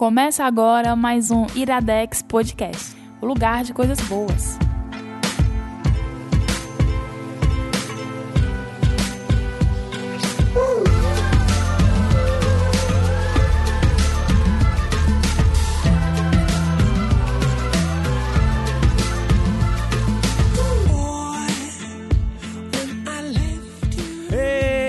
Começa 0.00 0.46
agora 0.46 0.96
mais 0.96 1.30
um 1.30 1.44
Iradex 1.54 2.22
Podcast 2.22 2.96
o 3.20 3.26
lugar 3.26 3.64
de 3.64 3.74
coisas 3.74 4.00
boas. 4.00 4.56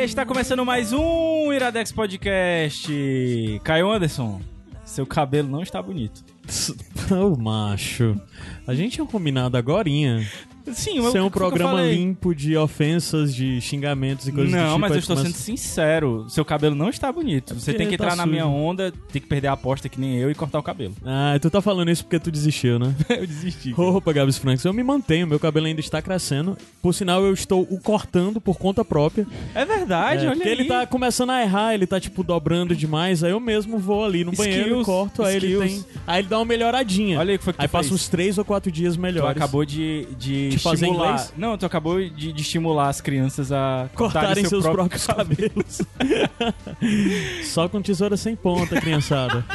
Está 0.06 0.26
começando 0.26 0.66
mais 0.66 0.94
um 0.94 1.52
Iradex 1.52 1.92
Podcast. 1.92 3.60
Caio 3.66 3.92
Anderson, 3.92 4.40
seu 4.92 5.06
cabelo 5.06 5.48
não 5.50 5.64
está 5.64 5.82
bonito. 5.82 6.24
Ô, 7.12 7.36
macho. 7.38 8.20
A 8.68 8.76
gente 8.76 8.94
tinha 8.96 9.08
combinado 9.08 9.58
agorinha. 9.58 10.28
Sim, 10.74 10.98
eu, 10.98 11.12
Ser 11.12 11.22
um 11.22 11.30
programa 11.30 11.82
limpo 11.82 12.34
de 12.36 12.56
ofensas, 12.58 13.34
de 13.34 13.60
xingamentos 13.62 14.28
e 14.28 14.32
coisas 14.32 14.52
Não, 14.52 14.60
do 14.60 14.66
tipo. 14.68 14.80
mas 14.80 14.90
eu 14.92 14.96
aí 14.96 15.00
estou 15.00 15.16
começa- 15.16 15.34
sendo 15.36 15.42
sincero. 15.44 16.26
Seu 16.30 16.44
cabelo 16.46 16.76
não 16.76 16.90
está 16.90 17.12
bonito. 17.12 17.54
Você 17.56 17.72
porque 17.72 17.78
tem 17.78 17.88
que 17.90 17.98
tá 17.98 18.04
entrar 18.06 18.16
na 18.16 18.24
sujo. 18.24 18.32
minha 18.32 18.46
onda, 18.48 18.94
tem 19.12 19.22
que 19.22 19.28
perder 19.28 19.48
a 19.48 19.54
aposta 19.54 19.90
que 19.90 20.00
nem 20.00 20.18
eu 20.18 20.30
e 20.32 20.36
cortar 20.36 20.60
o 20.60 20.64
cabelo. 20.64 20.94
Ah, 21.06 21.38
tu 21.42 21.50
tá 21.50 21.62
falando 21.62 21.90
isso 21.92 22.04
porque 22.04 22.20
tu 22.20 22.32
desistiu, 22.32 22.80
né? 22.80 22.94
eu 23.10 23.26
desisti. 23.28 23.74
Opa, 23.78 24.14
Gabs 24.14 24.38
Franks, 24.38 24.64
eu 24.66 24.74
me 24.74 24.84
mantenho, 24.84 25.28
meu 25.28 25.40
cabelo 25.40 25.66
ainda 25.68 25.80
está 25.82 26.02
crescendo. 26.02 26.58
Por 26.82 26.94
sinal, 26.94 27.24
eu 27.24 27.34
estou 27.34 27.62
o 27.70 27.80
cortando 27.80 28.40
por 28.42 28.58
conta 28.58 28.84
própria. 28.86 29.26
É 29.56 29.66
verdade, 29.66 30.26
É, 30.26 30.30
olha 30.30 30.36
porque 30.36 30.50
aí. 30.50 30.56
ele 30.56 30.66
tá 30.66 30.86
começando 30.88 31.30
a 31.32 31.42
errar, 31.42 31.74
ele 31.74 31.86
tá 31.88 32.00
tipo 32.00 32.24
dobrando 32.24 32.76
demais. 32.76 33.24
Aí 33.24 33.32
eu 33.32 33.40
mesmo 33.40 33.78
vou 33.78 34.06
ali 34.06 34.24
no 34.24 34.32
banheiro, 34.32 34.62
Skills, 34.82 34.86
corto, 34.86 35.24
aí 35.24 35.36
ele 35.36 35.48
skills. 35.54 35.84
tem. 35.84 35.86
Aí 36.08 36.22
ele 36.22 36.28
dá 36.30 36.38
uma 36.40 36.46
melhoradinha. 36.46 37.20
Olha 37.20 37.32
aí 37.32 37.38
que 37.38 37.44
foi 37.44 37.54
que 37.54 37.60
tu 37.60 37.62
Aí 37.62 37.68
passa 37.68 37.90
fez. 37.90 38.02
uns 38.02 38.08
três 38.10 38.38
ou 38.38 38.46
quatro 38.46 38.72
dias 38.72 38.96
Tu 38.96 39.02
melhores. 39.02 39.38
acabou 39.38 39.66
de, 39.66 40.08
de 40.18 40.51
De 40.52 40.60
fazer 40.60 40.86
estimular. 40.86 41.12
inglês? 41.14 41.34
Não, 41.38 41.58
tu 41.58 41.66
acabou 41.66 42.00
de, 42.00 42.32
de 42.34 42.42
estimular 42.42 42.90
as 42.90 43.02
crianças 43.02 43.52
a 43.52 43.90
cortarem 43.96 44.44
seu 44.46 44.62
seus 44.62 44.64
próprio 44.64 44.90
próprios 44.90 45.08
cabelos. 45.08 45.82
Só 47.46 47.68
com 47.68 47.82
tesoura 47.82 48.18
sem 48.18 48.36
ponta, 48.36 48.80
criançada. 48.80 49.46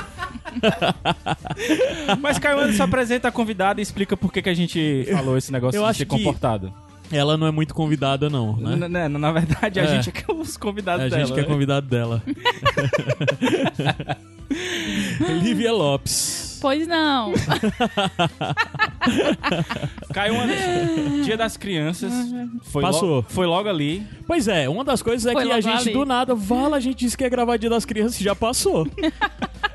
Mas 2.20 2.38
Caio 2.38 2.60
Anderson 2.60 2.84
apresenta 2.84 3.28
a 3.28 3.32
convidada 3.32 3.80
e 3.80 3.82
explica 3.82 4.16
por 4.16 4.32
que, 4.32 4.42
que 4.42 4.48
a 4.48 4.54
gente 4.54 5.06
falou 5.12 5.36
esse 5.36 5.52
negócio 5.52 5.76
Eu 5.76 5.82
de 5.82 5.90
acho 5.90 5.98
ser 5.98 6.06
comportado. 6.06 6.72
Ela 7.12 7.36
não 7.36 7.46
é 7.46 7.50
muito 7.50 7.74
convidada, 7.74 8.28
não, 8.30 8.56
né? 8.56 8.72
N- 8.76 8.88
né, 8.88 9.08
Na 9.08 9.30
verdade, 9.32 9.80
a 9.80 9.84
É. 9.84 9.86
gente 9.86 10.08
é 10.08 10.12
que 10.12 10.30
é 10.30 10.34
os 10.34 10.56
convidados 10.56 11.04
É 11.04 11.06
a 11.06 11.10
dela. 11.10 11.22
gente 11.24 11.34
que 11.34 11.40
é 11.40 11.42
né? 11.42 11.48
convidado 11.48 11.86
dela. 11.86 12.22
Lívia 15.42 15.72
Lopes. 15.72 16.58
Pois 16.60 16.86
não. 16.88 17.32
Caio 20.12 20.40
Anderson, 20.40 21.22
Dia 21.22 21.36
das 21.36 21.56
Crianças. 21.56 22.12
Foi 22.62 22.82
Passou. 22.82 23.08
Logo, 23.16 23.26
foi 23.28 23.46
logo 23.46 23.68
ali. 23.68 24.04
Pois 24.26 24.48
é, 24.48 24.68
uma 24.68 24.82
das 24.82 25.02
coisas 25.02 25.26
é 25.26 25.32
Foi 25.32 25.44
que 25.46 25.52
a 25.52 25.60
gente 25.60 25.88
ali. 25.88 25.92
do 25.92 26.04
nada, 26.04 26.34
vala, 26.34 26.76
a 26.76 26.80
gente 26.80 26.98
disse 27.00 27.16
que 27.16 27.22
ia 27.24 27.30
gravar 27.30 27.56
Dia 27.58 27.70
das 27.70 27.84
Crianças 27.84 28.20
e 28.20 28.24
já 28.24 28.34
passou. 28.34 28.88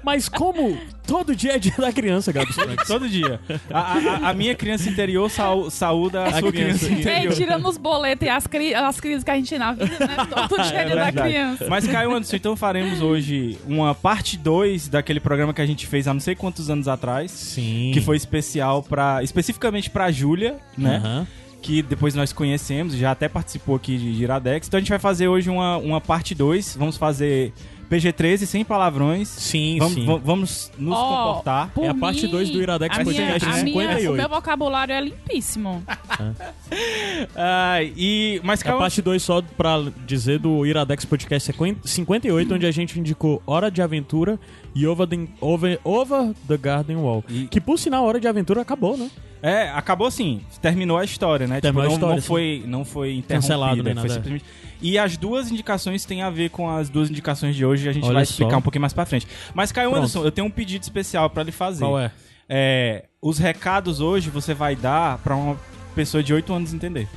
Mas 0.04 0.28
como 0.28 0.78
todo 1.06 1.36
dia 1.36 1.54
é 1.56 1.60
Dia 1.60 1.74
da 1.78 1.92
Criança, 1.92 2.32
Gabs 2.32 2.56
Franks? 2.56 2.88
Todo 2.88 3.08
dia. 3.08 3.40
A, 3.70 3.80
a- 3.80 4.30
a 4.30 4.34
minha 4.34 4.56
criança 4.56 4.90
interior 4.90 5.30
sau- 5.30 5.70
saúda 5.70 6.24
a, 6.24 6.28
A 6.28 6.40
sua 6.40 6.52
criança- 6.52 6.86
criança, 6.86 7.02
interior. 7.02 7.34
tirando 7.36 7.68
os 7.68 7.78
boletos 7.78 8.26
e 8.26 8.30
as, 8.30 8.48
cri 8.48 8.74
as 8.74 9.00
crises 9.00 9.24
que 9.24 9.32
a 9.32 9.36
gente 9.36 9.50
tem 9.50 9.60
na 9.60 9.74
vida, 9.74 9.86
né? 10.00 10.16
Todo 10.50 10.62
dia 10.64 10.80
É 10.82 10.86
dia 10.86 10.96
da 10.96 11.12
criança. 11.12 11.68
Mas, 11.70 11.86
Caio 11.88 12.12
Anderson, 12.12 12.36
então 12.36 12.56
faremos 12.56 13.02
hoje 13.02 13.58
uma 13.68 13.94
parte 13.94 14.38
2 14.38 14.88
daquele 14.88 15.20
programa 15.20 15.54
que 15.54 15.62
a 15.62 15.66
gente 15.66 15.86
fez 15.86 16.08
há 16.08 16.14
não 16.14 16.20
sei 16.22 16.36
quantos 16.36 16.70
anos 16.70 16.88
atrás. 16.88 17.30
Sim. 17.32 17.92
Que 17.94 18.02
foi 18.02 18.18
especial 18.18 18.82
para 18.82 19.22
especificamente 19.24 19.90
pra 19.90 20.12
Júlia, 20.12 20.56
né? 20.78 20.98
Aham. 20.98 21.28
que 21.62 21.84
depois 21.84 22.16
nós 22.16 22.34
conhecemos, 22.34 22.96
já 22.96 23.12
até 23.12 23.30
participou 23.30 23.76
aqui 23.76 23.96
de 23.96 24.16
Giradex. 24.16 24.68
Então 24.68 24.78
a 24.80 24.82
gente 24.82 24.90
vai 24.90 24.98
fazer 24.98 25.28
hoje 25.28 25.48
uma, 25.48 25.78
uma 25.78 26.02
parte 26.02 26.34
2. 26.34 26.76
Vamos 26.76 26.98
fazer 26.98 27.54
PG-13 27.92 28.46
sem 28.46 28.64
palavrões. 28.64 29.28
Sim, 29.28 29.78
Vamos, 29.80 29.94
sim. 29.94 30.06
va- 30.06 30.18
vamos 30.18 30.72
nos 30.78 30.98
Ó, 30.98 31.28
comportar. 31.28 31.70
por 31.72 31.84
É 31.84 31.90
a 31.90 31.94
parte 31.94 32.24
mim, 32.26 32.32
dois 32.32 32.50
do 32.50 32.62
Iradex 32.62 32.98
a 32.98 33.04
minha- 33.04 33.14
Podcast 33.14 33.46
a 33.46 33.64
minha- 33.64 33.66
58. 33.66 34.12
O 34.12 34.16
meu 34.16 34.30
vocabulário 34.30 34.94
é 34.94 35.02
limpíssimo. 35.02 35.84
Ai, 37.36 37.94
e, 37.98 38.40
mas 38.44 38.62
A 38.62 38.64
calma. 38.66 38.80
parte 38.80 39.02
2 39.02 39.22
só 39.22 39.42
pra 39.42 39.78
dizer 40.06 40.40
do 40.40 40.66
Iradex 40.66 41.06
Podcast 41.06 41.54
58, 41.84 42.54
onde 42.54 42.66
a 42.66 42.72
gente 42.72 43.00
indicou 43.00 43.42
Hora 43.46 43.70
de 43.70 43.82
Aventura 43.82 44.40
e 44.74 44.88
Over 44.88 45.08
the, 45.08 45.28
Over, 45.40 45.80
Over 45.84 46.34
the 46.48 46.58
Garden 46.58 46.98
Wall. 46.98 47.24
E- 47.30 47.48
Que 47.48 47.60
por 47.60 47.78
sinal, 47.78 48.06
Hora 48.06 48.20
de 48.20 48.28
Aventura 48.28 48.62
acabou, 48.62 48.98
né? 48.98 49.10
É, 49.44 49.70
acabou 49.72 50.06
assim. 50.08 50.42
Terminou 50.62 50.98
a 50.98 51.04
história, 51.04 51.48
né? 51.48 51.60
Terminou 51.60 51.90
tipo, 51.92 52.06
a 52.06 52.10
não, 52.10 52.16
história, 52.16 52.16
não 52.16 52.22
sim. 52.22 52.28
foi, 52.28 52.64
não 52.68 52.86
foi 52.86 53.08
interrompida. 53.16 53.36
Cancelado 53.42 53.84
nem 53.84 53.84
foi 53.84 53.94
nada. 53.96 54.10
simplesmente... 54.14 54.46
E 54.82 54.98
as 54.98 55.16
duas 55.16 55.52
indicações 55.52 56.04
têm 56.06 56.24
a 56.24 56.30
ver 56.30 56.50
com 56.50 56.70
as 56.70 56.90
duas 56.90 57.10
indicações 57.10 57.56
de 57.56 57.66
hoje. 57.66 57.88
A 57.88 57.94
gente 57.94 58.06
Olha 58.06 58.16
vai 58.16 58.26
só. 58.26 58.32
explicar 58.32 58.58
um 58.58 58.62
pouquinho 58.62 58.82
mais 58.82 58.94
pra 58.94 59.06
frente. 59.06 59.28
Mas, 59.54 59.72
Caio 59.72 59.90
Pronto. 59.90 60.00
Anderson, 60.00 60.24
eu 60.24 60.32
tenho 60.32 60.48
um 60.48 60.52
pedido 60.52 60.82
especial 60.82 61.30
pra 61.30 61.44
lhe 61.44 61.52
fazer. 61.52 61.86
Qual 61.86 62.00
é? 62.00 62.12
É, 62.50 63.06
os 63.22 63.38
recados 63.38 64.02
hoje 64.02 64.30
você 64.30 64.54
vai 64.54 64.76
dar 64.76 65.20
pra 65.20 65.36
uma 65.36 65.58
pessoa 65.96 66.24
de 66.24 66.34
8 66.34 66.52
anos 66.52 66.74
entender. 66.74 67.08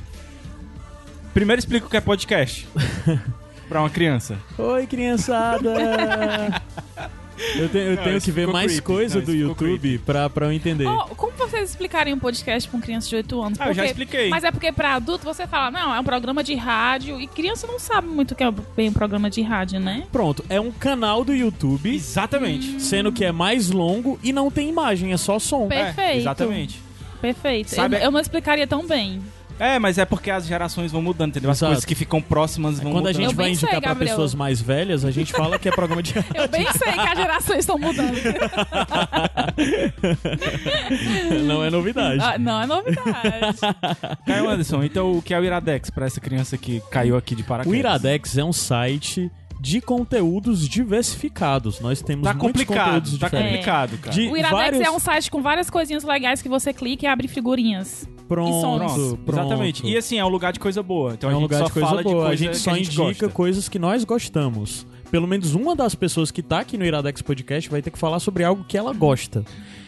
Primeiro 1.33 1.59
explica 1.59 1.87
o 1.87 1.89
que 1.89 1.97
é 1.97 2.01
podcast. 2.01 2.67
pra 3.67 3.81
uma 3.81 3.89
criança. 3.89 4.37
Oi, 4.57 4.85
criançada! 4.85 5.73
eu 7.55 7.69
tenho, 7.69 7.85
eu 7.91 7.95
Não, 7.95 8.03
tenho 8.03 8.21
que 8.21 8.31
ver 8.31 8.47
mais 8.47 8.67
creepy. 8.73 8.81
coisa 8.85 9.19
Não, 9.19 9.25
do 9.25 9.33
YouTube 9.33 9.97
pra, 10.05 10.29
pra 10.29 10.45
eu 10.47 10.51
entender. 10.51 10.85
Ó, 10.85 11.05
como 11.15 11.33
vocês 11.33 11.69
explicariam 11.69 12.15
um 12.15 12.19
podcast 12.19 12.69
pra 12.69 12.77
uma 12.77 12.83
criança 12.83 13.09
de 13.09 13.15
8 13.15 13.41
anos? 13.41 13.59
Ah, 13.61 13.67
eu 13.69 13.73
já 13.73 13.81
Porque- 13.83 13.91
expliquei. 13.91 14.29
Mas 14.29 14.43
é 14.43 14.51
porque 14.51 14.71
pra 14.71 14.95
adulto 14.95 15.23
você 15.25 15.45
fala, 15.47 15.69
não, 15.71 15.93
é 15.93 15.99
um 15.99 16.03
programa 16.03 16.43
de 16.43 16.55
rádio. 16.55 17.19
E 17.19 17.27
criança 17.27 17.67
não 17.67 17.79
sabe 17.79 18.07
muito 18.07 18.31
o 18.31 18.35
que 18.35 18.43
é 18.43 18.51
bem 18.75 18.89
um 18.89 18.93
programa 18.93 19.29
de 19.29 19.41
rádio, 19.41 19.79
né? 19.79 20.03
Pronto, 20.11 20.43
é 20.49 20.59
um 20.59 20.71
canal 20.71 21.23
do 21.23 21.33
YouTube, 21.33 21.93
Exatamente. 21.93 22.81
sendo 22.81 23.11
que 23.11 23.23
é 23.25 23.31
mais 23.31 23.69
longo 23.71 24.19
e 24.23 24.31
não 24.31 24.49
tem 24.51 24.69
imagem, 24.69 25.11
é 25.13 25.17
só 25.17 25.37
som. 25.39 25.67
Pe- 25.67 25.75
Perfeito. 25.75 25.99
É, 25.99 26.17
exatamente. 26.17 26.81
Perfeito. 27.21 27.69
Sabe- 27.71 27.95
Eu, 27.97 28.01
eu 28.01 28.11
não 28.11 28.19
explicaria 28.19 28.67
tão 28.67 28.85
bem. 28.85 29.21
É, 29.59 29.79
mas 29.79 29.97
é 29.97 30.05
porque 30.05 30.29
as 30.29 30.45
gerações 30.45 30.91
vão 30.91 31.01
mudando, 31.01 31.29
entendeu? 31.29 31.49
As 31.49 31.57
Exato. 31.57 31.69
coisas 31.71 31.85
que 31.85 31.95
ficam 31.95 32.21
próximas 32.21 32.79
vão 32.79 32.91
Quando 32.91 33.07
a 33.07 33.09
mudando. 33.09 33.15
gente 33.15 33.31
Eu 33.31 33.35
vai 33.35 33.45
bem 33.45 33.55
sei, 33.55 33.63
indicar 33.67 33.81
pra 33.81 33.89
Gabriel. 33.91 34.15
pessoas 34.15 34.35
mais 34.35 34.61
velhas, 34.61 35.05
a 35.05 35.11
gente 35.11 35.31
fala 35.31 35.57
que 35.57 35.69
é 35.69 35.71
programa 35.71 36.03
de 36.03 36.13
Eu 36.35 36.47
bem 36.49 36.65
sei 36.73 36.91
que 36.93 36.99
as 36.99 37.17
gerações 37.17 37.59
estão 37.59 37.77
mudando. 37.77 38.15
não 41.45 41.63
é 41.63 41.69
novidade. 41.69 42.19
Ah, 42.21 42.37
não 42.37 42.61
é 42.61 42.65
novidade. 42.67 43.57
Caio 44.25 44.49
Anderson, 44.49 44.83
então 44.83 45.17
o 45.17 45.21
que 45.21 45.33
é 45.33 45.39
o 45.39 45.43
Iradex 45.43 45.89
pra 45.89 46.05
essa 46.05 46.19
criança 46.19 46.57
que 46.57 46.81
caiu 46.91 47.17
aqui 47.17 47.35
de 47.35 47.43
paraquedas? 47.43 47.71
O 47.71 47.75
Iradex 47.79 48.37
é 48.37 48.43
um 48.43 48.53
site 48.53 49.31
de 49.59 49.81
conteúdos 49.81 50.67
diversificados. 50.67 51.79
Nós 51.79 52.01
temos 52.01 52.23
Tá 52.27 52.33
muitos 52.33 52.63
complicado, 52.63 52.85
conteúdos 52.85 53.17
tá 53.17 53.27
diferentes. 53.27 53.51
complicado, 53.51 53.97
cara. 53.99 54.13
De 54.15 54.27
O 54.27 54.37
Iradex 54.37 54.51
vários... 54.51 54.81
é 54.81 54.91
um 54.91 54.99
site 54.99 55.31
com 55.31 55.41
várias 55.41 55.69
coisinhas 55.69 56.03
legais 56.03 56.41
que 56.41 56.49
você 56.49 56.73
clica 56.73 57.05
e 57.05 57.07
abre 57.07 57.27
figurinhas. 57.27 58.07
Pronto, 58.27 58.49
e 58.57 58.61
sons. 58.61 59.17
Pronto, 59.23 59.39
exatamente. 59.39 59.85
E 59.85 59.95
assim, 59.97 60.17
é 60.17 60.25
um 60.25 60.29
lugar 60.29 60.51
de 60.51 60.59
coisa 60.59 60.81
boa. 60.81 61.13
Então 61.13 61.29
é 61.29 61.33
a 61.33 61.37
um 61.37 61.41
gente 61.41 61.51
lugar 61.51 61.59
só 61.59 61.65
de 61.67 61.71
coisa 61.73 61.87
fala 61.87 62.03
boa. 62.03 62.13
de 62.15 62.19
a 62.21 62.25
coisa 62.27 62.43
gente 62.43 62.51
que 62.51 62.57
só 62.57 62.71
a 62.71 62.73
gente 62.75 62.85
indica 62.87 63.03
gosta. 63.03 63.29
coisas 63.29 63.69
que 63.69 63.79
nós 63.79 64.03
gostamos. 64.03 64.87
Pelo 65.11 65.27
menos 65.27 65.53
uma 65.53 65.75
das 65.75 65.93
pessoas 65.95 66.31
que 66.31 66.41
tá 66.41 66.59
aqui 66.59 66.77
no 66.77 66.85
Iradex 66.85 67.21
Podcast 67.21 67.69
vai 67.69 67.81
ter 67.81 67.91
que 67.91 67.99
falar 67.99 68.19
sobre 68.19 68.43
algo 68.43 68.63
que 68.67 68.77
ela 68.77 68.91
gosta. 68.93 69.45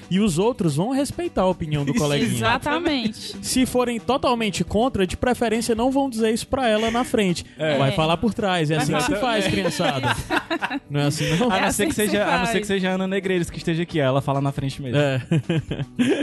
E 0.10 0.20
os 0.20 0.38
outros 0.40 0.76
vão 0.76 0.92
respeitar 0.92 1.42
a 1.44 1.48
opinião 1.48 1.84
do 1.84 1.94
coleguinha. 1.94 2.32
Exatamente. 2.32 3.36
Se 3.42 3.66
forem 3.66 4.00
totalmente 4.00 4.64
contra, 4.64 5.06
de 5.06 5.18
preferência 5.18 5.76
não 5.76 5.92
vão 5.92 6.10
dizer 6.10 6.34
isso 6.34 6.48
pra 6.48 6.68
ela 6.68 6.90
na 6.92 7.04
frente. 7.04 7.46
É. 7.58 7.78
Vai 7.78 7.92
falar 7.92 8.18
por 8.18 8.34
trás. 8.34 8.72
É 8.72 8.76
Vai 8.76 8.84
assim 8.84 8.94
que 8.94 9.02
se 9.02 9.08
falar- 9.08 9.22
faz, 9.22 9.48
criançada. 9.48 10.16
Não 10.90 11.02
é 11.02 11.06
assim, 11.08 11.26
não? 11.38 11.52
A 11.52 11.58
É 11.58 11.62
não, 11.62 11.68
assim 11.68 11.78
ser 11.78 11.84
que 11.84 11.90
que 11.90 11.96
se 11.96 12.06
seja, 12.08 12.26
a 12.26 12.38
não 12.40 12.46
ser 12.46 12.60
que 12.62 12.68
seja 12.68 12.90
a 12.90 12.94
Ana 12.94 13.08
Negreiros 13.08 13.50
que 13.50 13.58
esteja 13.58 13.84
aqui, 13.84 14.00
ela 14.00 14.22
fala 14.22 14.40
na 14.40 14.52
frente 14.54 14.82
mesmo. 14.82 14.98
É. 14.98 15.22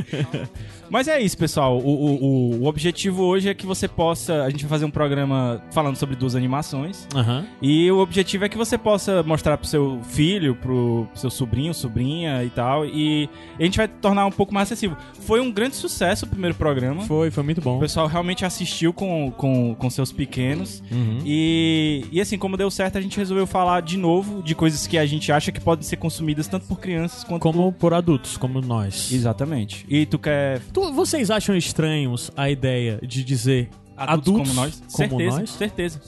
Mas 0.90 1.08
é 1.08 1.20
isso, 1.20 1.36
pessoal. 1.36 1.78
O, 1.78 1.82
o, 1.88 2.60
o- 2.62 2.66
objetivo 2.66 3.22
hoje 3.24 3.48
é 3.48 3.54
que 3.54 3.66
você 3.66 3.88
possa. 3.88 4.42
A 4.44 4.50
gente 4.50 4.62
vai 4.64 4.70
fazer 4.70 4.84
um 4.84 4.90
programa 4.90 5.62
falando 5.72 5.96
sobre 5.96 6.14
duas 6.16 6.34
animações. 6.34 7.06
Aham. 7.14 7.44
E 7.60 7.90
o 7.90 7.98
objetivo 7.98 8.44
é 8.44 8.48
que 8.48 8.56
você 8.56 8.76
possa 8.78 9.22
mostrar 9.22 9.56
pro 9.58 9.66
seu 9.66 9.98
filho, 10.04 10.54
pro 10.54 11.06
seu 11.14 11.30
sobrinho, 11.30 11.74
sobrinha 11.74 12.42
e 12.44 12.50
tal. 12.50 12.86
E 12.86 13.28
a 13.58 13.62
gente 13.64 13.73
vai 13.78 13.88
tornar 13.88 14.26
um 14.26 14.30
pouco 14.30 14.52
mais 14.52 14.68
acessível. 14.68 14.96
Foi 15.20 15.40
um 15.40 15.50
grande 15.50 15.76
sucesso 15.76 16.24
o 16.26 16.28
primeiro 16.28 16.54
programa. 16.54 17.02
Foi, 17.02 17.30
foi 17.30 17.42
muito 17.42 17.60
bom. 17.60 17.76
O 17.76 17.80
pessoal 17.80 18.06
realmente 18.06 18.44
assistiu 18.44 18.92
com, 18.92 19.30
com, 19.36 19.74
com 19.74 19.90
seus 19.90 20.12
pequenos. 20.12 20.82
Uhum. 20.90 21.18
E, 21.24 22.04
e 22.12 22.20
assim, 22.20 22.38
como 22.38 22.56
deu 22.56 22.70
certo, 22.70 22.98
a 22.98 23.00
gente 23.00 23.16
resolveu 23.16 23.46
falar 23.46 23.82
de 23.82 23.96
novo 23.96 24.42
de 24.42 24.54
coisas 24.54 24.86
que 24.86 24.98
a 24.98 25.06
gente 25.06 25.30
acha 25.32 25.50
que 25.52 25.60
podem 25.60 25.84
ser 25.84 25.96
consumidas 25.96 26.46
tanto 26.48 26.66
por 26.66 26.78
crianças 26.78 27.24
quanto 27.24 27.42
Como 27.42 27.72
por 27.72 27.94
adultos, 27.94 28.36
como 28.36 28.60
nós. 28.60 29.12
Exatamente. 29.12 29.84
E 29.88 30.06
tu 30.06 30.18
quer 30.18 30.60
Tu- 30.72 30.92
vocês 30.92 31.30
acham 31.30 31.56
estranhos 31.56 32.30
a 32.36 32.50
ideia 32.50 32.98
de 33.02 33.22
dizer 33.24 33.68
adultos, 33.96 34.30
adultos, 34.40 34.48
como 34.52 34.60
nós? 34.60 34.82
como 34.92 35.08
certeza, 35.08 35.38
nós? 35.40 35.50
certeza. 35.50 36.00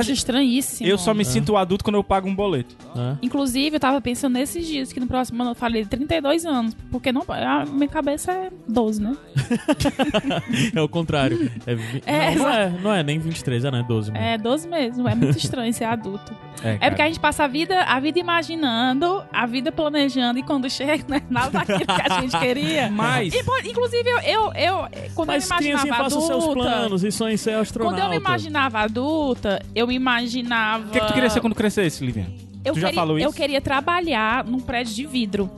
Acho 0.00 0.12
estranhíssimo. 0.12 0.88
Eu 0.88 0.98
só 0.98 1.12
me 1.14 1.24
sinto 1.24 1.56
adulto 1.56 1.84
quando 1.84 1.96
eu 1.96 2.04
pago 2.04 2.28
um 2.28 2.34
boleto. 2.34 2.74
né? 2.94 3.18
Inclusive, 3.22 3.76
eu 3.76 3.80
tava 3.80 4.00
pensando 4.00 4.34
nesses 4.34 4.66
dias 4.66 4.92
que 4.92 5.00
no 5.00 5.06
próximo 5.06 5.42
ano 5.42 5.52
eu 5.52 5.54
falei 5.54 5.84
32 5.84 6.44
anos. 6.46 6.74
Porque 6.90 7.10
não, 7.12 7.22
a 7.28 7.64
minha 7.66 7.88
cabeça 7.88 8.32
é 8.32 8.50
12, 8.68 9.02
né? 9.02 9.16
É 10.74 10.80
o 10.80 10.88
contrário. 10.88 11.50
É, 11.66 11.74
vi- 11.74 12.02
É, 12.06 12.34
não, 12.34 12.44
não 12.44 12.50
é, 12.50 12.70
não 12.82 12.94
é 12.94 13.02
nem 13.02 13.18
23, 13.18 13.64
é, 13.64 13.70
né? 13.70 13.84
12 13.86 14.10
mesmo. 14.12 14.26
É 14.26 14.38
12 14.38 14.68
mesmo. 14.68 15.08
É 15.08 15.14
muito 15.14 15.36
estranho 15.38 15.72
ser 15.72 15.84
adulto. 15.84 16.32
É, 16.62 16.78
É 16.80 16.88
porque 16.90 17.02
a 17.02 17.06
gente 17.06 17.20
passa 17.20 17.44
a 17.44 17.46
vida, 17.46 17.82
a 17.82 17.98
vida 18.00 18.18
imaginando, 18.18 19.22
a 19.32 19.44
vida 19.46 19.70
planejando, 19.72 20.38
e 20.38 20.42
quando 20.42 20.68
chega, 20.70 21.04
né, 21.08 21.22
nada 21.28 21.50
daquilo 21.50 21.80
que 21.86 22.12
a 22.12 22.20
gente 22.20 22.38
queria. 22.38 22.88
Mas. 22.94 23.34
E, 23.34 23.38
inclusive, 23.68 24.08
eu, 24.08 24.18
eu, 24.22 24.52
eu 24.52 24.88
quando 25.14 25.28
Mas 25.28 25.48
eu 25.50 25.56
me 25.56 25.62
criancinha, 25.62 25.72
imaginava 25.72 26.04
faça 26.04 26.18
os 26.18 26.26
seus 26.26 26.44
adulta. 26.44 26.60
planos 26.62 27.04
e 27.04 27.12
sonhe 27.12 27.34
em 27.34 27.36
ser 27.36 27.54
astronauta. 27.54 27.96
Quando 27.98 28.04
eu 28.04 28.10
me 28.10 28.16
imaginava 28.16 28.78
adulta, 28.80 29.60
eu 29.74 29.83
me 29.86 29.94
imaginava. 29.94 30.88
O 30.88 30.90
que, 30.90 31.00
que 31.00 31.06
tu 31.06 31.12
queria 31.12 31.30
ser 31.30 31.40
quando 31.40 31.54
crescesse, 31.54 32.04
Livinha? 32.04 32.28
eu 32.64 32.72
tu 32.72 32.80
já 32.80 32.88
queria, 32.88 33.00
falou 33.00 33.18
isso? 33.18 33.26
Eu 33.26 33.32
queria 33.32 33.60
trabalhar 33.60 34.44
num 34.44 34.58
prédio 34.58 34.94
de 34.94 35.06
vidro. 35.06 35.50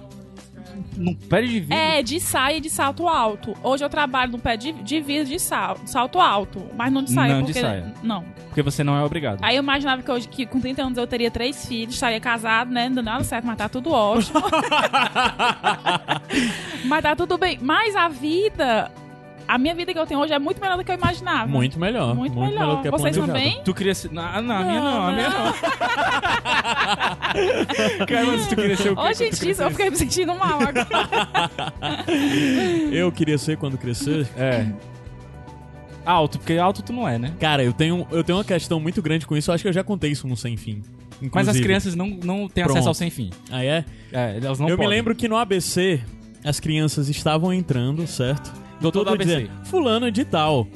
Num 0.96 1.14
prédio 1.14 1.50
de 1.50 1.61
vidro? 1.61 1.76
É, 1.76 2.02
de 2.02 2.19
saia 2.19 2.56
e 2.56 2.61
de 2.61 2.69
salto 2.69 3.08
alto. 3.08 3.55
Hoje 3.62 3.84
eu 3.84 3.88
trabalho 3.88 4.32
num 4.32 4.38
pé 4.38 4.56
de, 4.56 4.73
de 4.73 5.00
vidro 5.00 5.28
de 5.28 5.38
sal, 5.38 5.76
salto 5.84 6.19
alto, 6.19 6.67
mas 6.76 6.93
não 6.93 7.02
de 7.02 7.12
saia. 7.12 7.34
Não 7.34 7.43
de 7.43 7.46
porque, 7.46 7.61
saia. 7.61 7.94
Não. 8.02 8.25
Porque 8.49 8.62
você 8.62 8.82
não 8.82 8.96
é 8.96 9.05
obrigado. 9.05 9.38
Aí 9.43 9.56
eu 9.56 9.62
imaginava 9.62 10.02
que, 10.02 10.11
hoje, 10.11 10.26
que 10.26 10.46
com 10.46 10.61
30 10.61 10.82
anos 10.82 10.99
eu 10.99 11.06
teria 11.06 11.31
três 11.31 11.67
filhos, 11.67 11.94
estaria 11.94 12.20
casado, 12.20 12.70
né? 12.70 12.88
Não 12.88 12.96
deu 12.96 13.05
nada 13.05 13.23
certo, 13.23 13.46
mas 13.46 13.56
tá 13.56 13.69
tudo 13.69 13.90
ótimo. 13.90 14.40
mas 16.87 17.02
tá 17.02 17.14
tudo 17.14 17.38
bem. 17.38 17.58
Mas 17.61 17.94
a 17.94 18.08
vida, 18.08 18.90
a 19.47 19.59
minha 19.59 19.75
vida 19.75 19.93
que 19.93 19.99
eu 19.99 20.07
tenho 20.07 20.21
hoje 20.21 20.33
é 20.33 20.39
muito 20.39 20.61
melhor 20.61 20.77
do 20.77 20.85
que 20.85 20.91
eu 20.91 20.97
imaginava. 20.97 21.47
Muito 21.47 21.79
melhor. 21.79 22.15
Muito 22.15 22.39
melhor. 22.39 22.77
do 22.77 22.83
que 22.83 22.91
Vocês 22.91 23.17
bem? 23.27 23.61
Tu 23.65 23.75
queria 23.75 23.95
ser. 23.95 24.11
Não, 24.13 24.23
não, 24.43 24.57
a 24.57 24.65
minha 24.65 24.81
não, 24.81 25.07
a 25.07 25.13
minha 25.13 25.29
não. 25.29 25.45
não. 25.45 25.53
Cara, 28.07 28.39
se 28.39 28.49
tu 28.49 28.57
queria 28.57 28.77
ser 28.77 28.93
o 28.93 28.97
quê? 28.97 29.15
Gente, 29.15 29.33
isso, 29.33 29.45
eu 29.63 29.71
crescesse? 29.71 29.71
fiquei 29.71 29.91
me 29.91 29.97
sentindo 29.97 30.35
mal 30.35 30.59
agora. 30.61 30.87
Eu 32.91 33.11
queria 33.13 33.39
ser 33.39 33.57
quando 33.57 33.79
crescer. 33.79 34.27
É. 34.37 34.67
Alto, 36.05 36.39
porque 36.39 36.57
alto 36.57 36.83
tu 36.83 36.93
não 36.93 37.09
é, 37.09 37.19
né? 37.19 37.35
Cara, 37.41 37.65
eu 37.65 37.73
tenho, 37.73 38.07
eu 38.13 38.23
tenho 38.23 38.39
uma 38.39 38.45
questão 38.45 38.79
muito 38.79 39.03
grande 39.03 39.27
com 39.27 39.37
isso. 39.37 39.51
Eu 39.51 39.55
acho 39.55 39.63
que 39.63 39.69
eu 39.69 39.73
já 39.73 39.83
contei 39.83 40.13
isso 40.13 40.29
no 40.29 40.37
Sem 40.37 40.57
Fim. 40.57 40.83
Mas 41.21 41.49
as 41.49 41.57
inclusive. 41.57 41.65
crianças 41.65 41.95
não, 41.95 42.09
não 42.09 42.49
têm 42.49 42.65
Pronto. 42.65 42.77
acesso 42.77 42.89
ao 42.89 42.95
sem 42.95 43.11
fim. 43.11 43.31
Ah, 43.51 43.65
é? 43.65 43.85
É, 44.13 44.39
elas 44.43 44.59
não 44.59 44.69
eu 44.69 44.77
podem. 44.77 44.91
me 44.91 44.97
lembro 44.97 45.15
que 45.15 45.27
no 45.29 45.37
ABC 45.37 46.01
as 46.45 46.61
crianças 46.61 47.09
estavam 47.09 47.53
entrando, 47.53 48.07
certo? 48.07 48.53
Doutor 48.81 49.05
do 49.05 49.11
Todo 49.11 49.14
ABC. 49.14 49.25
dizendo, 49.25 49.64
fulano 49.64 50.11
de 50.11 50.25
tal 50.25 50.67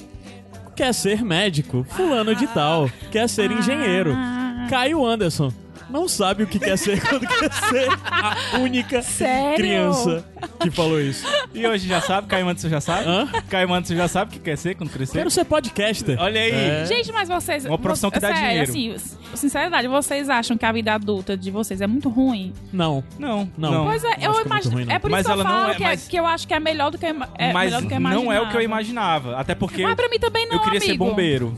quer 0.75 0.95
ser 0.95 1.23
médico, 1.23 1.85
fulano 1.91 2.35
de 2.35 2.47
tal 2.49 2.91
quer 3.11 3.29
ser 3.29 3.51
engenheiro. 3.51 4.13
Ah. 4.15 4.67
Caio 4.71 5.05
Anderson 5.05 5.53
não 5.91 6.09
sabe 6.09 6.43
o 6.45 6.47
que 6.47 6.59
quer 6.59 6.77
ser 6.79 7.01
quando 7.07 7.27
crescer. 7.27 7.89
A 8.11 8.59
única 8.59 9.03
Sério? 9.03 9.57
criança 9.57 10.25
que 10.61 10.71
falou 10.71 11.01
isso. 11.01 11.27
E 11.55 11.67
hoje 11.67 11.89
já 11.89 12.01
sabe? 12.01 12.27
Caio 12.29 12.49
Anderson 12.49 12.69
já 12.69 12.81
sabe? 12.81 13.07
Hã? 13.09 13.27
Caio 13.49 13.73
Anderson 13.73 13.95
já 13.97 14.09
sabe 14.09 14.31
o 14.31 14.33
que 14.35 14.41
quer 14.41 14.57
ser 14.57 14.75
quando 14.77 14.91
crescer? 14.91 15.19
Quero 15.19 15.31
ser 15.31 15.45
podcaster. 15.45 16.17
Olha 16.21 16.41
aí. 16.41 16.51
É. 16.53 16.85
Gente, 16.87 17.13
mas 17.13 17.29
vocês. 17.29 17.65
Uma 17.65 17.79
profissão 17.79 18.11
que 18.11 18.21
dá 18.21 18.29
sério, 18.35 18.73
dinheiro. 18.73 18.97
Assim, 18.97 19.17
sinceridade, 19.35 19.89
vocês 19.89 20.29
acham 20.29 20.57
que 20.57 20.65
a 20.65 20.73
vida 20.73 20.93
adulta 20.95 21.37
de 21.37 21.51
vocês 21.51 21.81
é 21.81 21.87
muito 21.87 22.09
ruim? 22.09 22.53
Não. 22.73 23.03
Não, 23.19 23.49
Não. 23.59 23.71
não. 23.73 23.85
Pois 23.87 24.03
é, 24.05 24.09
é 24.21 24.27
eu 24.27 24.33
muito 24.33 24.47
imagino. 24.47 24.75
ruim, 24.75 24.85
não. 24.85 24.95
É 24.95 24.99
por 24.99 25.11
Mas 25.11 25.21
isso 25.27 25.35
que 25.35 25.41
eu 25.41 25.45
falo 25.45 25.71
é- 25.71 25.75
que, 25.75 25.83
é- 25.83 25.87
mas- 25.87 26.09
que 26.09 26.17
eu 26.17 26.27
acho 26.27 26.49
que 26.49 26.55
é 26.55 26.61
melhor 26.61 26.91
do 26.91 26.99
que 26.99 27.07
eu, 27.07 27.11
é 27.39 27.53
mas 27.53 27.65
melhor 27.67 27.83
do 27.83 27.89
que 27.89 27.95
eu 27.95 28.01
não 28.01 28.33
é 28.33 28.41
o 28.41 28.49
que 28.49 28.57
eu 28.57 28.63
imaginava. 28.63 29.37
Até 29.37 29.55
porque 29.55 29.83
Mas 29.83 29.95
pra 29.95 30.09
mim 30.09 30.19
também 30.19 30.47
não, 30.47 30.55
eu 30.57 30.63
queria 30.63 30.81
ser 30.81 30.89
amigo. 30.91 31.05
bombeiro. 31.05 31.57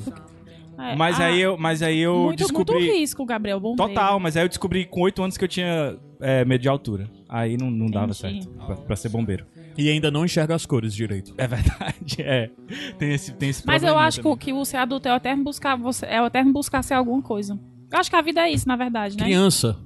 É, 0.78 0.96
Mas 0.96 1.20
ah, 1.20 1.26
aí 1.26 1.40
eu, 1.40 1.56
mas 1.58 1.82
aí 1.82 1.98
eu 1.98 2.24
muito, 2.24 2.38
descobri. 2.38 2.74
muito 2.74 2.92
risco, 2.98 3.24
Gabriel, 3.26 3.60
bombeiro. 3.60 3.90
Total, 3.92 4.18
mas 4.18 4.36
aí 4.36 4.44
eu 4.44 4.48
descobri 4.48 4.84
com 4.86 5.00
8 5.02 5.22
anos 5.22 5.36
que 5.36 5.44
eu 5.44 5.48
tinha 5.48 5.96
é, 6.20 6.44
medo 6.44 6.62
de 6.62 6.68
altura. 6.68 7.10
Aí 7.28 7.56
não, 7.56 7.70
não 7.70 7.86
dava 7.86 8.12
certo 8.14 8.48
pra, 8.48 8.76
pra 8.76 8.96
ser 8.96 9.08
bombeiro. 9.08 9.46
E 9.76 9.88
ainda 9.88 10.10
não 10.10 10.24
enxerga 10.24 10.54
as 10.54 10.66
cores 10.66 10.94
direito. 10.94 11.34
É 11.38 11.46
verdade, 11.46 12.16
é. 12.20 12.50
Tem 12.98 13.12
esse, 13.12 13.32
tem 13.34 13.48
esse 13.50 13.66
Mas 13.66 13.82
eu 13.82 13.98
acho 13.98 14.20
que, 14.20 14.26
o- 14.26 14.32
também. 14.32 14.38
que 14.38 14.52
o 14.52 14.64
ser 14.64 14.78
adulto 14.78 15.08
é 15.08 15.12
o 15.12 15.16
eterno 15.16 15.44
buscar, 15.44 15.76
você, 15.76 16.06
é 16.06 16.20
o 16.22 16.26
eterno 16.26 16.52
buscar 16.52 16.82
ser 16.82 16.94
alguma 16.94 17.22
coisa. 17.22 17.58
Eu 17.90 17.98
acho 17.98 18.08
que 18.10 18.16
a 18.16 18.22
vida 18.22 18.40
é 18.40 18.50
isso, 18.50 18.66
na 18.66 18.76
verdade, 18.76 19.16
né? 19.16 19.24
Criança, 19.24 19.78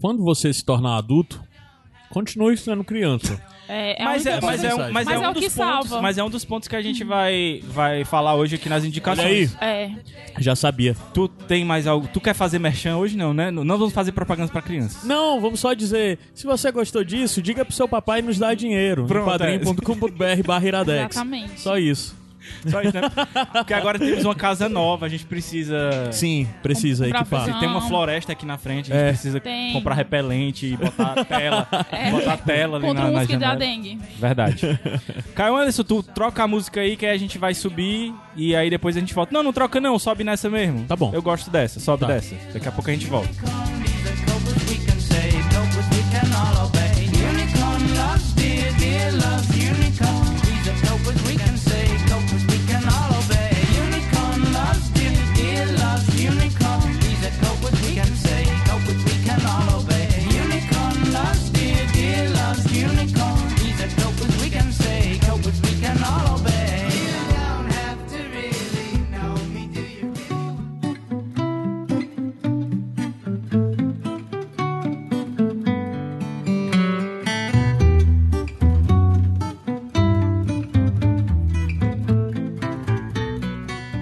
quando 0.00 0.22
você 0.22 0.52
se 0.52 0.64
tornar 0.64 0.96
adulto, 0.98 1.42
continue 2.10 2.56
sendo 2.56 2.84
criança. 2.84 3.42
É, 3.68 4.00
é 4.00 4.04
Mas 4.04 4.22
única 4.24 4.36
é, 4.36 4.40
mas, 4.40 4.64
é, 4.64 4.74
um- 4.74 4.78
mas, 4.78 4.92
Mas 4.92 5.08
é 5.08 5.12
é 5.14 5.18
um 5.28 5.32
dos 5.32 5.42
pontos, 5.42 5.52
salva. 5.54 6.02
mas 6.02 6.18
é 6.18 6.24
um 6.24 6.30
dos 6.30 6.44
pontos 6.44 6.68
que 6.68 6.76
a 6.76 6.82
gente 6.82 7.02
vai, 7.02 7.60
vai 7.64 8.04
falar 8.04 8.34
hoje 8.36 8.54
aqui 8.56 8.68
nas 8.68 8.84
indicações. 8.84 9.56
Olha 9.60 9.66
É. 9.66 9.90
Já 10.38 10.54
sabia. 10.54 10.94
Tu 11.14 11.26
tem 11.28 11.64
mais 11.64 11.86
algo? 11.86 12.08
Tu 12.12 12.20
quer 12.20 12.34
fazer 12.34 12.58
merchan 12.58 12.96
hoje 12.96 13.16
não, 13.16 13.32
né? 13.34 13.50
Não 13.50 13.64
não 13.64 13.78
vamos 13.78 13.92
fazer 13.94 14.12
propaganda 14.12 14.52
pra 14.52 14.62
crianças. 14.62 15.02
Não, 15.04 15.40
vamos 15.40 15.60
só 15.60 15.72
dizer, 15.74 16.18
se 16.34 16.46
você 16.46 16.70
gostou 16.70 17.02
disso, 17.02 17.40
diga 17.42 17.64
pro 17.64 17.74
seu 17.74 17.88
papai 17.88 18.22
nos 18.22 18.38
dar 18.38 18.54
dinheiro. 18.54 19.06
Pronto, 19.06 19.42
é. 19.42 19.58
padrim.com.br 19.58 20.42
barra 20.46 20.66
iradex. 20.66 21.16
Exatamente. 21.16 21.60
Só 21.60 21.78
isso. 21.78 22.14
Só 22.66 22.80
isso, 22.82 22.94
né? 22.94 23.02
Porque 23.52 23.72
agora 23.74 23.98
temos 23.98 24.24
uma 24.24 24.34
casa 24.34 24.68
nova, 24.68 25.06
a 25.06 25.08
gente 25.08 25.24
precisa 25.26 26.10
Sim, 26.12 26.48
precisa 26.62 27.04
Comprar 27.04 27.20
equipar. 27.20 27.44
feijão. 27.44 27.60
Tem 27.60 27.68
uma 27.68 27.80
floresta 27.82 28.32
aqui 28.32 28.44
na 28.46 28.58
frente, 28.58 28.92
a 28.92 28.94
gente 28.96 29.04
É. 29.04 29.08
precisa 29.10 29.40
Tem. 29.40 29.72
comprar 29.72 29.94
repelente 29.94 30.66
e 30.66 30.76
botar 30.76 31.24
tela. 31.24 31.68
É. 31.92 32.10
Botar 32.10 32.32
a 32.34 32.36
tela 32.36 32.76
ali 32.78 32.86
Contra 32.86 33.02
na, 33.04 33.08
um 33.10 33.12
na 33.12 33.18
mosquito 33.20 33.38
da 33.40 33.46
janela. 33.48 33.58
dengue. 33.72 33.98
Verdade. 34.18 34.80
Caio 35.34 35.56
Anderson, 35.56 35.82
tu 35.84 36.02
troca 36.02 36.42
a 36.42 36.48
música 36.48 36.80
aí 36.80 36.96
que 36.96 37.06
aí 37.06 37.12
a 37.14 37.18
gente 37.18 37.38
vai 37.38 37.54
subir 37.54 38.12
e 38.34 38.54
aí 38.56 38.68
depois 38.70 38.96
a 38.96 39.00
gente 39.00 39.14
volta. 39.14 39.32
Não, 39.32 39.42
não 39.42 39.52
troca 39.52 39.80
não, 39.80 39.98
sobe 39.98 40.24
nessa 40.24 40.48
mesmo. 40.50 40.84
Tá 40.84 40.96
bom. 40.96 41.10
Eu 41.14 41.22
gosto 41.22 41.50
dessa, 41.50 41.80
sobe 41.80 42.00
Tá. 42.02 42.06
dessa. 42.08 42.34
Daqui 42.52 42.68
a 42.68 42.72
pouco 42.72 42.90
a 42.90 42.92
gente 42.92 43.06
volta. 43.06 43.28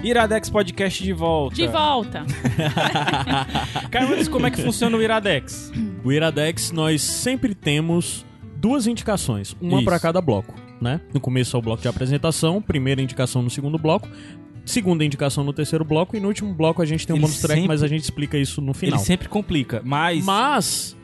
Iradex 0.05 0.49
Podcast 0.51 1.03
de 1.03 1.11
volta. 1.13 1.55
De 1.55 1.67
volta. 1.67 2.23
Anderson, 3.91 4.31
como 4.31 4.45
é 4.45 4.51
que 4.51 4.61
funciona 4.61 4.95
o 4.95 5.01
Iradex? 5.01 5.71
O 6.03 6.11
Iradex, 6.11 6.71
nós 6.71 7.01
sempre 7.01 7.55
temos 7.55 8.23
duas 8.57 8.85
indicações, 8.85 9.55
uma 9.59 9.83
para 9.83 9.99
cada 9.99 10.21
bloco, 10.21 10.53
né? 10.79 11.01
No 11.13 11.19
começo 11.19 11.55
é 11.55 11.59
o 11.59 11.61
bloco 11.61 11.81
de 11.81 11.87
apresentação, 11.87 12.61
primeira 12.61 13.01
indicação 13.01 13.41
no 13.41 13.49
segundo 13.49 13.79
bloco, 13.79 14.07
segunda 14.63 15.03
indicação 15.03 15.43
no 15.43 15.51
terceiro 15.53 15.83
bloco 15.83 16.15
e 16.15 16.19
no 16.19 16.27
último 16.27 16.53
bloco 16.53 16.81
a 16.81 16.85
gente 16.85 17.07
tem 17.07 17.13
um 17.15 17.17
Ele 17.17 17.25
bonus 17.25 17.39
track, 17.39 17.55
sempre- 17.61 17.67
mas 17.67 17.81
a 17.81 17.87
gente 17.87 18.03
explica 18.03 18.37
isso 18.37 18.61
no 18.61 18.73
final. 18.73 18.99
Ele 18.99 19.05
sempre 19.05 19.27
complica, 19.27 19.81
mas... 19.83 20.23
Mas 20.23 20.95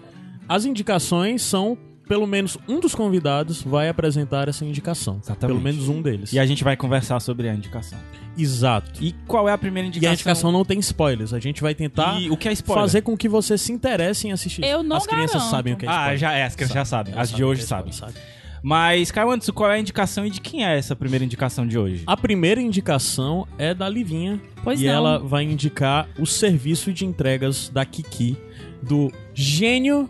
as 0.48 0.65
indicações 0.65 1.41
são 1.41 1.75
pelo 2.12 2.27
menos 2.27 2.58
um 2.68 2.82
dos 2.82 2.94
convidados 2.94 3.62
vai 3.62 3.88
apresentar 3.88 4.50
essa 4.50 4.65
indicação. 4.65 5.22
Exatamente. 5.24 5.48
Pelo 5.48 5.62
menos 5.62 5.88
um 5.88 6.01
deles. 6.01 6.34
E 6.34 6.39
a 6.39 6.46
gente 6.46 6.62
vai 6.62 6.75
conversar 6.75 7.22
sobre 7.22 7.48
a 7.48 7.53
indicação. 7.53 7.98
Exato. 8.38 9.01
E 9.01 9.13
qual 9.25 9.48
é 9.48 9.53
a 9.53 9.58
primeira 9.58 9.86
E 9.86 9.88
indicação? 9.88 10.10
a 10.12 10.13
indicação 10.15 10.51
não 10.51 10.65
tem 10.65 10.77
spoilers. 10.80 11.32
A 11.34 11.39
gente 11.39 11.62
vai 11.62 11.74
tentar 11.74 12.20
E 12.20 12.30
o 12.30 12.36
que 12.36 12.50
é 12.50 12.51
spoiler? 12.51 12.84
fazer 12.84 13.01
com 13.01 13.15
que 13.15 13.30
você 13.30 13.58
se 13.58 13.72
interesse 13.72 14.27
em 14.27 14.34
assistir. 14.34 14.62
Eu 14.62 14.84
não 14.84 14.98
As 14.98 15.08
crianças 15.08 15.36
garanto. 15.36 15.51
sabem 15.51 15.74
o 15.74 15.77
que 15.77 15.86
é 15.86 15.89
spoiler. 15.89 16.12
Ah, 16.12 16.18
já 16.18 16.34
é, 16.34 16.44
as 16.44 16.53
crianças 16.53 16.75
já 16.75 16.84
sabem. 16.84 17.13
As 17.15 17.32
de 17.32 17.46
hoje 17.46 17.62
é 17.62 17.65
sabem. 17.65 17.94
sabe. 17.94 18.13
Mas, 18.62 19.10
Caio 19.10 19.32
Anderson, 19.32 19.53
qual 19.53 19.72
é 19.72 19.75
a 19.75 19.80
indicação 19.80 20.25
e 20.25 20.30
de 20.30 20.41
quem 20.41 20.65
é 20.65 20.77
essa 20.77 20.94
primeira 20.98 21.24
indicação 21.24 21.65
de 21.65 21.80
hoje? 21.80 22.03
A 22.06 22.18
primeira 22.18 22.60
indicação 22.60 23.48
é 23.58 23.74
da 23.74 23.88
Livinha. 23.88 24.38
Pois 24.65 24.82
e 24.82 24.86
não. 24.86 24.94
ela 24.94 25.18
vai 25.18 25.46
indicar 25.46 26.10
o 26.20 26.25
serviço 26.25 26.91
de 26.91 27.06
entregas 27.06 27.70
da 27.70 27.86
Kiki, 27.86 28.36
do 28.84 29.10
gênio 29.34 30.10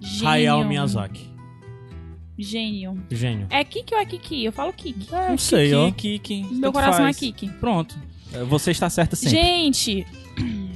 Gênio. 0.00 0.28
Hayao 0.28 0.64
Miyazaki. 0.64 1.31
Gênio. 2.42 3.02
Gênio. 3.10 3.46
É 3.50 3.64
Kiki 3.64 3.94
ou 3.94 4.00
é 4.00 4.04
Kiki? 4.04 4.44
Eu 4.44 4.52
falo 4.52 4.72
Kiki. 4.72 5.08
Não 5.10 5.38
sei, 5.38 5.74
ó. 5.74 5.86
Kiki, 5.92 6.18
Kiki. 6.18 6.42
Meu 6.54 6.60
tanto 6.60 6.72
coração 6.72 7.04
faz. 7.04 7.16
é 7.16 7.20
Kiki. 7.20 7.48
Pronto. 7.60 7.96
É, 8.32 8.42
Você 8.44 8.70
está 8.70 8.88
certa 8.90 9.16
sempre. 9.16 9.36
Gente, 9.38 10.06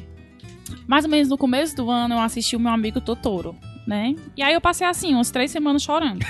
mais 0.86 1.04
ou 1.04 1.10
menos 1.10 1.28
no 1.28 1.38
começo 1.38 1.74
do 1.76 1.90
ano 1.90 2.14
eu 2.14 2.20
assisti 2.20 2.56
o 2.56 2.60
meu 2.60 2.72
amigo 2.72 3.00
Totoro, 3.00 3.56
né? 3.86 4.14
E 4.36 4.42
aí 4.42 4.54
eu 4.54 4.60
passei 4.60 4.86
assim, 4.86 5.14
umas 5.14 5.30
três 5.30 5.50
semanas 5.50 5.82
chorando. 5.82 6.24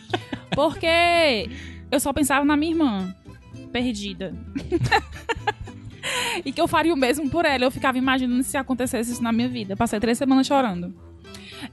Porque 0.54 1.48
eu 1.90 1.98
só 2.00 2.12
pensava 2.12 2.44
na 2.44 2.56
minha 2.56 2.72
irmã, 2.72 3.14
perdida. 3.72 4.34
e 6.44 6.52
que 6.52 6.60
eu 6.60 6.68
faria 6.68 6.92
o 6.92 6.96
mesmo 6.96 7.28
por 7.30 7.44
ela. 7.44 7.64
Eu 7.64 7.70
ficava 7.70 7.96
imaginando 7.98 8.42
se 8.42 8.56
acontecesse 8.56 9.12
isso 9.12 9.22
na 9.22 9.32
minha 9.32 9.48
vida. 9.48 9.76
Passei 9.76 9.98
três 10.00 10.18
semanas 10.18 10.46
chorando. 10.46 10.94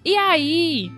E 0.05 0.15
aí, 0.15 0.91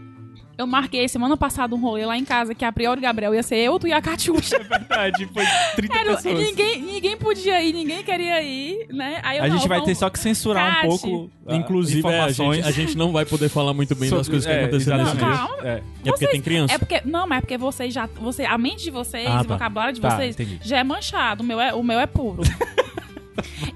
eu 0.58 0.68
marquei 0.68 1.08
semana 1.08 1.36
passada 1.38 1.74
um 1.76 1.80
rolê 1.80 2.06
lá 2.06 2.18
em 2.18 2.26
casa 2.26 2.54
que 2.56 2.64
a 2.66 2.72
priori 2.72 3.02
Gabriel 3.02 3.34
ia 3.34 3.44
ser 3.44 3.58
eu, 3.58 3.78
tu 3.80 3.88
e 3.88 3.94
a 3.94 4.02
Catiuxa. 4.02 4.58
É 4.62 4.64
verdade, 4.64 5.26
foi 5.34 5.44
30 5.76 5.98
Era- 6.00 6.16
pessoas. 6.16 6.40
ninguém, 6.40 6.82
ninguém 6.82 7.18
podia 7.18 7.62
ir, 7.62 7.74
ninguém 7.74 8.04
queria 8.04 8.42
ir, 8.44 8.88
né? 8.90 9.20
Aí 9.24 9.38
eu, 9.38 9.44
A 9.44 9.48
não, 9.48 9.58
gente 9.58 9.68
vai 9.68 9.82
ter 9.82 9.96
só 9.96 10.10
que 10.10 10.20
censurar 10.20 10.76
Cate. 10.82 10.86
um 10.88 10.90
pouco 10.90 11.30
ah, 11.48 11.56
Inclusive, 11.56 12.08
é, 12.08 12.20
a, 12.22 12.30
gente, 12.32 12.62
a 12.68 12.72
gente 12.72 12.98
não 12.98 13.12
vai 13.12 13.26
poder 13.26 13.50
falar 13.50 13.74
muito 13.74 13.94
bem 13.96 14.10
das 14.10 14.28
coisas 14.30 14.46
que 14.46 14.52
é, 14.52 14.62
aconteceram 14.66 14.98
nesse 15.04 15.18
dia. 15.18 15.50
É. 15.64 15.70
É 15.72 15.82
porque 16.04 16.12
Vocês- 16.18 16.32
tem 16.32 16.42
criança. 16.42 16.74
É 16.74 16.78
porque, 16.78 17.02
não, 17.06 17.28
mas 17.28 17.40
é 17.40 17.42
porque 17.42 17.58
vocês 17.58 17.94
já. 17.94 18.06
Você, 18.20 18.46
a 18.46 18.58
mente 18.58 18.84
de 18.84 18.92
vocês, 18.92 19.28
Ah, 19.28 19.42
o 19.42 19.46
tá. 19.46 19.54
vocabulário 19.54 19.94
de 19.94 20.02
Tá, 20.02 20.12
vocês 20.16 20.36
entendi. 20.40 20.60
já 20.64 20.78
é 20.78 20.84
manchado. 20.84 21.44
O 21.44 21.46
meu 21.46 21.60
é, 21.60 21.74
o 21.74 21.84
meu 21.84 22.00
é 22.00 22.06
puro. 22.06 22.44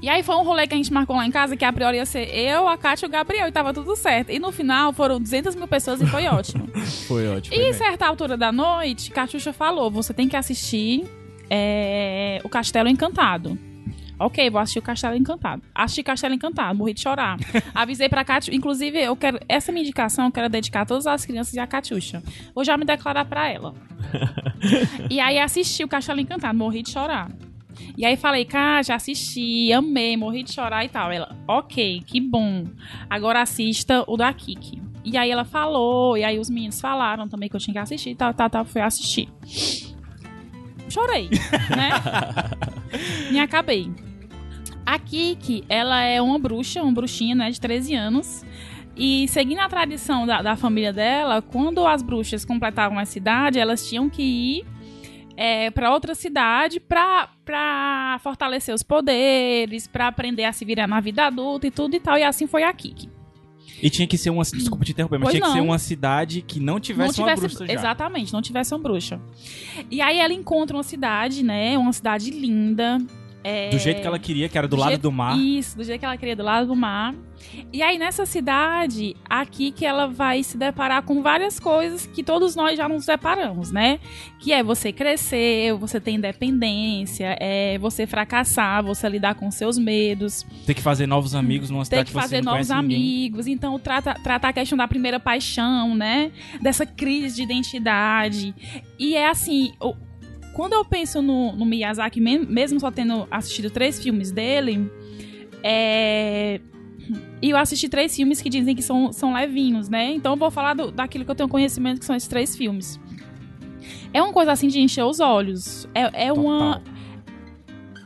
e 0.01 0.09
aí 0.09 0.23
foi 0.23 0.35
um 0.35 0.43
rolê 0.43 0.67
que 0.67 0.73
a 0.73 0.77
gente 0.77 0.91
marcou 0.91 1.15
lá 1.15 1.25
em 1.25 1.31
casa, 1.31 1.55
que 1.55 1.65
a 1.65 1.71
priori 1.71 1.97
ia 1.97 2.05
ser 2.05 2.27
eu, 2.33 2.67
a 2.67 2.77
Kátia 2.77 3.05
e 3.05 3.09
o 3.09 3.11
Gabriel, 3.11 3.47
e 3.47 3.51
tava 3.51 3.73
tudo 3.73 3.95
certo. 3.95 4.31
E 4.31 4.39
no 4.39 4.51
final 4.51 4.93
foram 4.93 5.19
200 5.19 5.55
mil 5.55 5.67
pessoas 5.67 6.01
e 6.01 6.05
foi 6.05 6.25
ótimo. 6.25 6.67
Foi 7.07 7.27
ótimo. 7.27 7.55
e 7.55 7.69
em 7.69 7.73
certa 7.73 8.05
altura 8.07 8.35
da 8.35 8.51
noite, 8.51 9.11
Catiuxa 9.11 9.53
falou: 9.53 9.91
você 9.91 10.13
tem 10.13 10.27
que 10.27 10.35
assistir 10.35 11.05
é, 11.49 12.41
o 12.43 12.49
Castelo 12.49 12.89
Encantado. 12.89 13.57
Ok, 14.17 14.49
vou 14.49 14.61
assistir 14.61 14.79
o 14.79 14.81
Castelo 14.81 15.15
Encantado. 15.15 15.61
Assisti 15.73 16.01
Castelo 16.01 16.33
Encantado, 16.33 16.77
morri 16.77 16.93
de 16.93 17.01
chorar. 17.01 17.37
Avisei 17.75 18.07
pra 18.07 18.23
Catiuxa. 18.23 18.55
Inclusive, 18.55 19.01
eu 19.01 19.15
quero. 19.15 19.39
Essa 19.47 19.71
minha 19.71 19.83
indicação 19.83 20.25
eu 20.25 20.31
quero 20.31 20.49
dedicar 20.49 20.81
a 20.81 20.85
todas 20.85 21.05
as 21.05 21.25
crianças 21.25 21.53
e 21.53 21.59
a 21.59 21.67
Catiuxa. 21.67 22.23
Vou 22.53 22.63
já 22.63 22.77
me 22.77 22.85
declarar 22.85 23.25
pra 23.25 23.49
ela. 23.49 23.73
e 25.09 25.19
aí 25.19 25.37
assisti 25.37 25.83
o 25.83 25.87
Castelo 25.87 26.19
Encantado, 26.19 26.57
morri 26.57 26.81
de 26.81 26.91
chorar. 26.91 27.29
E 27.97 28.05
aí 28.05 28.15
falei, 28.17 28.45
cara, 28.45 28.83
já 28.83 28.95
assisti, 28.95 29.71
amei, 29.71 30.17
morri 30.17 30.43
de 30.43 30.53
chorar 30.53 30.83
e 30.85 30.89
tal. 30.89 31.11
Ela, 31.11 31.35
ok, 31.47 32.01
que 32.05 32.19
bom. 32.19 32.65
Agora 33.09 33.41
assista 33.41 34.03
o 34.07 34.17
da 34.17 34.31
Kiki. 34.33 34.81
E 35.03 35.17
aí 35.17 35.29
ela 35.29 35.45
falou, 35.45 36.17
e 36.17 36.23
aí 36.23 36.39
os 36.39 36.49
meninos 36.49 36.81
falaram 36.81 37.27
também 37.27 37.47
que 37.47 37.55
eu 37.55 37.59
tinha 37.59 37.73
que 37.73 37.79
assistir 37.79 38.11
e 38.11 38.15
tal, 38.15 38.33
tal, 38.33 38.49
tal. 38.49 38.65
Fui 38.65 38.81
assistir. 38.81 39.29
Chorei, 40.89 41.29
né? 41.75 41.91
Me 43.31 43.39
acabei. 43.39 43.91
A 44.85 44.99
Kiki, 44.99 45.63
ela 45.67 46.01
é 46.01 46.21
uma 46.21 46.37
bruxa, 46.37 46.81
uma 46.81 46.91
bruxinha, 46.91 47.35
né, 47.35 47.49
de 47.49 47.59
13 47.59 47.95
anos. 47.95 48.45
E 48.95 49.27
seguindo 49.27 49.59
a 49.59 49.67
tradição 49.67 50.25
da, 50.25 50.41
da 50.41 50.55
família 50.55 50.93
dela, 50.93 51.41
quando 51.41 51.85
as 51.85 52.01
bruxas 52.01 52.45
completavam 52.45 52.97
a 52.97 53.05
cidade, 53.05 53.59
elas 53.59 53.87
tinham 53.87 54.09
que 54.09 54.21
ir 54.21 54.74
é, 55.37 55.69
para 55.71 55.91
outra 55.91 56.15
cidade 56.15 56.79
pra, 56.79 57.29
pra 57.43 58.19
fortalecer 58.23 58.73
os 58.73 58.83
poderes, 58.83 59.87
pra 59.87 60.07
aprender 60.07 60.45
a 60.45 60.53
se 60.53 60.63
virar 60.65 60.87
na 60.87 60.99
vida 60.99 61.25
adulta 61.25 61.67
e 61.67 61.71
tudo 61.71 61.95
e 61.95 61.99
tal. 61.99 62.17
E 62.17 62.23
assim 62.23 62.47
foi 62.47 62.63
a 62.63 62.73
Kiki. 62.73 63.09
E 63.81 63.89
tinha 63.89 64.07
que 64.07 64.17
ser 64.17 64.29
uma. 64.29 64.43
Desculpa 64.43 64.85
te 64.85 64.91
interromper, 64.91 65.17
mas 65.17 65.25
Pois 65.25 65.35
tinha 65.35 65.45
que 65.45 65.51
ser 65.51 65.59
não. 65.59 65.65
uma 65.65 65.77
cidade 65.79 66.41
que 66.41 66.59
não 66.59 66.79
tivesse, 66.79 67.19
uma 67.19 67.35
bruxa 67.35 67.67
já. 67.67 67.73
Exatamente, 67.73 68.31
não 68.31 68.41
tivesse 68.41 68.73
uma 68.73 68.79
bruxa. 68.79 69.19
E 69.91 70.01
aí 70.01 70.17
ela 70.19 70.33
encontra 70.33 70.77
uma 70.77 70.83
cidade, 70.83 71.43
né? 71.43 71.77
Uma 71.77 71.91
cidade 71.91 72.31
linda. 72.31 72.99
É, 73.45 73.69
Do 73.69 73.77
jeito 73.79 74.01
que 74.01 74.07
ela 74.07 74.17
queria, 74.19 74.49
que 74.49 74.57
era 74.57 74.67
do, 74.67 74.75
do 74.75 74.79
lado 74.79 74.89
jeito- 74.89 75.01
do 75.03 75.11
mar. 75.11 75.37
Isso, 75.39 75.77
do 75.77 75.83
jeito 75.83 75.99
que 75.99 76.05
ela 76.05 76.17
queria, 76.17 76.35
do 76.35 76.43
lado 76.43 76.67
do 76.67 76.75
mar. 76.75 77.13
E 77.71 77.81
aí, 77.83 77.97
nessa 77.97 78.25
cidade, 78.25 79.15
aqui 79.29 79.69
que 79.71 79.85
ela 79.85 80.07
vai 80.07 80.41
se 80.41 80.57
deparar 80.57 81.03
com 81.03 81.21
várias 81.21 81.59
coisas 81.59 82.07
que 82.07 82.23
todos 82.23 82.55
nós 82.55 82.75
já 82.77 82.87
nos 82.89 83.05
deparamos, 83.05 83.71
né? 83.71 83.99
Que 84.39 84.51
é 84.53 84.63
você 84.63 84.91
crescer, 84.91 85.73
você 85.73 85.99
ter 85.99 86.11
independência, 86.11 87.37
é 87.39 87.77
você 87.77 88.07
fracassar, 88.07 88.83
você 88.83 89.07
lidar 89.09 89.35
com 89.35 89.51
seus 89.51 89.77
medos, 89.77 90.45
Ter 90.65 90.73
que 90.73 90.81
fazer 90.81 91.05
novos 91.07 91.35
amigos 91.35 91.69
numa 91.69 91.81
ter 91.83 91.85
cidade 91.97 92.05
que 92.07 92.13
você 92.13 92.19
fazer 92.21 92.41
não 92.43 92.53
novos 92.53 92.67
conhece 92.67 92.81
ninguém. 92.87 92.97
amigos. 92.97 93.47
Então, 93.47 93.77
trata, 93.79 94.13
tratar 94.23 94.49
a 94.49 94.53
questão 94.53 94.77
da 94.77 94.87
primeira 94.87 95.19
paixão, 95.19 95.93
né? 95.93 96.31
Dessa 96.61 96.85
crise 96.85 97.35
de 97.35 97.43
identidade. 97.43 98.55
E 98.97 99.15
é 99.15 99.27
assim, 99.29 99.73
quando 100.55 100.73
eu 100.73 100.83
penso 100.85 101.21
no, 101.21 101.51
no 101.51 101.65
Miyazaki, 101.65 102.19
me- 102.19 102.39
mesmo 102.39 102.79
só 102.79 102.89
tendo 102.89 103.27
assistido 103.29 103.69
três 103.69 104.01
filmes 104.01 104.31
dele, 104.31 104.89
é. 105.61 106.59
E 107.41 107.49
eu 107.51 107.57
assisti 107.57 107.87
três 107.87 108.15
filmes 108.15 108.41
que 108.41 108.49
dizem 108.49 108.75
que 108.75 108.81
são, 108.81 109.13
são 109.13 109.33
levinhos, 109.33 109.89
né? 109.89 110.11
Então 110.13 110.33
eu 110.33 110.37
vou 110.37 110.49
falar 110.49 110.73
do- 110.73 110.91
daquilo 110.91 111.23
que 111.23 111.29
eu 111.31 111.35
tenho 111.35 111.49
conhecimento, 111.49 111.99
que 111.99 112.05
são 112.05 112.15
esses 112.15 112.27
três 112.27 112.55
filmes. 112.57 112.99
É 114.11 114.21
uma 114.21 114.33
coisa 114.33 114.51
assim 114.53 114.67
de 114.67 114.79
encher 114.79 115.03
os 115.03 115.19
olhos. 115.19 115.87
É, 115.93 116.27
é 116.27 116.33
uma. 116.33 116.81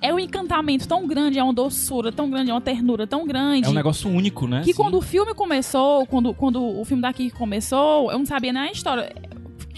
É 0.02 0.14
um 0.14 0.20
encantamento 0.20 0.88
tão 0.88 1.06
grande, 1.06 1.38
é 1.38 1.44
uma 1.44 1.54
doçura 1.54 2.10
tão 2.12 2.30
grande, 2.30 2.50
é 2.50 2.54
uma 2.54 2.62
ternura 2.62 3.06
tão 3.06 3.28
grande. 3.28 3.68
É 3.68 3.70
um 3.70 3.74
negócio 3.74 4.10
único, 4.10 4.48
né? 4.48 4.62
Que 4.64 4.72
Assim. 4.72 4.82
quando 4.82 4.98
o 4.98 5.02
filme 5.02 5.34
começou, 5.34 6.06
quando, 6.08 6.34
quando 6.34 6.64
o 6.64 6.86
filme 6.86 7.02
daqui 7.02 7.30
começou, 7.30 8.10
eu 8.10 8.18
não 8.18 8.26
sabia 8.26 8.54
nem 8.54 8.62
a 8.64 8.72
história. 8.72 9.14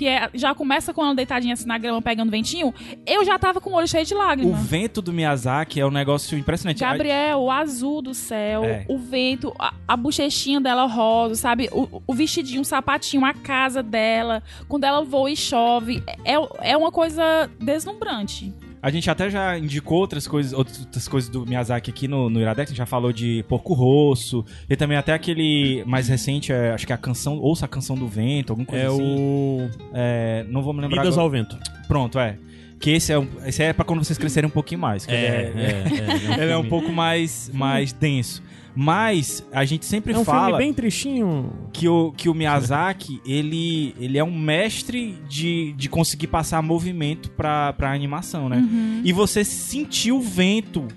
Que 0.01 0.07
é- 0.07 0.31
já 0.33 0.55
começa 0.55 0.91
com 0.95 1.05
ela 1.05 1.13
deitadinha 1.13 1.53
assim 1.53 1.67
na 1.67 1.77
grama 1.77 2.01
pegando 2.01 2.31
ventinho. 2.31 2.73
Eu 3.05 3.23
já 3.23 3.37
tava 3.37 3.61
com 3.61 3.69
o 3.69 3.73
olho 3.75 3.87
cheio 3.87 4.03
de 4.03 4.15
O 4.15 4.17
lágrimas. 4.17 4.59
vento 4.65 4.99
do 4.99 5.13
Miyazaki 5.13 5.79
é 5.79 5.85
um 5.85 5.91
negócio 5.91 6.35
impressionante. 6.35 6.79
Gabriel, 6.79 7.37
o 7.41 7.51
azul 7.51 8.01
do 8.01 8.11
céu, 8.15 8.63
É. 8.63 8.83
o 8.89 8.97
vento, 8.97 9.53
a, 9.59 9.75
a 9.87 9.95
bochechinha 9.95 10.59
dela 10.59 10.87
rosa, 10.87 11.35
sabe? 11.35 11.69
O, 11.71 12.01
o 12.07 12.13
vestidinho, 12.15 12.61
o 12.61 12.65
sapatinho, 12.65 13.23
a 13.23 13.31
casa 13.31 13.83
dela, 13.83 14.41
quando 14.67 14.85
ela 14.85 15.03
voa 15.03 15.29
e 15.29 15.35
chove. 15.37 16.01
É, 16.25 16.71
é 16.71 16.75
uma 16.75 16.91
coisa 16.91 17.47
deslumbrante. 17.59 18.51
A 18.81 18.89
gente 18.89 19.09
até 19.11 19.29
já 19.29 19.57
indicou 19.59 19.99
outras 19.99 20.27
coisas, 20.27 20.53
outras 20.53 21.07
coisas 21.07 21.29
do 21.29 21.45
Miyazaki 21.45 21.91
aqui 21.91 22.07
no, 22.07 22.29
no 22.31 22.39
Iradex. 22.41 22.69
A 22.69 22.71
gente 22.71 22.77
já 22.79 22.85
falou 22.85 23.13
de 23.13 23.45
Porco 23.47 23.73
Rosso. 23.73 24.43
E 24.69 24.75
também 24.75 24.97
até 24.97 25.13
aquele 25.13 25.83
mais 25.85 26.07
recente, 26.07 26.51
é, 26.51 26.71
acho 26.71 26.87
que 26.87 26.91
é 26.91 26.95
a 26.95 26.97
canção, 26.97 27.37
ouça 27.37 27.65
a 27.65 27.67
canção 27.67 27.95
do 27.95 28.07
vento, 28.07 28.49
alguma 28.51 28.65
coisa 28.65 28.83
É 28.83 28.87
assim. 28.87 29.01
o. 29.01 29.69
É, 29.93 30.45
não 30.49 30.63
vou 30.63 30.73
me 30.73 30.81
lembrar. 30.81 31.03
Idas 31.03 31.13
agora. 31.13 31.23
ao 31.23 31.29
Vento. 31.29 31.57
Pronto, 31.87 32.17
é. 32.19 32.37
Que 32.79 32.89
esse 32.89 33.13
é, 33.13 33.19
um- 33.19 33.27
esse 33.45 33.61
é 33.61 33.71
pra 33.73 33.85
quando 33.85 34.03
vocês 34.03 34.17
crescerem 34.17 34.47
um 34.47 34.51
pouquinho 34.51 34.81
mais. 34.81 35.05
que 35.05 35.13
ele 35.13 35.25
é, 35.27 35.53
ele 36.41 36.51
é 36.51 36.57
um 36.57 36.61
filme- 36.63 36.69
pouco 36.69 36.91
mais, 36.91 37.51
mais 37.53 37.93
denso. 37.93 38.41
Mas 38.75 39.45
a 39.51 39.65
gente 39.65 39.85
sempre 39.85 40.13
É 40.13 40.17
um 40.17 40.23
fala 40.23 40.45
filme 40.47 40.57
bem 40.63 40.73
tristinho. 40.73 41.51
que 41.73 41.87
o, 41.87 42.11
que 42.11 42.29
o 42.29 42.33
Miyazaki, 42.33 43.21
ele, 43.25 43.93
ele 43.99 44.17
é 44.17 44.23
um 44.23 44.37
mestre 44.37 45.17
de, 45.27 45.73
de 45.73 45.89
conseguir 45.89 46.27
passar 46.27 46.61
movimento 46.61 47.29
pra, 47.31 47.73
pra 47.73 47.91
animação, 47.93 48.47
né? 48.47 48.57
Uhum. 48.57 49.01
E 49.03 49.11
você 49.11 49.43
sentiu 49.43 50.17
o 50.17 50.21
vento. 50.21 50.87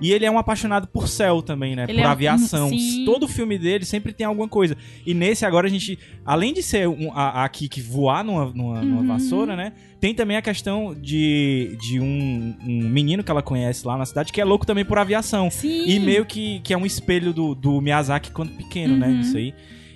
E 0.00 0.12
ele 0.12 0.24
é 0.24 0.30
um 0.30 0.38
apaixonado 0.38 0.86
por 0.86 1.08
céu 1.08 1.42
também, 1.42 1.74
né? 1.74 1.84
Ele 1.88 1.94
por 1.98 2.04
é 2.04 2.08
um- 2.08 2.10
aviação. 2.10 2.68
sim. 2.68 3.04
Todo 3.04 3.26
filme 3.26 3.58
dele 3.58 3.84
sempre 3.84 4.12
tem 4.12 4.24
alguma 4.26 4.48
coisa. 4.48 4.76
E 5.04 5.12
nesse 5.12 5.44
agora 5.44 5.66
a 5.66 5.70
gente, 5.70 5.98
além 6.24 6.52
de 6.54 6.62
ser 6.62 6.86
um, 6.88 7.10
a, 7.12 7.42
a 7.44 7.48
Kiki 7.48 7.80
voar 7.80 8.22
numa, 8.22 8.44
numa, 8.46 8.80
numa 8.82 9.00
Uhum. 9.00 9.06
vassoura, 9.08 9.56
né? 9.56 9.72
Tem 10.00 10.14
também 10.14 10.36
a 10.36 10.42
questão 10.42 10.94
de, 10.94 11.76
de 11.80 11.98
um, 11.98 12.54
um 12.64 12.88
menino 12.88 13.24
que 13.24 13.30
ela 13.30 13.42
conhece 13.42 13.84
lá 13.84 13.96
na 13.98 14.06
cidade 14.06 14.32
que 14.32 14.40
é 14.40 14.44
louco 14.44 14.64
também 14.64 14.84
por 14.84 14.98
aviação. 14.98 15.50
Sim. 15.50 15.84
E 15.88 15.98
meio 15.98 16.24
que, 16.24 16.60
que 16.60 16.72
é 16.72 16.78
um 16.78 16.86
espelho 16.86 17.32
do, 17.32 17.54
do 17.54 17.80
Miyazaki 17.80 18.30
quando 18.30 18.50
pequeno, 18.52 18.96
né? 18.96 19.08
Uhum. 19.08 19.20
Isso 19.20 19.36
aí. 19.36 19.52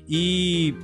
E. 0.08 0.74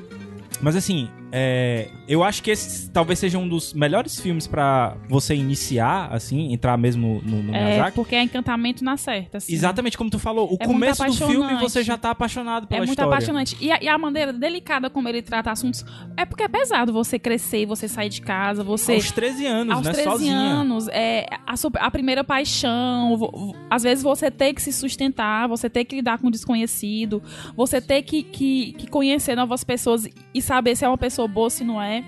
Mas 0.61 0.77
assim, 0.77 1.09
é, 1.33 1.91
eu 2.07 2.23
acho 2.25 2.43
que 2.43 2.51
esse 2.51 2.91
talvez 2.91 3.19
seja 3.19 3.37
um 3.39 3.49
dos 3.49 3.73
melhores 3.75 4.19
filmes 4.21 4.47
pra 4.47 4.97
você 5.09 5.35
iniciar, 5.35 6.09
assim, 6.13 6.53
entrar 6.53 6.77
mesmo 6.77 7.21
no, 7.25 7.43
no 7.43 7.55
É, 7.55 7.65
Miyazaki. 7.65 7.95
porque 7.97 8.15
é 8.15 8.23
encantamento 8.23 8.83
na 8.85 8.97
certa. 8.97 9.39
Assim. 9.39 9.53
Exatamente 9.53 9.97
como 9.99 10.09
tu 10.11 10.19
falou. 10.19 10.51
O 10.53 10.57
É 10.61 10.65
começo 10.67 11.05
do 11.05 11.13
filme 11.13 11.55
você 11.61 11.83
já 11.83 11.97
tá 11.99 12.11
apaixonado 12.11 12.65
É 12.65 12.67
pela 12.67 12.79
muito 12.81 12.91
história. 12.91 13.11
apaixonante. 13.13 13.57
E 13.61 13.71
a, 13.71 13.83
e 13.83 13.89
a 13.89 13.99
maneira 13.99 14.33
delicada 14.33 14.89
como 14.89 15.09
ele 15.09 15.21
trata 15.23 15.51
assuntos. 15.51 15.85
É 16.17 16.25
porque 16.25 16.43
é 16.45 16.49
pesado 16.49 16.93
você 16.93 17.19
crescer, 17.19 17.67
você 17.67 17.89
sair 17.89 18.09
de 18.09 18.21
casa, 18.23 18.63
você. 18.65 18.95
Aos 18.95 19.11
13 19.13 19.47
anos, 19.47 19.75
aos 19.77 19.87
né? 19.87 19.93
13 19.93 20.09
Sozinha. 20.11 20.37
anos, 20.37 20.89
é, 20.89 21.27
a, 21.47 21.55
a 21.87 21.91
primeira 21.91 22.23
paixão, 22.25 23.19
às 23.71 23.83
vezes 23.83 24.03
você 24.03 24.31
ter 24.31 24.55
que 24.55 24.63
se 24.63 24.73
sustentar, 24.73 25.47
você 25.49 25.69
ter 25.69 25.85
que 25.85 25.97
lidar 25.97 26.19
com 26.19 26.29
o 26.29 26.31
desconhecido, 26.31 27.23
você 27.57 27.81
ter 27.81 28.03
que, 28.03 28.23
que, 28.23 28.73
que 28.75 28.87
conhecer 28.87 29.35
novas 29.37 29.65
pessoas 29.65 30.07
e 30.35 30.41
saber 30.41 30.77
se 30.77 30.85
é 30.85 30.89
uma 30.89 30.97
pessoa 30.99 31.18
boa 31.27 31.47
ou 31.47 31.51
se 31.51 31.65
não 31.65 31.81
é. 31.81 32.05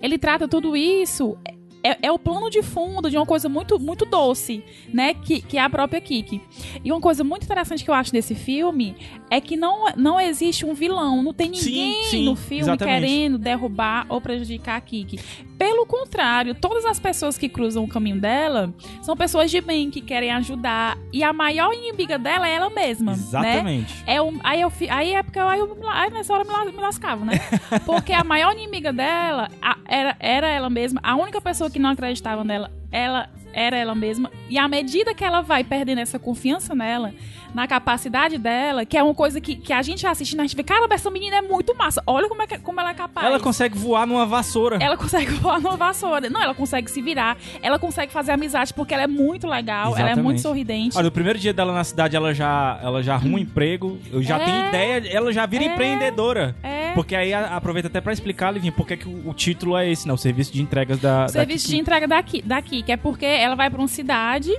Ele 0.00 0.18
trata 0.18 0.48
tudo 0.48 0.76
isso. 0.76 1.36
É, 1.82 1.96
é 2.08 2.12
o 2.12 2.18
plano 2.18 2.50
de 2.50 2.60
fundo 2.60 3.08
de 3.08 3.16
uma 3.16 3.24
coisa 3.24 3.48
muito, 3.48 3.78
muito 3.78 4.04
doce, 4.04 4.64
né? 4.92 5.14
Que, 5.14 5.40
que 5.40 5.56
é 5.56 5.60
a 5.60 5.70
própria 5.70 6.00
Kiki. 6.00 6.40
E 6.84 6.90
uma 6.90 7.00
coisa 7.00 7.22
muito 7.22 7.44
interessante 7.44 7.84
que 7.84 7.90
eu 7.90 7.94
acho 7.94 8.10
desse 8.10 8.34
filme 8.34 8.96
é 9.30 9.40
que 9.40 9.56
não, 9.56 9.86
não 9.96 10.20
existe 10.20 10.66
um 10.66 10.74
vilão. 10.74 11.22
Não 11.22 11.32
tem 11.32 11.54
Sim, 11.54 11.70
ninguém 11.70 12.04
sim, 12.04 12.24
no 12.24 12.34
filme 12.34 12.62
exatamente. 12.62 13.00
querendo 13.00 13.38
derrubar 13.38 14.06
ou 14.08 14.20
prejudicar 14.20 14.76
a 14.76 14.80
Kiki. 14.80 15.20
Pelo 15.58 15.84
contrário, 15.84 16.54
todas 16.54 16.84
as 16.84 17.00
pessoas 17.00 17.36
que 17.36 17.48
cruzam 17.48 17.82
o 17.82 17.88
caminho 17.88 18.20
dela 18.20 18.72
são 19.02 19.16
pessoas 19.16 19.50
de 19.50 19.60
bem, 19.60 19.90
que 19.90 20.00
querem 20.00 20.30
ajudar. 20.30 20.96
E 21.12 21.24
a 21.24 21.32
maior 21.32 21.72
inimiga 21.74 22.16
dela 22.18 22.48
é 22.48 22.54
ela 22.54 22.70
mesma. 22.70 23.12
Né? 23.12 23.18
Exatamente. 23.18 24.04
É 24.06 24.22
um, 24.22 24.38
aí, 24.44 24.60
eu, 24.60 24.72
aí 24.88 25.14
é 25.14 25.22
porque 25.22 25.38
eu, 25.38 25.48
aí, 25.48 25.58
eu, 25.58 25.76
aí 25.90 26.10
nessa 26.10 26.32
hora 26.32 26.44
eu 26.48 26.72
me 26.72 26.80
lascava, 26.80 27.24
né? 27.24 27.32
Porque 27.84 28.12
a 28.12 28.22
maior 28.22 28.52
inimiga 28.52 28.92
dela 28.92 29.50
a- 29.60 29.78
era, 29.86 30.16
era 30.20 30.48
ela 30.48 30.70
mesma. 30.70 31.00
A 31.02 31.16
única 31.16 31.40
pessoa 31.40 31.68
que 31.70 31.78
não 31.78 31.90
acreditava 31.90 32.44
nela, 32.44 32.70
ela 32.92 33.28
era 33.58 33.76
ela 33.76 33.94
mesma. 33.94 34.30
E 34.48 34.58
à 34.58 34.68
medida 34.68 35.14
que 35.14 35.24
ela 35.24 35.40
vai 35.40 35.64
perdendo 35.64 35.98
essa 35.98 36.18
confiança 36.18 36.74
nela, 36.74 37.12
na 37.54 37.66
capacidade 37.66 38.36
dela, 38.38 38.84
que 38.84 38.96
é 38.96 39.02
uma 39.02 39.14
coisa 39.14 39.40
que, 39.40 39.56
que 39.56 39.72
a 39.72 39.80
gente 39.82 40.06
assistindo, 40.06 40.40
a 40.40 40.42
gente 40.42 40.54
vê, 40.56 40.62
cara, 40.62 40.86
essa 40.90 41.10
menina 41.10 41.36
é 41.36 41.42
muito 41.42 41.74
massa. 41.74 42.02
Olha 42.06 42.28
como, 42.28 42.42
é 42.42 42.46
como 42.46 42.80
ela 42.80 42.90
é 42.90 42.94
capaz. 42.94 43.26
Ela 43.26 43.40
consegue 43.40 43.76
voar 43.78 44.06
numa 44.06 44.26
vassoura. 44.26 44.76
Ela 44.80 44.96
consegue 44.96 45.32
voar 45.40 45.60
numa 45.60 45.76
vassoura. 45.76 46.28
Não, 46.30 46.42
ela 46.42 46.54
consegue 46.54 46.90
se 46.90 47.00
virar. 47.02 47.36
Ela 47.62 47.78
consegue 47.78 48.12
fazer 48.12 48.32
amizade 48.32 48.72
porque 48.74 48.92
ela 48.94 49.04
é 49.04 49.06
muito 49.06 49.46
legal. 49.46 49.88
Ela 49.88 49.98
é 49.98 50.02
Exatamente. 50.02 50.24
muito 50.24 50.40
sorridente. 50.40 50.96
Olha, 50.96 51.04
no 51.04 51.10
primeiro 51.12 51.38
dia 51.38 51.52
dela 51.52 51.72
na 51.72 51.84
cidade, 51.84 52.14
ela 52.16 52.34
já, 52.34 52.78
ela 52.82 53.02
já 53.02 53.14
arruma 53.14 53.36
um 53.36 53.38
emprego, 53.38 53.98
eu 54.12 54.22
já 54.22 54.38
É. 54.38 54.44
tenho 54.44 54.68
ideia, 54.68 55.16
ela 55.16 55.32
já 55.32 55.46
vira 55.46 55.64
É. 55.64 55.66
empreendedora. 55.68 56.54
É. 56.62 56.92
Porque 56.94 57.14
aí 57.14 57.32
aproveita 57.32 57.88
até 57.88 58.00
pra 58.00 58.12
explicar, 58.12 58.50
Livinho, 58.50 58.72
por 58.72 58.86
que 58.86 58.96
que 58.96 59.08
o, 59.08 59.28
o 59.30 59.34
título 59.34 59.76
é 59.76 59.90
esse, 59.90 60.06
né? 60.06 60.12
O 60.12 60.16
serviço 60.16 60.52
de 60.52 60.60
entregas 60.62 60.98
da. 60.98 61.22
da 61.22 61.28
serviço 61.28 61.66
Kiki. 61.66 61.76
de 61.76 61.80
entrega 61.82 62.08
daqui, 62.08 62.42
daqui, 62.42 62.82
que 62.82 62.92
é 62.92 62.96
porque 62.96 63.24
ela 63.48 63.56
vai 63.56 63.68
pra 63.68 63.80
uma 63.80 63.88
cidade 63.88 64.52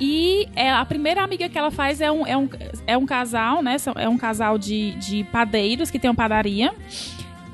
e 0.00 0.48
é, 0.54 0.70
a 0.70 0.84
primeira 0.84 1.22
amiga 1.22 1.48
que 1.48 1.58
ela 1.58 1.70
faz 1.70 2.00
é 2.00 2.10
um, 2.10 2.26
é 2.26 2.36
um, 2.36 2.48
é 2.86 2.96
um 2.96 3.04
casal, 3.04 3.62
né? 3.62 3.76
É 3.96 4.08
um 4.08 4.16
casal 4.16 4.56
de, 4.56 4.92
de 4.92 5.24
padeiros 5.24 5.90
que 5.90 5.98
tem 5.98 6.08
uma 6.08 6.16
padaria. 6.16 6.72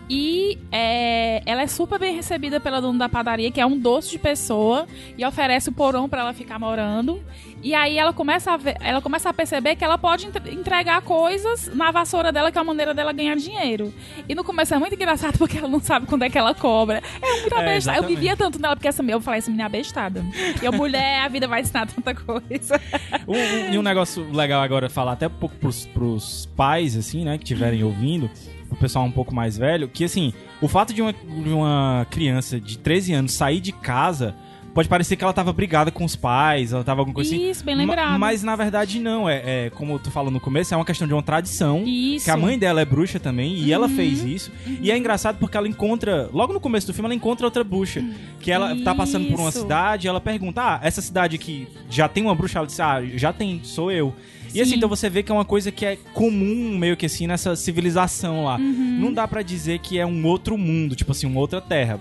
E 0.08 0.58
é, 0.70 1.42
ela 1.46 1.62
é 1.62 1.66
super 1.66 1.98
bem 1.98 2.14
recebida 2.14 2.60
pela 2.60 2.80
dona 2.80 2.98
da 2.98 3.08
padaria, 3.08 3.50
que 3.50 3.60
é 3.60 3.64
um 3.66 3.78
doce 3.78 4.10
de 4.10 4.18
pessoa, 4.18 4.86
e 5.16 5.24
oferece 5.24 5.70
o 5.70 5.72
porão 5.72 6.08
pra 6.08 6.20
ela 6.20 6.32
ficar 6.34 6.58
morando. 6.58 7.22
E 7.62 7.74
aí 7.74 7.96
ela 7.96 8.12
começa 8.12 8.52
a 8.52 8.56
ver- 8.58 8.76
ela 8.80 9.00
começa 9.00 9.30
a 9.30 9.32
perceber 9.32 9.74
que 9.76 9.82
ela 9.82 9.96
pode 9.96 10.26
entre- 10.26 10.52
entregar 10.52 11.00
coisas 11.00 11.70
na 11.74 11.90
vassoura 11.90 12.30
dela, 12.30 12.52
que 12.52 12.58
é 12.58 12.60
a 12.60 12.64
maneira 12.64 12.92
dela 12.92 13.12
ganhar 13.14 13.34
dinheiro. 13.36 13.94
E 14.28 14.34
no 14.34 14.44
começo 14.44 14.74
é 14.74 14.78
muito 14.78 14.94
engraçado 14.94 15.36
porque 15.38 15.56
ela 15.56 15.68
não 15.68 15.80
sabe 15.80 16.06
quando 16.06 16.22
é 16.24 16.28
que 16.28 16.36
ela 16.36 16.54
cobra. 16.54 17.02
É 17.22 17.40
muito 17.40 17.54
É, 17.54 17.58
abestada. 17.60 17.70
Eu 17.70 17.76
exatamente. 17.76 18.14
vivia 18.14 18.36
tanto 18.36 18.60
nela, 18.60 18.76
porque 18.76 18.88
essa 18.88 19.02
eu 19.02 19.20
falei, 19.22 19.38
essa 19.38 19.50
menina 19.50 19.64
é 19.64 19.66
abestada. 19.66 20.22
E 20.62 20.66
a 20.66 20.70
mulher, 20.72 21.20
a 21.20 21.28
vida 21.28 21.48
vai 21.48 21.62
ensinar 21.62 21.86
tanta 21.86 22.14
coisa. 22.14 22.78
Um, 23.26 23.32
um- 23.32 23.72
e 23.74 23.78
um 23.78 23.82
negócio 23.82 24.30
legal 24.30 24.60
agora 24.60 24.90
falar 24.90 25.12
até 25.12 25.26
um 25.28 25.30
pouco 25.30 25.56
pros, 25.56 25.86
pros 25.86 26.46
pais, 26.54 26.94
assim, 26.96 27.24
né, 27.24 27.38
que 27.38 27.44
estiverem 27.44 27.82
ouvindo, 27.82 28.30
o 28.74 28.76
pessoal 28.76 29.04
um 29.04 29.10
pouco 29.12 29.34
mais 29.34 29.56
velho, 29.56 29.88
que 29.88 30.04
assim, 30.04 30.32
o 30.60 30.68
fato 30.68 30.92
de 30.92 31.00
uma, 31.02 31.12
de 31.12 31.50
uma 31.50 32.06
criança 32.10 32.60
de 32.60 32.78
13 32.78 33.12
anos 33.14 33.32
sair 33.32 33.60
de 33.60 33.72
casa 33.72 34.34
pode 34.74 34.88
parecer 34.88 35.14
que 35.14 35.22
ela 35.22 35.32
tava 35.32 35.52
brigada 35.52 35.92
com 35.92 36.04
os 36.04 36.16
pais, 36.16 36.72
ela 36.72 36.82
tava 36.82 37.00
alguma 37.00 37.14
coisa 37.14 37.32
assim. 37.32 37.48
Isso, 37.48 37.64
bem 37.64 37.76
lembrado. 37.76 38.18
Mas 38.18 38.42
na 38.42 38.56
verdade 38.56 38.98
não, 38.98 39.28
é, 39.28 39.66
é 39.66 39.70
como 39.70 39.96
tu 40.00 40.10
falou 40.10 40.32
no 40.32 40.40
começo, 40.40 40.74
é 40.74 40.76
uma 40.76 40.84
questão 40.84 41.06
de 41.06 41.14
uma 41.14 41.22
tradição. 41.22 41.84
Isso. 41.86 42.24
Que 42.24 42.30
a 42.32 42.36
mãe 42.36 42.58
dela 42.58 42.80
é 42.80 42.84
bruxa 42.84 43.20
também, 43.20 43.54
e 43.54 43.72
ela 43.72 43.86
Uhum. 43.86 43.94
fez 43.94 44.24
isso. 44.24 44.50
E 44.80 44.90
é 44.90 44.98
engraçado 44.98 45.38
porque 45.38 45.56
ela 45.56 45.68
encontra, 45.68 46.28
logo 46.32 46.52
no 46.52 46.58
começo 46.58 46.88
do 46.88 46.92
filme, 46.92 47.06
ela 47.06 47.14
encontra 47.14 47.46
outra 47.46 47.62
bruxa. 47.62 48.04
Que 48.40 48.50
ela 48.50 48.74
tá 48.82 48.92
passando 48.96 49.28
por 49.28 49.38
uma 49.38 49.48
Isso. 49.50 49.60
cidade 49.60 50.06
e 50.06 50.08
ela 50.08 50.20
pergunta: 50.20 50.60
Ah, 50.60 50.80
essa 50.82 51.00
cidade 51.00 51.36
aqui 51.36 51.68
já 51.88 52.08
tem 52.08 52.24
uma 52.24 52.34
bruxa? 52.34 52.58
Ela 52.58 52.66
disse: 52.66 52.82
Ah, 52.82 53.00
já 53.14 53.32
tem, 53.32 53.60
sou 53.62 53.92
eu. 53.92 54.12
E 54.54 54.60
assim, 54.60 54.72
Sim. 54.72 54.76
então 54.76 54.88
você 54.88 55.10
vê 55.10 55.22
que 55.22 55.32
é 55.32 55.34
uma 55.34 55.44
coisa 55.44 55.72
que 55.72 55.84
é 55.84 55.96
comum, 56.12 56.78
meio 56.78 56.96
que 56.96 57.06
assim, 57.06 57.26
nessa 57.26 57.56
civilização 57.56 58.44
lá. 58.44 58.56
Uhum. 58.56 58.98
Não 59.00 59.12
dá 59.12 59.26
pra 59.26 59.42
dizer 59.42 59.80
que 59.80 59.98
é 59.98 60.06
um 60.06 60.24
outro 60.26 60.56
mundo, 60.56 60.94
tipo 60.94 61.12
assim, 61.12 61.26
uma 61.26 61.40
outra 61.40 61.60
terra. 61.60 62.00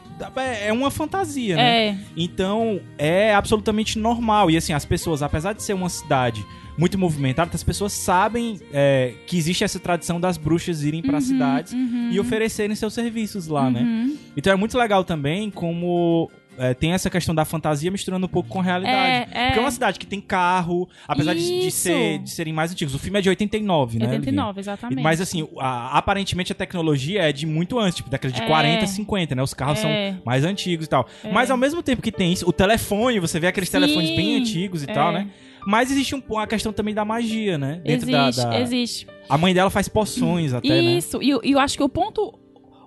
É 0.62 0.72
uma 0.72 0.92
fantasia, 0.92 1.56
né? 1.56 1.88
É. 1.88 1.98
Então, 2.16 2.80
é 2.98 3.34
absolutamente 3.34 3.98
normal. 3.98 4.52
E 4.52 4.58
assim, 4.58 4.74
as 4.74 4.86
pessoas, 4.86 5.24
apesar 5.24 5.54
de 5.54 5.64
ser 5.64 5.74
uma 5.74 5.90
cidade 5.90 6.46
muito 6.78 6.98
movimentada, 6.98 7.52
as 7.54 7.64
pessoas 7.64 7.94
sabem 7.94 8.60
é, 8.72 9.14
que 9.28 9.38
existe 9.38 9.64
essa 9.64 9.80
tradição 9.80 10.20
das 10.20 10.38
bruxas 10.38 10.84
irem 10.84 11.02
pra 11.02 11.22
cidades 11.22 11.74
e 12.12 12.20
oferecerem 12.20 12.76
seus 12.76 12.94
serviços 12.94 13.48
lá, 13.48 13.70
né? 13.70 13.82
Uhum. 13.82 14.18
Então 14.36 14.52
é 14.52 14.56
muito 14.56 14.78
legal 14.78 15.04
também 15.04 15.52
como 15.52 16.32
é, 16.58 16.74
tem 16.74 16.92
essa 16.94 17.10
questão 17.10 17.34
da 17.34 17.46
fantasia 17.46 17.90
misturando 17.92 18.26
um 18.26 18.30
pouco 18.30 18.48
com 18.50 18.60
realidade. 18.60 19.30
É, 19.34 19.38
é. 19.40 19.46
Porque 19.48 19.60
é 19.60 19.62
uma 19.62 19.72
cidade 19.72 20.00
que 20.00 20.06
tem 20.06 20.20
carro, 20.22 20.88
apesar 21.08 21.34
de, 21.34 21.62
de, 21.62 21.72
ser, 21.72 22.20
de 22.20 22.30
serem 22.30 22.54
mais 22.54 22.72
antigos. 22.72 22.94
O 22.94 23.00
filme 23.00 23.20
é 23.20 23.22
de 23.22 23.30
89, 23.30 24.00
né? 24.00 24.06
89, 24.06 24.60
exatamente. 24.60 25.02
Mas 25.02 25.20
assim, 25.22 25.48
a- 25.60 25.98
aparentemente 25.98 26.52
a 26.52 26.56
tecnologia 26.56 27.22
é 27.24 27.32
de 27.32 27.46
muito 27.46 27.80
antes, 27.80 27.96
tipo, 27.96 28.10
década 28.10 28.34
de 28.34 28.42
É. 28.42 28.46
40, 28.48 28.86
50, 28.88 29.36
né? 29.36 29.42
Os 29.44 29.54
carros 29.54 29.80
É. 29.80 29.82
são 30.12 30.22
mais 30.26 30.44
antigos 30.46 30.86
e 30.86 30.90
tal. 30.90 31.08
Mas 31.32 31.50
ao 31.50 31.58
mesmo 31.58 31.82
tempo 31.82 32.02
que 32.02 32.12
tem 32.12 32.32
isso, 32.34 32.48
o 32.48 32.54
telefone, 32.54 33.20
você 33.20 33.40
vê 33.40 33.48
aqueles 33.48 33.70
Sim. 33.70 33.80
telefones 33.80 34.10
bem 34.16 34.36
antigos 34.38 34.84
e 34.84 34.90
É. 34.90 34.94
tal, 34.94 35.12
né? 35.12 35.28
Mas 35.66 35.90
existe 35.92 36.14
um, 36.14 36.22
a 36.38 36.46
questão 36.46 36.74
também 36.74 36.94
da 36.94 37.06
magia, 37.06 37.58
né? 37.58 37.82
Dentro 37.86 38.12
da- 38.12 38.28
existe, 38.28 38.46
da, 38.46 38.60
existe. 38.60 39.08
A 39.30 39.38
mãe 39.38 39.54
dela 39.54 39.70
faz 39.70 39.88
poções 39.88 40.54
até, 40.54 40.68
né? 40.68 40.98
Isso, 40.98 41.24
e, 41.24 41.30
eu- 41.30 41.40
e 41.44 41.52
eu 41.54 41.60
acho 41.60 41.78
que 41.78 41.84
o 41.84 41.88
ponto. 41.90 42.38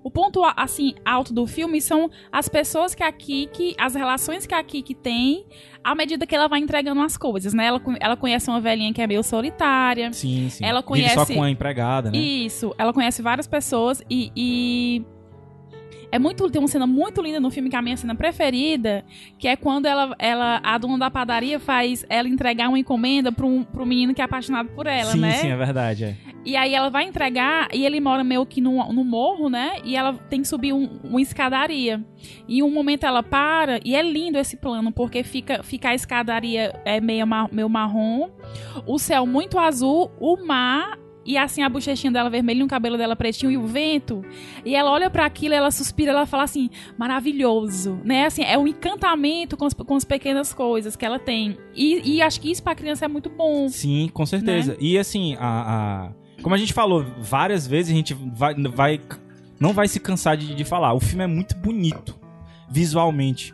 O 0.06 0.10
ponto, 0.10 0.40
assim, 0.56 0.94
alto 1.04 1.34
do 1.34 1.48
filme 1.48 1.80
são 1.80 2.08
as 2.30 2.48
pessoas 2.48 2.94
que 2.94 3.02
a 3.02 3.10
Kiki, 3.10 3.74
as 3.76 3.96
relações 3.96 4.46
que 4.46 4.54
a 4.54 4.62
Kiki 4.62 4.94
tem 4.94 5.44
à 5.82 5.96
medida 5.96 6.24
que 6.24 6.32
ela 6.32 6.46
vai 6.46 6.60
entregando 6.60 7.00
as 7.00 7.16
coisas, 7.16 7.52
né? 7.52 7.66
Ela, 7.66 7.82
ela 7.98 8.16
conhece 8.16 8.48
uma 8.48 8.60
velhinha 8.60 8.92
que 8.94 9.02
é 9.02 9.06
meio 9.08 9.24
solitária. 9.24 10.12
Sim, 10.12 10.48
sim. 10.48 10.64
Ela 10.64 10.80
Vive 10.80 11.08
só 11.08 11.14
conhece- 11.16 11.34
com 11.34 11.42
a 11.42 11.50
empregada, 11.50 12.12
né? 12.12 12.18
Isso, 12.18 12.72
ela 12.78 12.92
conhece 12.92 13.20
várias 13.20 13.48
pessoas 13.48 14.00
e. 14.08 14.30
e 14.36 15.04
É 16.10 16.18
muito, 16.18 16.48
tem 16.50 16.60
uma 16.60 16.68
cena 16.68 16.86
muito 16.86 17.20
linda 17.20 17.40
no 17.40 17.50
filme 17.50 17.68
que 17.68 17.76
é 17.76 17.78
a 17.78 17.82
minha 17.82 17.96
cena 17.96 18.14
preferida, 18.14 19.04
que 19.38 19.48
é 19.48 19.56
quando 19.56 19.86
ela, 19.86 20.14
ela 20.18 20.60
a 20.62 20.78
dona 20.78 20.98
da 20.98 21.10
padaria 21.10 21.58
faz 21.58 22.04
ela 22.08 22.28
entregar 22.28 22.68
uma 22.68 22.78
encomenda 22.78 23.32
para 23.32 23.44
um, 23.46 23.62
pro 23.64 23.84
menino 23.84 24.14
que 24.14 24.20
é 24.20 24.24
apaixonado 24.24 24.68
por 24.70 24.86
ela, 24.86 25.12
sim, 25.12 25.20
né? 25.20 25.32
sim, 25.32 25.48
é 25.50 25.56
verdade. 25.56 26.04
É. 26.04 26.16
E 26.44 26.54
aí 26.56 26.74
ela 26.74 26.88
vai 26.88 27.02
entregar 27.04 27.66
e 27.74 27.84
ele 27.84 28.00
mora 28.00 28.22
meio 28.22 28.46
que 28.46 28.60
no, 28.60 28.92
no 28.92 29.04
morro, 29.04 29.48
né? 29.48 29.78
E 29.84 29.96
ela 29.96 30.12
tem 30.14 30.42
que 30.42 30.46
subir 30.46 30.72
um- 30.72 31.00
uma 31.02 31.20
escadaria. 31.20 32.00
E 32.46 32.60
em 32.60 32.62
um 32.62 32.70
momento 32.70 33.04
ela 33.04 33.20
para 33.20 33.80
e 33.84 33.96
é 33.96 34.02
lindo 34.02 34.38
esse 34.38 34.56
plano, 34.56 34.92
porque 34.92 35.24
fica, 35.24 35.64
fica 35.64 35.88
a 35.88 35.94
escadaria 35.94 36.72
é 36.84 37.00
meio, 37.00 37.26
meio 37.50 37.68
marrom, 37.68 38.30
o 38.86 38.96
céu 38.96 39.26
muito 39.26 39.58
azul, 39.58 40.12
o 40.20 40.46
mar. 40.46 40.96
E 41.26 41.36
assim 41.36 41.62
a 41.62 41.68
bochechinha 41.68 42.12
dela 42.12 42.30
vermelha, 42.30 42.64
o 42.64 42.68
cabelo 42.68 42.96
dela 42.96 43.16
pretinho 43.16 43.50
e 43.50 43.56
o 43.58 43.66
vento. 43.66 44.24
E 44.64 44.74
ela 44.76 44.90
olha 44.92 45.10
pra 45.10 45.26
aquilo, 45.26 45.54
ela 45.54 45.70
suspira, 45.72 46.12
ela 46.12 46.24
fala 46.26 46.44
assim: 46.44 46.70
maravilhoso, 46.96 47.98
né? 48.04 48.26
Assim, 48.26 48.42
é 48.42 48.56
um 48.56 48.66
encantamento 48.68 49.56
com 49.56 49.64
as, 49.64 49.74
com 49.74 49.94
as 49.96 50.04
pequenas 50.04 50.52
coisas 50.54 50.94
que 50.94 51.04
ela 51.04 51.18
tem. 51.18 51.56
E, 51.74 52.16
e 52.16 52.22
acho 52.22 52.40
que 52.40 52.50
isso 52.50 52.62
pra 52.62 52.74
criança 52.74 53.04
é 53.04 53.08
muito 53.08 53.28
bom. 53.28 53.68
Sim, 53.68 54.08
com 54.12 54.24
certeza. 54.24 54.72
Né? 54.72 54.78
E 54.80 54.96
assim, 54.98 55.34
a, 55.40 55.40
a- 55.40 56.12
como 56.42 56.54
a 56.54 56.58
gente 56.58 56.72
falou 56.72 57.04
várias 57.18 57.66
vezes, 57.66 57.92
a 57.92 57.96
gente 57.96 58.14
vai, 58.14 58.54
vai 58.54 59.00
não 59.58 59.72
vai 59.72 59.88
se 59.88 59.98
cansar 59.98 60.36
de, 60.36 60.54
de 60.54 60.64
falar. 60.64 60.92
O 60.92 61.00
filme 61.00 61.24
é 61.24 61.26
muito 61.26 61.56
bonito, 61.56 62.14
visualmente. 62.70 63.52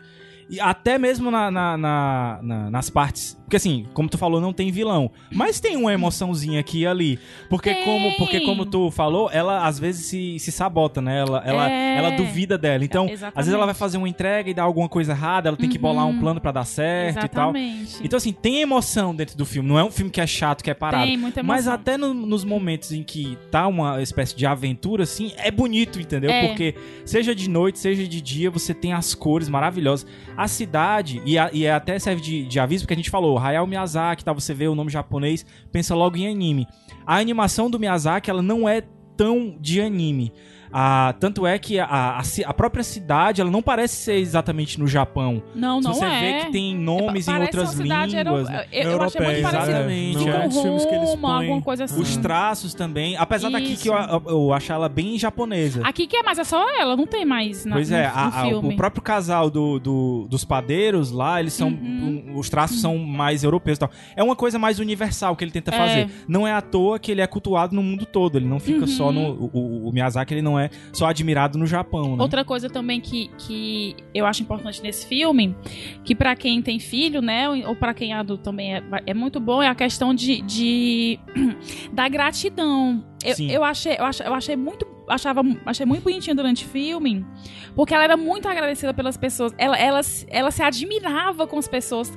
E 0.49 0.59
até 0.59 0.97
mesmo 0.99 1.31
na- 1.31 1.49
na- 1.49 1.77
na- 1.77 2.69
nas 2.69 2.89
partes. 2.89 3.37
Porque 3.53 3.57
assim, 3.57 3.85
como 3.93 4.09
tu 4.09 4.17
falou, 4.17 4.41
não 4.41 4.51
tem 4.51 4.71
vilão. 4.71 5.11
Mas 5.31 5.59
tem 5.59 5.77
uma 5.77 5.93
emoçãozinha 5.93 6.59
aqui 6.59 6.79
e 6.79 6.87
ali. 6.87 7.19
Porque, 7.47 7.71
Tem. 7.71 7.83
como, 7.85 8.11
porque 8.17 8.39
como 8.41 8.65
tu 8.65 8.89
falou, 8.89 9.29
ela 9.31 9.67
às 9.67 9.77
vezes 9.77 10.07
se, 10.07 10.39
se 10.39 10.51
sabota, 10.51 10.99
né? 10.99 11.19
Ela, 11.19 11.43
ela, 11.45 11.71
É. 11.71 11.97
ela 11.99 12.09
duvida 12.17 12.57
dela. 12.57 12.83
Então, 12.83 13.03
É, 13.03 13.05
às 13.05 13.09
vezes 13.11 13.21
exatamente. 13.27 13.53
ela 13.53 13.65
vai 13.67 13.75
fazer 13.75 13.97
uma 13.99 14.09
entrega 14.09 14.49
e 14.49 14.55
dar 14.55 14.63
alguma 14.63 14.89
coisa 14.89 15.11
errada, 15.11 15.49
ela 15.49 15.55
tem 15.57 15.69
que 15.69 15.77
bolar 15.77 16.07
um 16.07 16.19
plano 16.19 16.41
pra 16.41 16.51
dar 16.51 16.65
certo 16.65 17.23
e 17.25 17.29
tal. 17.29 17.55
Exatamente. 17.55 17.97
Então, 18.03 18.17
assim, 18.17 18.33
tem 18.33 18.59
emoção 18.61 19.13
dentro 19.13 19.37
do 19.37 19.45
filme. 19.45 19.69
Não 19.69 19.77
é 19.77 19.83
um 19.83 19.91
filme 19.91 20.09
que 20.09 20.19
é 20.19 20.25
chato, 20.25 20.63
que 20.63 20.71
é 20.71 20.73
parado. 20.73 21.05
Tem 21.05 21.15
muita 21.15 21.43
Mas 21.43 21.67
emoção. 21.67 21.73
até 21.79 21.95
no- 21.95 22.11
nos 22.15 22.43
momentos 22.43 22.91
em 22.91 23.03
que 23.03 23.37
tá 23.51 23.67
uma 23.67 24.01
espécie 24.01 24.35
de 24.35 24.47
aventura, 24.47 25.03
assim, 25.03 25.31
é 25.37 25.51
bonito, 25.51 25.99
entendeu? 26.01 26.31
É. 26.31 26.47
Porque 26.47 26.73
seja 27.05 27.35
de 27.35 27.47
noite, 27.47 27.77
seja 27.77 28.07
de 28.07 28.19
dia, 28.19 28.49
você 28.49 28.73
tem 28.73 28.93
as 28.93 29.13
cores 29.13 29.47
maravilhosas. 29.47 30.07
A 30.35 30.47
cidade, 30.47 31.21
e, 31.23 31.37
a- 31.37 31.51
e 31.53 31.67
até 31.67 31.99
serve 31.99 32.19
de, 32.19 32.45
de 32.45 32.59
aviso, 32.59 32.83
porque 32.85 32.95
a 32.95 32.97
gente 32.97 33.11
falou, 33.11 33.37
Hayao 33.43 33.67
Miyazaki, 33.67 34.23
tá? 34.23 34.33
Você 34.33 34.53
vê 34.53 34.67
o 34.67 34.75
nome 34.75 34.89
japonês, 34.89 35.45
pensa 35.71 35.95
logo 35.95 36.17
em 36.17 36.27
anime. 36.27 36.67
A 37.05 37.17
animação 37.17 37.69
do 37.69 37.79
Miyazaki, 37.79 38.29
ela 38.29 38.41
não 38.41 38.67
é 38.67 38.81
tão 39.15 39.57
de 39.59 39.81
anime. 39.81 40.33
Ah, 40.75 41.13
tanto 41.19 41.45
é 41.45 41.59
que 41.59 41.77
a, 41.79 41.85
a, 41.85 42.21
a 42.45 42.53
própria 42.53 42.83
cidade, 42.83 43.39
ela 43.39 43.51
não 43.51 43.61
parece 43.61 43.95
ser 43.95 44.15
exatamente 44.15 44.79
no 44.79 44.87
Japão. 44.87 45.43
Não, 45.53 45.81
Se 45.81 45.87
não 45.87 45.93
você 45.93 46.05
é. 46.05 46.19
vê 46.39 46.45
que 46.45 46.51
tem 46.51 46.75
nomes 46.75 47.27
em 47.27 47.37
outras 47.37 47.73
línguas. 47.75 48.13
euro- 48.13 48.43
né? 48.43 48.65
Eu, 48.71 48.91
eu 48.91 49.01
achei 49.03 49.21
muito 49.21 49.31
Europeia, 49.37 49.41
parecido 49.43 49.71
exatamente. 49.71 50.29
é 50.29 50.47
os 50.47 50.61
filmes 50.61 50.85
que 50.85 50.95
eles 50.95 51.09
Roma, 51.11 51.21
põem. 51.27 51.45
alguma 51.47 51.61
coisa 51.61 51.83
assim. 51.83 52.01
Os 52.01 52.17
traços 52.17 52.73
também, 52.73 53.15
apesar 53.17 53.49
daqui 53.51 53.73
Isso. 53.73 53.83
que 53.83 53.89
eu, 53.89 53.93
eu, 53.93 54.23
eu 54.27 54.53
acho 54.53 54.71
ela 54.73 54.89
bem 54.89 55.17
japonesa. 55.19 55.81
Aqui 55.85 56.07
que 56.07 56.17
é 56.17 56.23
mais, 56.23 56.39
é 56.39 56.43
só 56.43 56.65
ela, 56.79 56.95
não 56.95 57.05
tem 57.05 57.23
mais 57.23 57.65
na, 57.65 57.75
pois 57.75 57.89
no, 57.91 57.95
é, 57.95 58.07
no 58.07 58.13
a- 58.17 58.27
a- 58.27 58.45
filme. 58.45 58.73
o 58.73 58.77
próprio 58.77 59.01
casal 59.03 59.49
do, 59.51 59.79
do- 59.79 60.27
dos 60.29 60.43
padeiros 60.43 61.11
lá, 61.11 61.39
eles 61.39 61.53
são. 61.53 61.67
Uhum. 61.69 62.31
um- 62.35 62.37
os 62.39 62.49
traços 62.49 62.81
são 62.81 62.97
mais 62.97 63.43
europeus 63.43 63.77
e 63.77 63.79
tal. 63.79 63.91
É 64.15 64.23
uma 64.23 64.35
coisa 64.35 64.57
mais 64.57 64.79
universal 64.79 65.35
que 65.35 65.43
ele 65.43 65.51
tenta 65.51 65.69
É. 65.73 65.77
fazer. 65.77 66.09
Não 66.27 66.47
é 66.47 66.51
à 66.51 66.61
toa 66.61 66.97
que 66.97 67.11
ele 67.11 67.21
é 67.21 67.27
cultuado 67.27 67.75
no 67.75 67.83
mundo 67.83 68.05
todo. 68.07 68.37
Ele 68.37 68.47
não 68.47 68.59
fica 68.59 68.81
Uhum. 68.81 68.87
só 68.87 69.11
no. 69.11 69.21
O, 69.33 69.49
o- 69.53 69.89
o 69.89 69.91
Miyazaki 69.93 70.33
ele 70.33 70.41
não 70.41 70.59
é 70.59 70.62
só 70.91 71.05
admirado 71.07 71.57
no 71.57 71.65
Japão, 71.65 72.15
né? 72.15 72.21
Outra 72.23 72.43
coisa 72.45 72.69
também 72.69 72.99
que, 73.01 73.29
que 73.37 73.95
eu 74.13 74.25
acho 74.25 74.41
importante 74.43 74.81
nesse 74.81 75.05
filme, 75.07 75.55
que 76.03 76.13
pra 76.15 76.35
quem 76.35 76.61
tem 76.61 76.79
filho, 76.79 77.21
né, 77.21 77.49
ou, 77.49 77.75
para 77.75 77.93
quem 77.93 78.11
é 78.13 78.15
adulto 78.15 78.43
também 78.43 78.75
é, 78.75 78.83
é 79.05 79.13
muito 79.13 79.39
bom, 79.39 79.61
é 79.61 79.67
a 79.67 79.75
questão 79.75 80.13
de, 80.13 80.41
de 80.41 81.19
da 81.91 82.07
gratidão. 82.07 83.03
Eu, 83.23 83.35
eu 83.49 83.63
achei, 83.63 83.95
eu 83.97 84.05
achei, 84.05 84.27
eu 84.27 84.33
achei 84.33 84.55
muito 84.55 84.85
achava, 85.07 85.41
achei 85.65 85.85
muito 85.85 86.03
bonitinho 86.03 86.35
durante 86.35 86.65
o 86.65 86.67
filme, 86.69 87.25
porque 87.75 87.93
ela 87.93 88.03
era 88.05 88.15
muito 88.17 88.47
agradecida 88.47 88.93
pelas 88.93 89.17
pessoas. 89.17 89.53
Ela, 89.57 89.77
ela, 89.77 90.01
se- 90.03 90.25
ela 90.29 90.49
se 90.51 90.63
admirava 90.63 91.45
com 91.45 91.57
as 91.57 91.67
pessoas, 91.67 92.11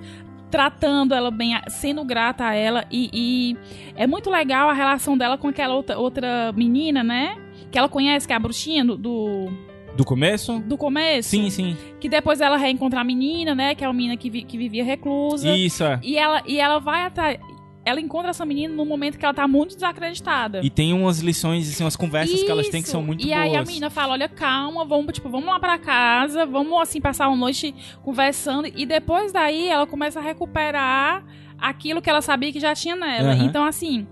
tratando 0.50 1.12
ela 1.14 1.30
bem, 1.30 1.58
sendo 1.68 2.04
grata 2.04 2.44
a 2.44 2.54
ela. 2.54 2.84
E, 2.90 3.10
e 3.12 3.56
é 3.96 4.06
muito 4.06 4.30
legal 4.30 4.68
a 4.68 4.72
relação 4.72 5.18
dela 5.18 5.36
com 5.36 5.48
aquela 5.48 5.74
outra, 5.74 5.98
outra 5.98 6.52
menina, 6.52 7.02
né? 7.02 7.36
Que 7.70 7.78
ela 7.78 7.88
conhece, 7.88 8.26
que 8.26 8.32
é 8.32 8.36
a 8.36 8.38
bruxinha 8.38 8.84
do, 8.84 8.96
do, 8.96 10.04
começo? 10.04 10.60
do 10.60 10.76
começo. 10.76 11.28
Sim, 11.30 11.50
sim. 11.50 11.76
Que 12.00 12.08
depois 12.08 12.40
ela 12.40 12.56
reencontra 12.56 13.00
a 13.00 13.04
menina, 13.04 13.54
né? 13.54 13.74
Que 13.74 13.84
é 13.84 13.88
uma 13.88 13.94
menina 13.94 14.16
que, 14.16 14.30
vi- 14.30 14.42
que 14.44 14.56
vivia 14.56 14.84
reclusa. 14.84 15.54
Isso, 15.54 15.84
é. 15.84 15.98
E 16.02 16.16
ela, 16.16 16.42
e 16.46 16.58
ela 16.60 16.78
vai 16.78 17.02
atrás. 17.04 17.38
Ela 17.84 18.00
encontra 18.00 18.30
essa 18.30 18.44
menina 18.44 18.74
no 18.74 18.84
momento 18.84 19.16
que 19.16 19.24
ela 19.24 19.32
tá 19.32 19.46
muito 19.46 19.74
desacreditada. 19.76 20.60
E 20.60 20.68
tem 20.68 20.92
umas 20.92 21.20
lições, 21.20 21.70
assim, 21.70 21.84
umas 21.84 21.94
conversas 21.94 22.42
que 22.42 22.50
elas 22.50 22.68
têm 22.68 22.82
que 22.82 22.88
Isso. 22.88 22.92
são 22.92 23.00
muito 23.02 23.22
e 23.24 23.28
boas. 23.28 23.38
aí 23.40 23.54
a 23.54 23.62
menina 23.62 23.88
fala, 23.90 24.14
olha, 24.14 24.28
calma, 24.28 24.84
vamos, 24.84 25.12
tipo, 25.12 25.28
vamos 25.28 25.46
lá 25.46 25.60
pra 25.60 25.78
casa, 25.78 26.44
vamos, 26.44 26.80
assim, 26.80 27.00
passar 27.00 27.28
uma 27.28 27.36
noite 27.36 27.72
conversando. 28.02 28.66
E 28.74 28.84
depois 28.84 29.32
daí 29.32 29.68
ela 29.68 29.86
começa 29.86 30.18
a 30.18 30.22
recuperar 30.22 31.24
aquilo 31.58 32.02
que 32.02 32.10
ela 32.10 32.20
sabia 32.20 32.52
que 32.52 32.58
já 32.58 32.74
tinha 32.74 32.96
nela. 32.96 33.32
Aham. 33.34 33.44
Então, 33.44 33.64
assim... 33.64 34.04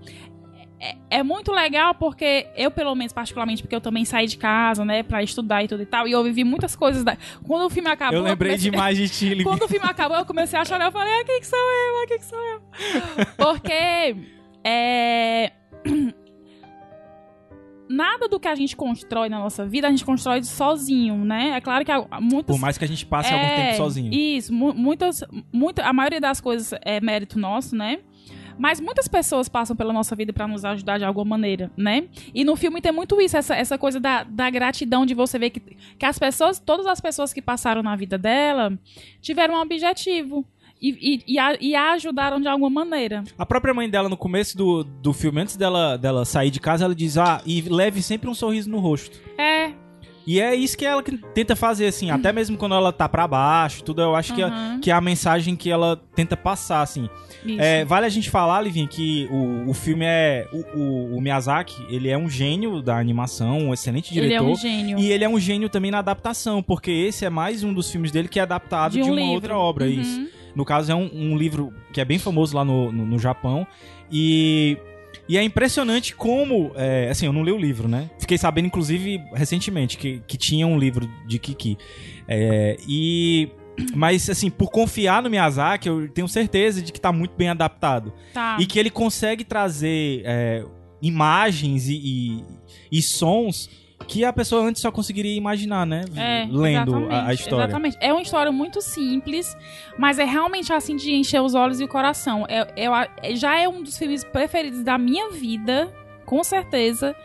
É, 0.79 0.95
é 1.09 1.23
muito 1.23 1.51
legal 1.53 1.95
porque 1.95 2.47
eu, 2.55 2.69
pelo 2.69 2.93
menos, 2.95 3.13
particularmente, 3.13 3.61
porque 3.63 3.75
eu 3.75 3.79
também 3.81 4.03
saí 4.03 4.27
de 4.27 4.37
casa, 4.37 4.83
né, 4.83 5.03
pra 5.03 5.23
estudar 5.23 5.63
e 5.63 5.67
tudo 5.67 5.81
e 5.81 5.85
tal, 5.85 6.07
e 6.07 6.11
eu 6.11 6.21
vivi 6.23 6.43
muitas 6.43 6.75
coisas. 6.75 7.03
Da... 7.03 7.17
Quando 7.47 7.65
o 7.65 7.69
filme 7.69 7.89
acabou. 7.89 8.17
Eu 8.19 8.23
lembrei 8.23 8.51
comecei- 8.51 8.71
demais 8.71 8.97
de 8.97 9.07
ti, 9.09 9.29
Livinha. 9.29 9.43
quando 9.49 9.63
o 9.63 9.67
filme 9.67 9.85
acabou, 9.87 10.17
eu 10.17 10.25
comecei 10.25 10.59
a 10.59 10.65
chorar. 10.65 10.85
Eu 10.85 10.91
falei, 10.91 11.13
ah, 11.13 11.23
quem 11.25 11.39
que 11.39 11.47
sou 11.47 11.57
eu? 11.57 12.03
Ah, 12.03 12.07
quem 12.07 12.17
que 12.19 12.25
sou 12.25 12.39
eu? 12.39 12.61
Porque 13.37 14.15
é... 14.63 15.51
nada 17.87 18.27
do 18.27 18.39
que 18.39 18.47
a 18.47 18.55
gente 18.55 18.75
constrói 18.75 19.29
na 19.29 19.37
nossa 19.39 19.65
vida, 19.65 19.87
a 19.87 19.91
gente 19.91 20.03
constrói 20.03 20.43
sozinho, 20.43 21.15
né? 21.23 21.51
É 21.55 21.61
claro 21.61 21.85
que 21.85 21.91
há 21.91 22.19
muitas... 22.19 22.55
Por 22.55 22.59
mais 22.59 22.77
que 22.77 22.83
a 22.83 22.87
gente 22.87 23.05
passe 23.05 23.31
algum 23.31 23.45
É, 23.45 23.65
tempo 23.67 23.77
sozinho. 23.77 24.11
Isso, 24.13 24.51
mu- 24.53 24.73
muitas, 24.73 25.23
muita, 25.53 25.83
a 25.83 25.93
maioria 25.93 26.19
das 26.19 26.41
coisas 26.41 26.73
é 26.83 26.99
mérito 26.99 27.37
nosso, 27.39 27.75
né? 27.75 27.99
Mas 28.57 28.79
muitas 28.79 29.07
pessoas 29.07 29.49
passam 29.49 29.75
pela 29.75 29.93
nossa 29.93 30.15
vida 30.15 30.31
pra 30.31 30.47
nos 30.47 30.63
ajudar 30.63 30.97
de 30.97 31.05
alguma 31.05 31.25
maneira, 31.25 31.71
né? 31.75 32.05
E 32.33 32.43
no 32.43 32.55
filme 32.55 32.81
tem 32.81 32.91
muito 32.91 33.19
isso, 33.19 33.37
essa, 33.37 33.55
essa 33.55 33.77
coisa 33.77 33.99
da, 33.99 34.23
da 34.23 34.49
gratidão 34.49 35.05
de 35.05 35.13
você 35.13 35.37
ver 35.37 35.49
que, 35.49 35.59
que 35.59 36.05
as 36.05 36.17
pessoas, 36.17 36.59
todas 36.59 36.85
as 36.87 36.99
pessoas 36.99 37.33
que 37.33 37.41
passaram 37.41 37.83
na 37.83 37.95
vida 37.95 38.17
dela 38.17 38.77
tiveram 39.21 39.55
um 39.55 39.61
objetivo. 39.61 40.45
E, 40.81 40.89
e, 40.89 41.33
e, 41.33 41.39
a, 41.39 41.57
e 41.59 41.73
a 41.73 41.93
ajudaram 41.93 42.39
de 42.39 42.47
alguma 42.47 42.69
maneira. 42.69 43.23
A 43.37 43.45
própria 43.45 43.73
mãe 43.73 43.89
dela, 43.89 44.09
no 44.09 44.17
começo 44.17 44.57
do, 44.57 44.83
do 44.83 45.13
filme, 45.13 45.41
antes 45.41 45.55
dela, 45.55 45.97
dela 45.97 46.25
sair 46.25 46.51
de 46.51 46.59
casa, 46.59 46.83
ela 46.83 46.93
diz: 46.93 47.17
Ah, 47.17 47.41
e 47.45 47.61
leve 47.61 48.01
sempre 48.01 48.29
um 48.29 48.33
sorriso 48.33 48.69
no 48.69 48.79
rosto. 48.79 49.17
É. 49.37 49.71
E 50.27 50.39
é 50.41 50.55
isso 50.55 50.75
que 50.77 50.83
ela 50.85 51.03
tenta 51.35 51.55
fazer, 51.55 51.85
assim, 51.85 52.09
até 52.09 52.31
mesmo 52.33 52.57
quando 52.57 52.73
ela 52.73 52.91
tá 52.91 53.07
pra 53.07 53.27
baixo, 53.27 53.83
tudo, 53.83 54.01
eu 54.01 54.15
acho 54.15 54.33
que, 54.33 54.41
é, 54.41 54.49
que 54.81 54.89
é 54.89 54.93
a 54.93 54.99
mensagem 54.99 55.55
que 55.55 55.69
ela 55.69 56.01
tenta 56.15 56.35
passar, 56.35 56.81
assim. 56.81 57.07
É, 57.59 57.85
vale 57.85 58.07
a 58.07 58.09
gente 58.09 58.29
falar, 58.31 58.59
Livinha, 58.61 58.87
que 58.87 59.27
o, 59.31 59.69
o 59.69 59.73
filme 59.73 60.03
é. 60.03 60.47
O, 60.51 60.79
o- 60.79 61.17
o 61.17 61.21
Miyazaki, 61.21 61.75
ele 61.89 62.09
é 62.09 62.17
um 62.17 62.27
gênio 62.27 62.81
da 62.81 62.97
animação, 62.97 63.59
um 63.67 63.73
excelente 63.73 64.11
Ele 64.17 64.25
é 64.25 64.29
diretor. 64.29 64.49
um 64.49 64.55
gênio. 64.55 64.97
E 64.97 65.11
ele 65.11 65.23
é 65.23 65.29
um 65.29 65.39
gênio 65.39 65.69
também 65.69 65.91
na 65.91 65.99
adaptação, 65.99 66.63
porque 66.63 66.89
esse 66.89 67.23
é 67.23 67.29
mais 67.29 67.63
um 67.63 67.71
dos 67.71 67.91
filmes 67.91 68.09
dele 68.11 68.27
que 68.27 68.39
é 68.39 68.41
adaptado 68.41 68.93
de, 68.93 69.01
de 69.01 69.03
um 69.03 69.13
uma 69.13 69.15
livro. 69.17 69.33
outra 69.35 69.57
obra, 69.59 69.85
Uhum. 69.85 69.91
isso. 69.91 70.27
No 70.55 70.65
caso, 70.65 70.91
é 70.91 70.95
um, 70.95 71.07
um 71.13 71.37
livro 71.37 71.71
que 71.93 72.01
é 72.01 72.05
bem 72.05 72.17
famoso 72.17 72.55
lá 72.55 72.65
no, 72.65 72.91
no, 72.91 73.05
no 73.05 73.19
Japão. 73.19 73.67
E, 74.11 74.77
e 75.27 75.37
é 75.37 75.43
impressionante 75.43 76.15
como. 76.15 76.71
é, 76.75 77.09
assim, 77.09 77.25
eu 77.25 77.33
não 77.33 77.43
li 77.43 77.51
o 77.51 77.57
livro, 77.57 77.87
né? 77.87 78.09
Fiquei 78.19 78.37
sabendo, 78.37 78.67
inclusive, 78.67 79.21
recentemente, 79.33 79.97
que, 79.97 80.21
que 80.27 80.37
tinha 80.37 80.67
um 80.67 80.77
livro 80.77 81.09
de 81.27 81.39
Kiki. 81.39 81.77
É, 82.27 82.77
e. 82.87 83.49
Mas, 83.93 84.29
assim, 84.29 84.49
por 84.49 84.71
confiar 84.71 85.21
no 85.21 85.29
Miyazaki, 85.29 85.89
eu 85.89 86.07
tenho 86.07 86.29
certeza 86.29 86.81
de 86.81 86.93
que 86.93 87.01
tá 87.01 87.11
muito 87.11 87.35
bem 87.35 87.49
adaptado. 87.49 88.13
Tá. 88.33 88.55
E 88.57 88.65
que 88.65 88.79
ele 88.79 88.89
consegue 88.89 89.43
trazer 89.43 90.21
é, 90.23 90.63
imagens 91.01 91.89
e, 91.89 91.95
e, 91.95 92.43
e 92.89 93.01
sons 93.01 93.69
que 94.07 94.23
a 94.23 94.31
pessoa 94.31 94.63
antes 94.63 94.81
só 94.81 94.91
conseguiria 94.91 95.35
imaginar, 95.35 95.85
né? 95.85 96.05
É, 96.15 96.47
Lendo 96.49 97.07
a, 97.09 97.27
a 97.27 97.33
história. 97.33 97.63
Exatamente. 97.65 97.97
É 97.99 98.11
uma 98.13 98.21
história 98.21 98.51
muito 98.51 98.81
simples, 98.81 99.55
mas 99.97 100.19
é 100.19 100.25
realmente 100.25 100.71
assim 100.71 100.95
de 100.95 101.13
encher 101.13 101.41
os 101.41 101.55
olhos 101.55 101.79
e 101.79 101.83
o 101.83 101.87
coração. 101.87 102.45
É, 102.47 102.67
é- 102.75 103.35
já 103.35 103.59
é 103.59 103.67
um 103.67 103.81
dos 103.81 103.97
filmes 103.97 104.23
preferidos 104.23 104.83
da 104.83 104.97
minha 104.97 105.29
vida, 105.31 105.91
com 106.25 106.43
certeza. 106.43 107.15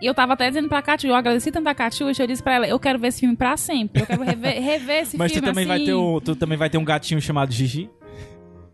E 0.00 0.04
eu 0.06 0.12
tava 0.12 0.34
até 0.34 0.48
dizendo 0.48 0.68
pra 0.68 0.82
Katia, 0.82 1.08
eu 1.08 1.14
agradeci 1.14 1.50
tanto 1.50 1.68
a 1.68 1.74
Katiuxa, 1.74 2.22
eu 2.22 2.26
disse 2.26 2.42
pra 2.42 2.54
ela, 2.56 2.68
eu 2.68 2.78
quero 2.78 2.98
ver 2.98 3.08
esse 3.08 3.20
filme 3.20 3.34
pra 3.34 3.56
sempre. 3.56 4.02
Eu 4.02 4.06
quero 4.06 4.22
rever, 4.22 4.52
rever 4.62 5.02
esse 5.02 5.16
Mas 5.16 5.32
tu 5.32 5.36
filme 5.36 5.48
também, 5.48 5.64
vai 5.66 5.76
assim. 5.78 5.86
ter 5.86 5.94
um, 5.94 6.20
tu 6.20 6.36
também 6.36 6.58
vai 6.58 6.68
ter 6.68 6.76
um 6.76 6.84
gatinho 6.84 7.20
chamado 7.20 7.50
Gigi? 7.50 7.88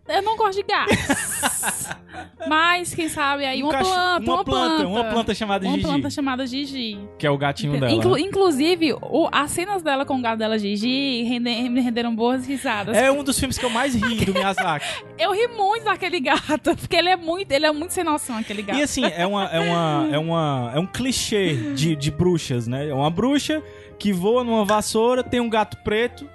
Eu 0.07 0.21
não 0.21 0.35
gosto 0.35 0.57
de 0.57 0.63
gatos. 0.63 0.97
mas, 2.47 2.93
quem 2.93 3.07
sabe, 3.07 3.45
aí 3.45 3.63
Um 3.63 3.67
uma, 3.67 3.71
cach- 3.71 3.83
planta, 3.87 4.31
uma 4.31 4.43
planta, 4.43 4.87
uma 4.87 5.03
planta 5.05 5.33
chamada 5.33 5.65
Uma 5.65 5.75
Gigi. 5.75 5.87
planta 5.87 6.09
chamada 6.09 6.45
Gigi. 6.45 6.99
Que 7.17 7.25
é 7.25 7.29
o 7.31 7.37
gatinho 7.37 7.79
dela. 7.79 7.91
Inclu- 7.91 8.17
inclusive, 8.17 8.93
o- 8.93 9.29
as 9.31 9.51
cenas 9.51 9.81
dela 9.81 10.05
com 10.05 10.17
o 10.17 10.21
gato 10.21 10.39
dela 10.39 10.59
Gigi 10.59 11.23
rende- 11.23 11.69
me 11.69 11.79
renderam 11.81 12.13
boas 12.13 12.45
risadas. 12.45 12.97
É 12.97 13.09
um 13.11 13.23
dos 13.23 13.39
filmes 13.39 13.57
que 13.57 13.65
eu 13.65 13.69
mais 13.69 13.95
ri 13.95 14.25
do 14.25 14.33
Miyazaki. 14.33 14.85
Eu 15.17 15.31
ri 15.31 15.47
muito 15.47 15.85
daquele 15.85 16.19
gato, 16.19 16.75
porque 16.75 16.95
ele 16.97 17.07
é 17.09 17.15
muito, 17.15 17.49
ele 17.51 17.65
é 17.65 17.71
muito 17.71 17.93
sem 17.93 18.03
noção, 18.03 18.37
aquele 18.37 18.61
gato. 18.61 18.77
E 18.77 18.81
assim, 18.83 19.05
é, 19.05 19.25
uma, 19.25 19.45
é, 19.45 19.59
uma, 19.59 20.09
é, 20.11 20.17
uma, 20.19 20.71
é 20.75 20.79
um 20.79 20.85
clichê 20.87 21.53
de, 21.73 21.95
de 21.95 22.11
bruxas, 22.11 22.67
né? 22.67 22.89
É 22.89 22.93
uma 22.93 23.09
bruxa 23.09 23.63
que 23.97 24.11
voa 24.11 24.43
numa 24.43 24.65
vassoura, 24.65 25.23
tem 25.23 25.39
um 25.39 25.49
gato 25.49 25.77
preto. 25.83 26.27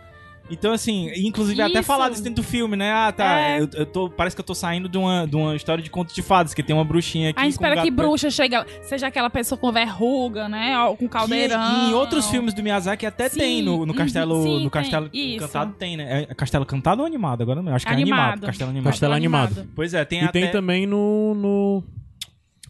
Então, 0.50 0.72
assim, 0.72 1.10
inclusive 1.16 1.60
é 1.60 1.64
até 1.64 1.80
Isso. 1.80 1.86
falado 1.86 2.14
isso 2.14 2.22
dentro 2.22 2.42
do 2.42 2.46
filme, 2.48 2.76
né? 2.76 2.90
Ah, 2.92 3.12
tá. 3.12 3.38
É. 3.40 3.60
Eu, 3.60 3.68
eu 3.74 3.86
tô, 3.86 4.08
parece 4.08 4.34
que 4.34 4.40
eu 4.40 4.44
tô 4.46 4.54
saindo 4.54 4.88
de 4.88 4.96
uma, 4.96 5.26
de 5.26 5.36
uma 5.36 5.54
história 5.54 5.82
de 5.84 5.90
conto 5.90 6.14
de 6.14 6.22
fadas, 6.22 6.54
que 6.54 6.62
tem 6.62 6.74
uma 6.74 6.84
bruxinha 6.84 7.30
aqui. 7.30 7.38
A 7.38 7.44
gente 7.44 7.56
com 7.58 7.64
um 7.64 7.66
espera 7.66 7.74
gato 7.74 7.84
que 7.84 7.90
bruxa 7.90 8.30
chega, 8.30 8.66
seja 8.82 9.06
aquela 9.08 9.28
pessoa 9.28 9.58
com 9.58 9.70
verruga, 9.70 10.48
né? 10.48 10.76
ó, 10.78 10.88
Com 10.90 10.96
Que 10.96 11.08
caldeirão. 11.08 11.90
em 11.90 11.92
outros 11.92 12.28
filmes 12.30 12.54
do 12.54 12.62
Miyazaki 12.62 13.04
até 13.04 13.28
Sim, 13.28 13.38
tem 13.38 13.62
no, 13.62 13.84
no 13.84 13.92
uhum, 13.92 13.98
Castelo, 13.98 14.42
sim, 14.42 14.52
no 14.54 14.58
tem, 14.60 14.70
Castelo 14.70 15.10
isso. 15.12 15.38
Cantado 15.46 15.72
tem, 15.74 15.96
né? 15.96 16.26
É 16.30 16.34
Castelo 16.34 16.64
Cantado 16.66 17.02
ou 17.02 17.06
animado? 17.06 17.42
Agora 17.42 17.60
não, 17.62 17.74
acho 17.74 17.84
que 17.86 17.92
é 17.92 17.94
animado. 17.94 18.20
Animado. 18.20 18.46
Castelo 18.46 18.70
animado. 18.70 18.90
Castelo 18.92 19.12
animado. 19.14 19.68
Pois 19.74 19.92
é, 19.94 20.04
tem 20.04 20.20
E 20.20 20.24
até 20.24 20.40
tem 20.40 20.50
também 20.50 20.86
no, 20.86 21.34
no 21.34 21.84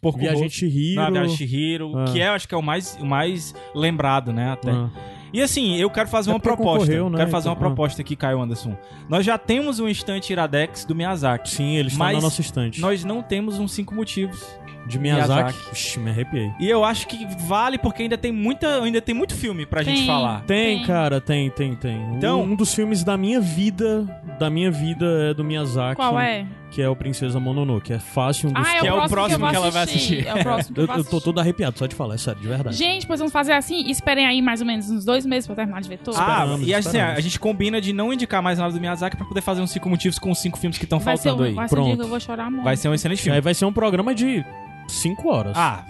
Porco 0.01 0.19
Viajante 0.19 0.65
Rosso, 0.65 0.77
Hiro. 0.79 1.01
na 1.03 1.11
Viagem 1.11 1.37
Chihiro, 1.37 1.97
Ah. 1.99 2.05
que 2.13 2.21
é, 2.21 2.29
acho 2.29 2.47
que 2.49 2.55
é 2.55 2.59
o 2.59 2.63
mais, 2.63 2.97
o 3.01 3.05
mais 3.07 3.55
lembrado, 3.75 4.33
né, 4.33 4.51
até. 4.53 4.71
Ah. 4.71 4.91
E 5.33 5.43
assim, 5.43 5.77
eu 5.77 5.91
quero 5.91 6.09
fazer 6.09 6.31
É 6.31 6.33
uma 6.35 6.41
proposta. 6.41 6.87
né, 6.87 7.19
Quero 7.19 7.31
fazer 7.31 7.49
então, 7.49 7.53
uma 7.53 7.59
proposta 7.59 8.01
aqui, 8.03 8.17
Caio 8.17 8.41
Anderson. 8.41 8.77
Nós 9.09 9.25
já 9.25 9.37
temos 9.39 9.79
um 9.81 9.89
instante 9.89 10.33
Iradex 10.33 10.85
do 10.85 10.95
Miyazaki. 10.95 11.51
Sim, 11.51 11.77
ele 11.77 11.89
está 11.89 11.99
Mas 11.99 12.17
na 12.17 12.23
nossa 12.23 12.41
estante. 12.41 12.81
Nós 12.81 13.05
não 13.05 13.23
temos 13.23 13.59
uns 13.59 13.73
cinco 13.73 13.95
motivos. 13.95 14.45
De 14.87 14.99
Miyazaki. 14.99 15.53
Miyazaki. 15.53 15.73
Ixi, 15.75 15.99
me 16.01 16.11
arrepiei. 16.11 16.51
E 16.59 16.67
eu 16.67 16.83
acho 16.83 17.07
que 17.09 17.27
vale 17.47 17.77
porque 17.77 18.05
ainda 18.05 18.17
tem 18.17 18.33
muita, 18.33 18.83
ainda 18.83 19.03
tem 19.03 19.15
muito 19.15 19.35
filme 19.35 19.67
pra 19.67 19.83
gente 19.83 19.99
Tem. 19.99 20.07
falar. 20.07 20.41
Tem, 20.47 20.79
Tem. 20.79 20.87
cara, 20.87 21.21
tem, 21.21 21.51
tem, 21.51 21.75
tem. 21.77 22.01
Então- 22.17 22.43
um 22.43 22.55
dos 22.57 22.75
filmes 22.75 23.05
da 23.05 23.15
minha 23.15 23.39
vida, 23.39 24.05
da 24.39 24.49
minha 24.49 24.71
vida 24.71 25.05
é 25.31 25.35
do 25.35 25.45
Miyazaki. 25.45 25.97
Qual 25.97 26.19
é? 26.19 26.47
Que 26.71 26.83
é 26.83 26.89
o 26.89 26.95
Princesa 26.95 27.41
Mononoke. 27.41 27.93
É 27.93 27.99
fácil 27.99 28.51
um 28.51 28.53
dos 28.53 28.67
Ah, 28.67 28.77
é 28.77 28.81
que 28.81 28.87
é 28.87 28.93
o 28.93 29.09
próximo, 29.09 29.39
que, 29.39 29.45
eu 29.47 29.51
que 29.51 29.57
ela 29.57 29.71
vai 29.71 29.83
assistir. 29.85 30.27
É 30.27 30.35
o 30.35 30.43
próximo 30.43 30.75
que 30.75 30.81
eu, 30.83 30.87
Eu, 30.87 30.95
eu 30.99 31.05
tô 31.05 31.21
todo 31.21 31.41
arrepiado, 31.41 31.79
só 31.79 31.87
de 31.87 31.95
falar, 31.95 32.15
é 32.15 32.19
sério, 32.19 32.41
de 32.41 32.47
verdade. 32.47 32.77
Gente, 32.77 33.07
pois 33.07 33.19
vamos 33.19 33.33
fazer 33.33 33.53
assim. 33.53 33.89
Esperem 33.91 34.27
aí 34.27 34.43
mais 34.43 34.61
ou 34.61 34.67
menos 34.67 34.91
uns 34.91 35.05
dois 35.05 35.25
meses 35.25 35.47
pra 35.47 35.57
terminar 35.57 35.81
de 35.81 35.89
ver 35.89 35.99
tudo. 35.99 36.17
Ah, 36.19 36.41
Esperamos, 36.43 36.69
e 36.69 36.75
assim, 36.75 36.89
esperamos. 36.89 37.19
a 37.19 37.21
gente 37.21 37.41
combina 37.41 37.81
de 37.81 37.93
não 37.93 38.13
indicar 38.13 38.43
mais 38.43 38.59
nada 38.59 38.73
do 38.73 38.79
Miyazaki 38.81 39.17
pra 39.17 39.25
poder 39.27 39.41
fazer 39.41 39.63
uns 39.63 39.71
cinco 39.71 39.89
motivos 39.89 40.19
com 40.19 40.31
os 40.31 40.39
cinco 40.39 40.59
filmes 40.59 40.77
que 40.79 40.85
estão 40.85 41.01
faltando 41.01 41.43
um- 41.43 41.47
aí. 41.47 41.55
vai 41.55 41.69
ser 41.69 41.75
um 41.75 41.79
dia 41.79 41.85
Pronto. 41.87 41.97
que 42.01 42.05
eu 42.05 42.09
vou 42.11 42.21
chorar 42.21 42.51
muito. 42.51 42.65
Vai 42.65 42.77
ser 42.77 42.89
um 42.89 42.95
excelente 42.95 43.23
filme. 43.23 43.35
Aí 43.37 43.41
vai 43.41 43.55
ser 43.55 43.65
um 43.65 43.73
programa 43.73 44.15
de 44.15 44.45
5 44.89 45.29
horas. 45.29 45.55
Ah, 45.57 45.85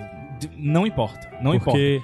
não 0.56 0.86
importa. 0.86 1.28
Não 1.42 1.54
importa. 1.54 1.72
porque 1.78 2.00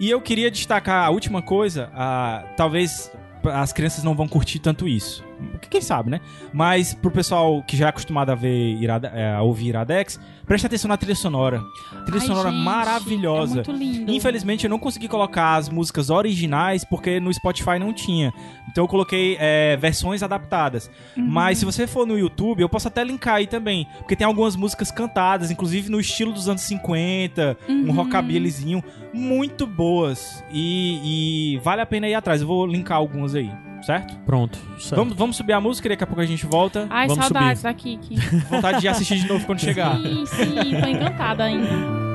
E 0.00 0.10
eu 0.10 0.20
queria 0.20 0.50
destacar 0.50 1.04
a 1.06 1.10
última 1.10 1.40
coisa, 1.42 1.90
ah, 1.94 2.44
talvez 2.56 3.10
as 3.44 3.72
crianças 3.72 4.02
não 4.04 4.14
vão 4.14 4.26
curtir 4.28 4.58
tanto 4.58 4.86
isso. 4.88 5.24
Quem 5.70 5.80
sabe, 5.80 6.10
né? 6.10 6.20
Mas 6.52 6.94
pro 6.94 7.10
pessoal 7.10 7.62
que 7.62 7.76
já 7.76 7.86
é 7.86 7.88
acostumado 7.88 8.30
a 8.30 8.34
ver 8.34 8.76
Irada- 8.80 9.12
é, 9.14 9.34
a 9.34 9.42
ouvir 9.42 9.68
Iradex, 9.68 10.18
preste 10.46 10.66
atenção 10.66 10.88
na 10.88 10.96
trilha 10.96 11.14
sonora. 11.14 11.60
Trilha 12.06 12.20
Ai, 12.20 12.26
sonora 12.26 12.50
gente, 12.50 12.62
maravilhosa. 12.64 13.52
É 13.52 13.54
muito 13.66 13.72
lindo. 13.72 14.12
Infelizmente 14.12 14.64
eu 14.64 14.70
não 14.70 14.78
consegui 14.78 15.08
colocar 15.08 15.56
as 15.56 15.68
músicas 15.68 16.10
originais 16.10 16.84
porque 16.84 17.20
no 17.20 17.32
Spotify 17.32 17.78
não 17.78 17.92
tinha. 17.92 18.32
Então 18.70 18.84
eu 18.84 18.88
coloquei 18.88 19.36
é, 19.40 19.76
versões 19.76 20.22
adaptadas. 20.22 20.90
Uhum. 21.16 21.26
Mas 21.26 21.58
se 21.58 21.64
você 21.64 21.86
for 21.86 22.06
no 22.06 22.18
YouTube, 22.18 22.60
eu 22.60 22.68
posso 22.68 22.88
até 22.88 23.04
linkar 23.04 23.36
aí 23.36 23.46
também. 23.46 23.86
Porque 23.98 24.16
tem 24.16 24.26
algumas 24.26 24.56
músicas 24.56 24.90
cantadas, 24.90 25.50
inclusive 25.50 25.90
no 25.90 26.00
estilo 26.00 26.32
dos 26.32 26.48
anos 26.48 26.62
50, 26.62 27.56
um 27.68 27.72
Uhum. 27.88 27.92
rockabillyzinho, 27.92 28.82
muito 29.12 29.66
boas. 29.66 30.42
E, 30.50 31.54
e 31.54 31.58
vale 31.58 31.80
a 31.82 31.86
pena 31.86 32.08
ir 32.08 32.14
atrás. 32.14 32.40
Eu 32.40 32.46
vou 32.46 32.66
linkar 32.66 32.96
algumas 32.98 33.34
aí, 33.34 33.50
certo? 33.82 34.16
Pronto. 34.26 34.58
certo. 34.78 34.96
Vamos, 34.96 35.14
vamos 35.14 35.36
subir 35.36 35.52
a 35.52 35.60
música 35.60 35.88
e 35.88 35.90
daqui 35.90 36.04
a 36.04 36.06
pouco 36.06 36.20
a 36.20 36.26
gente 36.26 36.46
volta. 36.46 36.86
Ai, 36.90 37.06
Vamos 37.08 37.24
saudades 37.24 37.62
da 37.62 37.74
Kiki. 37.74 38.16
Vontade 38.50 38.80
de 38.80 38.88
assistir 38.88 39.18
de 39.18 39.28
novo 39.28 39.44
quando 39.46 39.60
chegar. 39.60 39.96
sim, 39.96 40.26
sim, 40.26 40.80
tô 40.80 40.88
encantada 40.88 41.44
ainda. 41.44 42.07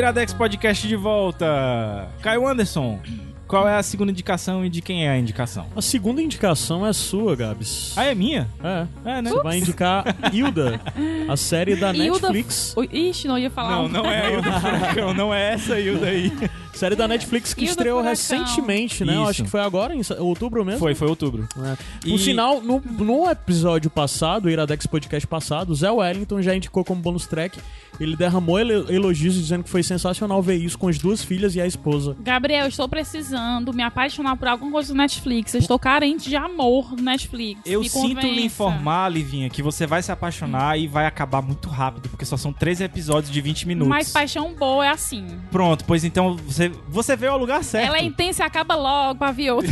Iradex 0.00 0.32
Podcast 0.32 0.88
de 0.88 0.96
volta. 0.96 2.08
Caio 2.22 2.48
Anderson, 2.48 2.98
qual 3.46 3.68
é 3.68 3.76
a 3.76 3.82
segunda 3.82 4.10
indicação 4.10 4.64
e 4.64 4.70
de 4.70 4.80
quem 4.80 5.06
é 5.06 5.10
a 5.10 5.18
indicação? 5.18 5.66
A 5.76 5.82
segunda 5.82 6.22
indicação 6.22 6.86
é 6.86 6.92
sua, 6.94 7.36
Gabs. 7.36 7.92
Ah, 7.96 8.04
é 8.04 8.14
minha? 8.14 8.48
É. 8.64 8.86
É, 9.18 9.22
né? 9.22 9.30
Você 9.30 9.42
vai 9.42 9.58
indicar 9.58 10.04
Hilda, 10.32 10.80
a 11.28 11.36
série 11.36 11.76
da 11.76 11.92
Hilda- 11.92 12.28
Netflix. 12.30 12.74
Ixi, 12.90 13.28
não 13.28 13.38
ia 13.38 13.50
falar. 13.50 13.70
Não, 13.76 13.88
não 13.88 14.06
é 14.06 14.26
a 14.26 14.30
Hilda 14.30 14.60
Furacão, 14.60 15.12
não 15.14 15.34
é 15.34 15.52
essa 15.52 15.78
Hilda 15.78 16.06
aí. 16.06 16.32
Série 16.80 16.96
da 16.96 17.06
Netflix 17.06 17.52
que 17.52 17.66
estreou 17.66 18.00
recentemente, 18.00 19.04
né? 19.04 19.14
Eu 19.14 19.20
Isso. 19.20 19.30
acho 19.30 19.44
que 19.44 19.50
foi 19.50 19.60
agora, 19.60 19.94
em 19.94 20.00
outubro 20.18 20.64
mesmo. 20.64 20.80
Foi, 20.80 20.94
foi 20.94 21.08
outubro. 21.08 21.46
É. 21.62 21.76
E- 22.06 22.10
Por 22.12 22.18
sinal, 22.18 22.62
no, 22.62 22.80
no 22.80 23.28
episódio 23.30 23.90
passado, 23.90 24.46
o 24.46 24.50
Iradex 24.50 24.86
Podcast 24.86 25.26
passado, 25.26 25.70
o 25.70 25.74
Zé 25.74 25.90
Wellington 25.90 26.40
já 26.40 26.54
indicou 26.56 26.82
como 26.82 27.02
bônus 27.02 27.26
track. 27.26 27.58
Ele 28.00 28.16
derramou 28.16 28.58
ele- 28.58 28.86
elogios 28.94 29.34
dizendo 29.34 29.62
que 29.64 29.68
foi 29.68 29.82
sensacional 29.82 30.40
ver 30.42 30.54
isso 30.56 30.78
com 30.78 30.88
as 30.88 30.96
duas 30.96 31.22
filhas 31.22 31.54
e 31.54 31.60
a 31.60 31.66
esposa. 31.66 32.16
Gabriel, 32.20 32.66
estou 32.66 32.88
precisando 32.88 33.74
me 33.74 33.82
apaixonar 33.82 34.36
por 34.38 34.48
alguma 34.48 34.72
coisa 34.72 34.94
do 34.94 34.96
Netflix. 34.96 35.52
Eu 35.52 35.60
estou 35.60 35.78
carente 35.78 36.30
de 36.30 36.36
amor 36.36 36.96
no 36.96 37.02
Netflix. 37.02 37.60
Eu 37.66 37.84
sinto 37.84 38.26
lhe 38.26 38.46
informar, 38.46 39.10
Livinha, 39.10 39.50
que 39.50 39.62
você 39.62 39.86
vai 39.86 40.02
se 40.02 40.10
apaixonar 40.10 40.78
e 40.78 40.86
vai 40.86 41.04
acabar 41.04 41.42
muito 41.42 41.68
rápido, 41.68 42.08
porque 42.08 42.24
só 42.24 42.38
são 42.38 42.54
13 42.54 42.84
episódios 42.84 43.30
de 43.30 43.38
20 43.42 43.68
minutos. 43.68 43.88
Mas 43.90 44.10
paixão 44.10 44.54
boa 44.54 44.86
é 44.86 44.88
assim. 44.88 45.26
Pronto, 45.50 45.84
pois 45.84 46.02
então 46.02 46.36
você, 46.46 46.69
você 46.88 47.16
veio 47.16 47.32
ao 47.32 47.38
lugar 47.38 47.62
certo. 47.64 47.86
Ela 47.86 47.98
é 47.98 48.02
intensa 48.04 48.42
e 48.42 48.46
acaba 48.46 48.74
logo 48.74 49.18
pra 49.18 49.32
ver 49.32 49.52
outra. 49.52 49.70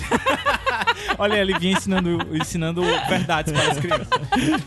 Olha, 1.18 1.40
a 1.40 1.44
Livinha 1.44 1.72
ensinando, 1.76 2.18
ensinando 2.36 2.82
verdades 3.08 3.52
para 3.52 3.70
as 3.72 3.78
crianças. 3.78 4.08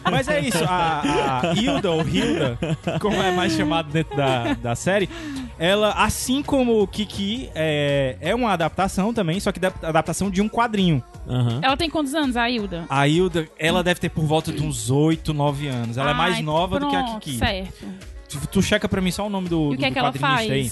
Mas 0.09 0.27
é 0.27 0.39
isso, 0.39 0.63
a, 0.67 1.41
a 1.51 1.53
Hilda, 1.53 1.91
ou 1.91 2.01
Hilda, 2.07 2.57
como 2.99 3.15
é 3.21 3.31
mais 3.31 3.53
chamado 3.53 3.91
dentro 3.91 4.15
da, 4.15 4.53
da 4.55 4.75
série, 4.75 5.09
ela, 5.57 5.91
assim 5.93 6.41
como 6.41 6.81
o 6.81 6.87
Kiki, 6.87 7.49
é, 7.53 8.17
é 8.19 8.33
uma 8.35 8.51
adaptação 8.51 9.13
também, 9.13 9.39
só 9.39 9.51
que 9.51 9.59
da- 9.59 9.71
adaptação 9.83 10.29
de 10.29 10.41
um 10.41 10.49
quadrinho. 10.49 11.03
Aham. 11.27 11.59
Ela 11.61 11.77
tem 11.77 11.89
quantos 11.89 12.13
anos, 12.15 12.35
a 12.35 12.49
Hilda? 12.49 12.85
A 12.89 13.07
Hilda, 13.07 13.47
ela 13.57 13.83
deve 13.83 13.99
ter 13.99 14.09
por 14.09 14.25
volta 14.25 14.51
de 14.51 14.63
uns 14.63 14.89
8, 14.89 15.33
9 15.33 15.67
anos. 15.67 15.97
Ela 15.97 16.11
é 16.11 16.13
mais 16.13 16.35
Ai, 16.37 16.41
nova 16.43 16.79
do 16.79 16.87
que 16.89 16.95
a 16.95 17.03
pronto, 17.03 17.19
Kiki. 17.19 17.37
Certo. 17.37 17.85
Tu, 18.27 18.47
tu 18.47 18.61
checa 18.61 18.87
pra 18.89 19.01
mim 19.01 19.11
só 19.11 19.27
o 19.27 19.29
nome 19.29 19.47
do, 19.49 19.67
E 19.67 19.69
do, 19.69 19.73
o 19.75 19.77
que 19.77 19.85
é 19.85 19.91
que 19.91 19.99
ela 19.99 20.11
quadrinista 20.11 20.53
aí. 20.53 20.71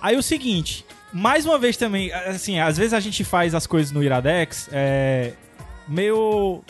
Aí 0.00 0.16
o 0.16 0.22
seguinte, 0.22 0.84
mais 1.12 1.44
uma 1.46 1.58
vez 1.58 1.76
também, 1.76 2.12
assim, 2.12 2.58
às 2.58 2.76
vezes 2.76 2.92
a 2.92 3.00
gente 3.00 3.24
faz 3.24 3.54
as 3.54 3.66
coisas 3.66 3.92
no 3.92 4.02
Iradex 4.02 4.68
é, 4.72 5.32
meio 5.88 6.62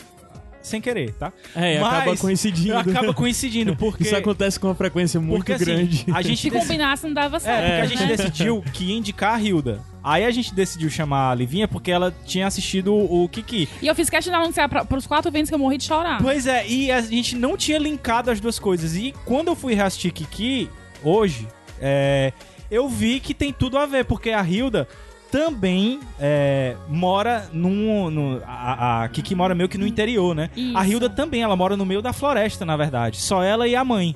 sem 0.61 0.81
querer, 0.81 1.13
tá? 1.13 1.31
É, 1.55 1.77
e 1.77 1.79
Mas 1.79 1.93
acaba 1.95 2.17
coincidindo. 2.17 2.77
Acaba 2.77 3.13
coincidindo, 3.13 3.75
porque... 3.77 4.03
Isso 4.03 4.15
acontece 4.15 4.59
com 4.59 4.67
uma 4.67 4.75
frequência 4.75 5.17
muito 5.17 5.37
porque, 5.37 5.53
assim, 5.53 5.63
grande. 5.65 6.05
a 6.13 6.21
gente 6.21 6.41
Se 6.43 6.49
dec- 6.49 6.61
combinasse, 6.61 7.05
não 7.07 7.13
dava 7.13 7.37
É, 7.37 7.39
certo. 7.39 7.61
porque 7.61 7.81
a 7.81 7.83
É. 7.85 7.87
gente 7.87 8.01
né? 8.01 8.07
decidiu 8.17 8.61
que 8.73 8.83
ia 8.85 8.97
indicar 8.97 9.35
a 9.35 9.41
Hilda. 9.41 9.81
Aí 10.03 10.25
a 10.25 10.31
gente 10.31 10.53
decidiu 10.53 10.89
chamar 10.89 11.31
a 11.31 11.35
Livinha 11.35 11.67
porque 11.69 11.89
ela 11.89 12.13
tinha 12.25 12.47
assistido 12.47 12.93
o 12.93 13.27
Kiki. 13.29 13.67
E 13.81 13.87
eu 13.87 13.95
fiz 13.95 14.09
questão 14.09 14.31
de 14.33 14.39
anunciar 14.41 14.67
pra, 14.67 14.83
pros 14.83 15.07
quatro 15.07 15.31
ventos 15.31 15.49
que 15.49 15.55
eu 15.55 15.59
morri 15.59 15.77
de 15.77 15.85
chorar. 15.85 16.21
Pois 16.21 16.45
é, 16.45 16.67
e 16.67 16.91
a 16.91 16.99
gente 17.01 17.35
não 17.37 17.55
tinha 17.55 17.77
linkado 17.77 18.29
as 18.29 18.39
duas 18.41 18.59
coisas. 18.59 18.93
E 18.95 19.13
quando 19.25 19.47
eu 19.47 19.55
fui 19.55 19.73
reassistir 19.73 20.11
Kiki, 20.13 20.69
hoje, 21.01 21.47
é, 21.81 22.31
eu 22.71 22.87
vi 22.89 23.19
que 23.19 23.33
tem 23.33 23.51
tudo 23.53 23.77
a 23.77 23.85
ver, 23.85 24.05
porque 24.05 24.29
a 24.31 24.41
Hilda 24.41 24.87
também 25.31 25.99
é, 26.19 26.75
mora 26.87 27.49
num. 27.51 28.09
no- 28.09 28.41
a, 28.47 29.03
a 29.03 29.09
Kiki 29.09 29.35
mora 29.35 29.53
meio 29.53 29.67
que 29.67 29.77
no 29.77 29.85
interior, 29.85 30.33
né? 30.33 30.49
Isso. 30.55 30.77
A 30.77 30.87
Hilda 30.87 31.09
também, 31.09 31.41
ela 31.41 31.55
mora 31.55 31.75
no 31.75 31.85
meio 31.85 32.01
da 32.01 32.13
floresta, 32.13 32.65
na 32.65 32.77
verdade. 32.77 33.17
Só 33.19 33.43
ela 33.43 33.67
e 33.67 33.75
a 33.75 33.83
mãe. 33.83 34.15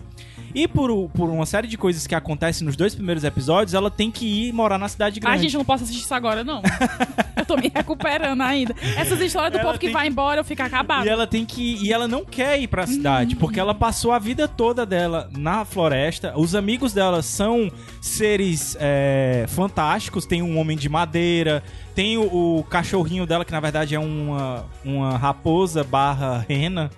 E 0.53 0.67
por, 0.67 1.09
por 1.09 1.29
uma 1.29 1.45
série 1.45 1.67
de 1.67 1.77
coisas 1.77 2.05
que 2.07 2.15
acontecem 2.15 2.65
nos 2.65 2.75
dois 2.75 2.93
primeiros 2.95 3.23
episódios, 3.23 3.73
ela 3.73 3.89
tem 3.91 4.11
que 4.11 4.25
ir 4.47 4.53
morar 4.53 4.77
na 4.77 4.87
cidade 4.87 5.19
Ai, 5.23 5.31
grande. 5.31 5.43
gente, 5.43 5.53
eu 5.55 5.57
não 5.59 5.65
posso 5.65 5.83
assistir 5.83 6.03
isso 6.03 6.13
agora, 6.13 6.43
não. 6.43 6.61
eu 7.37 7.45
tô 7.45 7.55
me 7.55 7.71
recuperando 7.73 8.41
ainda. 8.41 8.75
Essas 8.97 9.19
histórias 9.21 9.51
do 9.51 9.57
Ela 9.59 9.67
povo 9.67 9.79
que 9.79 9.87
tem- 9.87 9.93
vai 9.93 10.07
embora, 10.07 10.39
eu 10.41 10.43
fico 10.43 10.61
acabado. 10.61 11.05
E 11.05 11.09
ela 11.09 11.25
tem 11.27 11.45
que. 11.45 11.77
E 11.83 11.91
ela 11.93 12.07
não 12.07 12.23
quer 12.25 12.59
ir 12.59 12.67
pra 12.67 12.85
cidade, 12.87 13.35
porque 13.35 13.59
ela 13.59 13.73
passou 13.73 14.11
a 14.11 14.19
vida 14.19 14.47
toda 14.47 14.85
dela 14.85 15.29
na 15.37 15.65
floresta. 15.65 16.33
Os 16.37 16.55
amigos 16.55 16.93
dela 16.93 17.21
são 17.21 17.71
seres 18.01 18.75
é, 18.79 19.45
fantásticos. 19.47 20.25
Tem 20.25 20.41
um 20.41 20.57
homem 20.57 20.77
de 20.77 20.89
madeira, 20.89 21.63
tem 21.95 22.17
o, 22.17 22.59
o 22.59 22.63
cachorrinho 22.63 23.25
dela, 23.25 23.45
que 23.45 23.51
na 23.51 23.59
verdade 23.59 23.95
é 23.95 23.99
uma, 23.99 24.65
uma 24.83 25.17
raposa 25.17 25.83
barra 25.83 26.45
rena. 26.47 26.89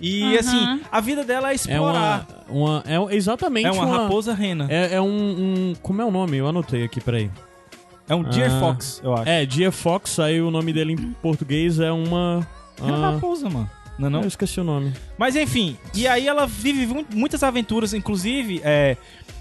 E 0.00 0.22
Aham. 0.22 0.38
assim, 0.40 0.80
a 0.90 1.00
vida 1.00 1.24
dela 1.24 1.48
é 1.48 1.52
É 1.52 1.54
explorar. 1.54 2.26
uma, 2.48 2.82
uma, 2.82 2.84
é 2.86 3.14
exatamente 3.14 3.66
É 3.66 3.70
uma, 3.70 3.84
raposa 3.86 4.32
rena. 4.34 4.66
É, 4.70 4.92
É, 4.92 4.94
é 4.94 5.00
um, 5.00 5.06
um- 5.70 5.74
Como 5.82 6.00
é 6.00 6.04
o 6.04 6.10
nome? 6.10 6.36
Eu 6.38 6.48
anotei 6.48 6.84
aqui, 6.84 7.00
peraí. 7.00 7.30
um 8.10 8.22
Deer 8.24 8.50
Ah. 8.52 8.58
Fox, 8.60 9.00
eu 9.04 9.14
acho. 9.14 9.28
É, 9.28 9.44
Dia 9.46 9.70
Fox, 9.70 10.18
aí 10.18 10.40
o 10.40 10.50
nome 10.50 10.72
dele 10.72 10.94
em 10.94 10.96
português 11.22 11.78
é 11.78 11.92
uma. 11.92 12.46
É 12.78 12.82
uma 12.82 12.96
ah, 13.08 13.10
raposa, 13.12 13.48
mano. 13.48 13.70
Não, 13.98 14.06
é 14.06 14.10
não? 14.10 14.20
Eu 14.22 14.28
esqueci 14.28 14.58
o 14.58 14.64
nome. 14.64 14.94
Mas 15.18 15.36
enfim, 15.36 15.76
e 15.94 16.08
aí 16.08 16.26
ela 16.26 16.46
vive 16.46 16.86
mu- 16.86 17.04
muitas 17.14 17.42
aventuras, 17.42 17.92
inclusive 17.92 18.60
é, 18.64 18.96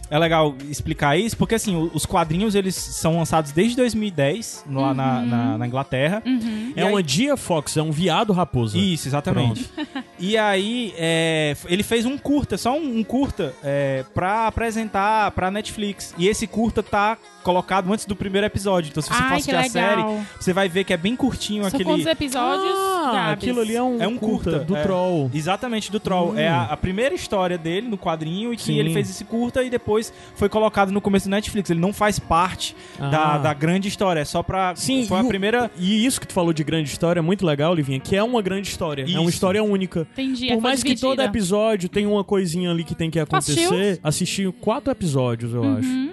é 0.09 0.17
legal 0.19 0.55
explicar 0.69 1.17
isso, 1.17 1.37
porque 1.37 1.55
assim, 1.55 1.89
os 1.93 2.05
quadrinhos 2.05 2.55
eles 2.55 2.75
são 2.75 3.17
lançados 3.17 3.51
desde 3.51 3.75
2010 3.77 4.65
lá 4.71 4.93
na, 4.93 5.21
na, 5.21 5.57
na 5.57 5.67
Inglaterra. 5.67 6.21
Uhum. 6.25 6.73
É 6.75 6.83
aí- 6.83 6.89
uma 6.91 7.01
Dia 7.03 7.35
Fox, 7.37 7.77
é 7.77 7.81
um 7.81 7.91
viado 7.91 8.33
raposa. 8.33 8.77
Isso, 8.77 9.07
exatamente. 9.07 9.69
E 10.17 10.37
aí, 10.37 10.93
é, 10.97 11.55
ele 11.67 11.83
fez 11.83 12.05
um 12.05 12.17
curta, 12.17 12.57
só 12.57 12.77
um, 12.77 12.99
um 12.99 13.03
curta, 13.03 13.53
é, 13.63 14.03
pra 14.13 14.47
apresentar 14.47 15.31
pra 15.31 15.49
Netflix. 15.49 16.13
E 16.17 16.27
esse 16.27 16.45
curta 16.47 16.83
tá 16.83 17.17
colocado 17.43 17.91
antes 17.91 18.05
do 18.05 18.15
primeiro 18.15 18.45
episódio. 18.47 18.89
Então, 18.89 19.01
se 19.01 19.09
você 19.09 19.15
for 19.15 19.23
Ai, 19.23 19.29
que 19.41 19.51
assistir 19.51 19.55
a 19.55 19.69
série, 19.69 20.03
você 20.39 20.53
vai 20.53 20.67
ver 20.69 20.83
que 20.83 20.93
é 20.93 20.97
bem 20.97 21.15
curtinho 21.15 21.63
São 21.63 21.67
aquele. 21.67 21.83
quantos 21.83 22.05
episódios? 22.05 22.73
Ah, 22.77 23.31
aquilo 23.31 23.61
ali 23.61 23.75
é 23.75 23.81
um, 23.83 24.01
É 24.01 24.07
um 24.07 24.17
curta, 24.17 24.59
do 24.59 24.75
é. 24.75 24.81
Troll. 24.83 25.31
Exatamente, 25.33 25.91
do 25.91 25.99
Troll. 25.99 26.31
Hum. 26.33 26.37
É 26.39 26.47
a, 26.47 26.63
a 26.63 26.77
primeira 26.77 27.15
história 27.15 27.57
dele 27.57 27.87
no 27.87 27.97
quadrinho 27.97 28.53
e 28.53 28.57
que 28.57 28.63
Sim. 28.63 28.77
ele 28.77 28.93
fez 28.93 29.09
esse 29.09 29.23
curta 29.23 29.63
e 29.63 29.69
depois 29.69 30.11
foi 30.35 30.49
colocado 30.49 30.91
no 30.91 31.01
começo 31.01 31.27
do 31.27 31.31
Netflix. 31.31 31.69
Ele 31.69 31.79
não 31.79 31.93
faz 31.93 32.19
parte 32.19 32.75
da, 32.97 33.35
Ah. 33.35 33.37
da 33.37 33.53
grande 33.53 33.87
história, 33.87 34.19
é 34.19 34.25
só 34.25 34.43
pra. 34.43 34.75
Sim, 34.75 35.05
foi 35.07 35.17
e 35.17 35.21
a 35.21 35.23
o- 35.23 35.27
primeira. 35.27 35.71
E 35.77 36.05
isso 36.05 36.19
que 36.21 36.27
tu 36.27 36.33
falou 36.33 36.53
de 36.53 36.63
grande 36.63 36.89
história 36.89 37.19
é 37.19 37.21
muito 37.23 37.45
legal, 37.45 37.73
Livinha, 37.73 37.99
que 37.99 38.15
é 38.15 38.23
uma 38.23 38.41
grande 38.41 38.67
história. 38.69 39.03
É 39.03 39.05
Isso. 39.05 39.19
uma 39.19 39.29
história 39.29 39.63
única. 39.63 40.07
Entendi. 40.13 40.47
Por 40.47 40.53
foi 40.55 40.61
mais 40.61 40.83
que 40.83 40.95
todo 40.95 41.11
dividida. 41.17 41.23
episódio 41.25 41.89
tenha 41.89 42.07
uma 42.09 42.23
coisinha 42.23 42.69
ali 42.71 42.83
que 42.83 42.93
tem 42.95 43.09
que 43.09 43.19
assistiu? 43.19 43.67
acontecer, 43.67 43.99
assisti 44.03 44.51
quatro 44.59 44.91
episódios, 44.91 45.53
eu 45.53 45.63
acho. 45.63 46.08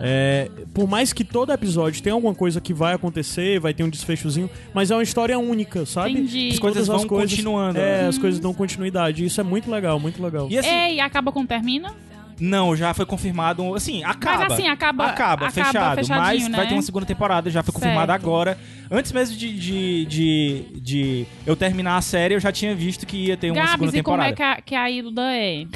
É, 0.00 0.50
por 0.72 0.88
mais 0.88 1.12
que 1.12 1.22
todo 1.22 1.52
episódio 1.52 2.02
tenha 2.02 2.14
alguma 2.14 2.34
coisa 2.34 2.60
que 2.60 2.72
vai 2.72 2.94
acontecer, 2.94 3.60
vai 3.60 3.74
ter 3.74 3.82
um 3.84 3.90
desfechozinho, 3.90 4.48
mas 4.72 4.90
é 4.90 4.96
uma 4.96 5.02
história 5.02 5.38
única, 5.38 5.84
sabe? 5.84 6.12
Entendi. 6.12 6.48
As 6.52 6.58
coisas 6.58 6.86
Todas 6.86 7.02
vão 7.02 7.18
continuando. 7.18 7.78
É, 7.78 8.02
né? 8.02 8.08
as 8.08 8.16
coisas 8.18 8.40
dão 8.40 8.54
continuidade. 8.54 9.24
Isso 9.24 9.40
é 9.40 9.44
muito 9.44 9.70
legal, 9.70 10.00
muito 10.00 10.22
legal. 10.22 10.48
E 10.50 10.58
assim, 10.58 10.68
É, 10.68 10.94
e 10.94 11.00
acaba 11.00 11.30
quando 11.30 11.48
termina? 11.48 11.94
não, 12.40 12.74
já 12.74 12.94
foi 12.94 13.04
confirmado. 13.04 13.74
Assim, 13.74 14.02
acaba. 14.02 14.38
Mas 14.44 14.52
assim, 14.52 14.66
acaba- 14.66 15.04
Acaba, 15.04 15.46
acaba 15.46 15.50
fechado. 15.50 16.08
Mas 16.08 16.48
né? 16.48 16.56
vai 16.56 16.66
ter 16.66 16.72
uma 16.74 16.80
segunda 16.80 17.04
temporada, 17.04 17.50
já 17.50 17.62
foi 17.62 17.74
confirmada 17.74 18.14
agora. 18.14 18.56
Antes 18.90 19.12
mesmo 19.12 19.36
de, 19.36 19.52
de, 19.58 20.06
de, 20.06 20.64
de 20.80 21.26
eu 21.46 21.54
terminar 21.54 21.98
a 21.98 22.00
série, 22.00 22.34
eu 22.34 22.40
já 22.40 22.50
tinha 22.50 22.74
visto 22.74 23.06
que 23.06 23.26
ia 23.26 23.36
ter 23.36 23.50
uma 23.50 23.56
segunda 23.66 23.76
Gabs, 23.92 23.94
e 23.94 24.02
como 24.02 24.16
temporada. 24.16 24.30
é 24.30 24.34
que 24.34 24.42
a, 24.42 24.62
que 24.62 24.74
a 24.74 24.90
Hilda 24.90 25.22
é? 25.36 25.66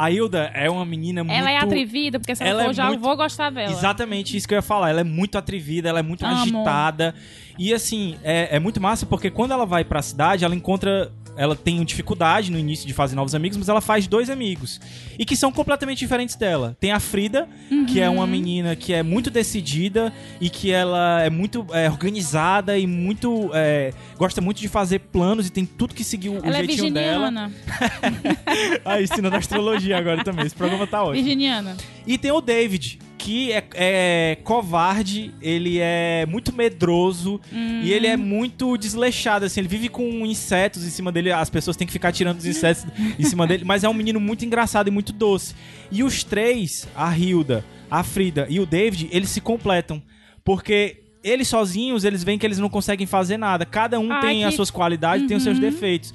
A 0.00 0.12
Hilda 0.12 0.48
é 0.54 0.70
uma 0.70 0.84
menina 0.84 1.24
muito. 1.24 1.36
Ela 1.36 1.50
é 1.50 1.56
atrevida, 1.58 2.20
porque 2.20 2.32
se 2.36 2.42
ela, 2.44 2.50
Ela 2.50 2.64
for, 2.66 2.70
é 2.70 2.72
já 2.74 2.86
muito- 2.86 3.00
vou 3.00 3.16
gostar 3.16 3.50
dela. 3.50 3.72
Exatamente 3.72 4.36
isso 4.36 4.46
que 4.46 4.54
eu 4.54 4.58
ia 4.58 4.62
falar. 4.62 4.90
Ela 4.90 5.00
é 5.00 5.04
muito 5.04 5.36
atrevida, 5.36 5.88
ela 5.88 5.98
é 5.98 6.02
muito 6.02 6.24
agitada. 6.24 7.16
E 7.58 7.74
assim, 7.74 8.16
é, 8.22 8.54
é 8.54 8.60
muito 8.60 8.80
massa 8.80 9.04
porque 9.06 9.28
quando 9.28 9.50
ela 9.50 9.66
vai 9.66 9.84
pra 9.84 10.00
cidade, 10.00 10.44
ela 10.44 10.54
encontra. 10.54 11.10
Ela 11.38 11.54
tem 11.56 11.82
dificuldade 11.84 12.50
no 12.50 12.58
início 12.58 12.86
de 12.86 12.92
fazer 12.92 13.14
novos 13.14 13.34
amigos, 13.34 13.56
mas 13.56 13.68
ela 13.68 13.80
faz 13.80 14.06
dois 14.06 14.28
amigos. 14.28 14.80
E 15.18 15.24
que 15.24 15.36
são 15.36 15.52
completamente 15.52 15.98
diferentes 15.98 16.34
dela. 16.34 16.76
Tem 16.80 16.90
a 16.90 16.98
Frida, 17.00 17.48
que 17.86 18.00
é 18.00 18.08
uma 18.10 18.22
Uhum. 18.24 18.26
menina 18.26 18.74
que 18.76 18.92
é 18.92 19.02
muito 19.02 19.30
decidida 19.30 20.12
e 20.40 20.50
que 20.50 20.70
ela 20.72 21.22
é 21.22 21.30
muito 21.30 21.64
é, 21.72 21.88
organizada 21.88 22.76
e 22.76 22.86
muito. 22.86 23.50
é, 23.54 23.92
gosta 24.16 24.40
muito 24.40 24.60
de 24.60 24.68
fazer 24.68 24.98
planos 24.98 25.46
e 25.46 25.50
tem 25.50 25.64
tudo 25.64 25.94
que 25.94 26.02
seguir 26.04 26.28
o, 26.30 26.38
Ela 26.44 26.58
é 26.58 26.64
jeitinho 26.64 26.92
dela. 26.92 27.30
virginiana. 27.30 27.52
Ah, 28.84 29.00
ensinando 29.00 29.36
astrologia 29.36 29.96
agora 29.98 30.24
também. 30.24 30.44
Esse 30.46 30.54
programa 30.54 30.86
tá 30.86 31.02
ótimo. 31.02 31.14
Virginiana. 31.22 31.76
E 32.06 32.16
tem 32.18 32.30
o 32.32 32.40
David, 32.40 32.98
que 33.18 33.52
é, 33.52 33.64
é 33.74 34.38
covarde, 34.44 35.34
ele 35.42 35.78
é 35.80 36.24
muito 36.26 36.54
medroso 36.54 37.40
e 37.82 37.92
ele 37.92 38.06
é 38.06 38.16
muito 38.16 38.76
desleixado, 38.78 39.44
assim, 39.44 39.60
ele 39.60 39.68
vive 39.68 39.88
com 39.88 40.24
insetos 40.24 40.84
em 40.86 40.90
cima 40.90 41.10
dele, 41.10 41.32
as 41.32 41.50
pessoas 41.50 41.76
têm 41.76 41.86
que 41.86 41.92
ficar 41.92 42.12
tirando 42.12 42.38
os 42.38 42.46
insetos 42.46 42.86
em 43.18 43.24
cima 43.24 43.46
dele, 43.46 43.64
mas 43.64 43.82
é 43.84 43.88
um 43.88 43.92
menino 43.94 44.20
muito 44.20 44.44
engraçado 44.44 44.88
e 44.88 44.90
muito 44.90 45.12
doce. 45.12 45.54
E 45.90 46.02
os 46.04 46.22
três, 46.22 46.86
a 46.94 47.16
Hilda, 47.16 47.64
a 47.90 48.02
Frida 48.02 48.46
e 48.48 48.60
o 48.60 48.64
David, 48.66 49.08
eles 49.10 49.30
se 49.30 49.40
completam, 49.40 50.00
porque 50.44 51.02
eles 51.24 51.48
sozinhos, 51.48 52.04
eles 52.04 52.22
veem 52.22 52.38
que 52.38 52.46
eles 52.46 52.58
não 52.58 52.68
conseguem 52.68 53.06
fazer 53.06 53.36
nada, 53.36 53.66
cada 53.66 53.98
um 53.98 54.10
Ai, 54.12 54.20
tem 54.20 54.44
as 54.44 54.50
que- 54.50 54.56
suas 54.56 54.70
qualidades, 54.70 55.26
tem 55.26 55.36
os 55.36 55.42
seus 55.42 55.58
defeitos. 55.58 56.14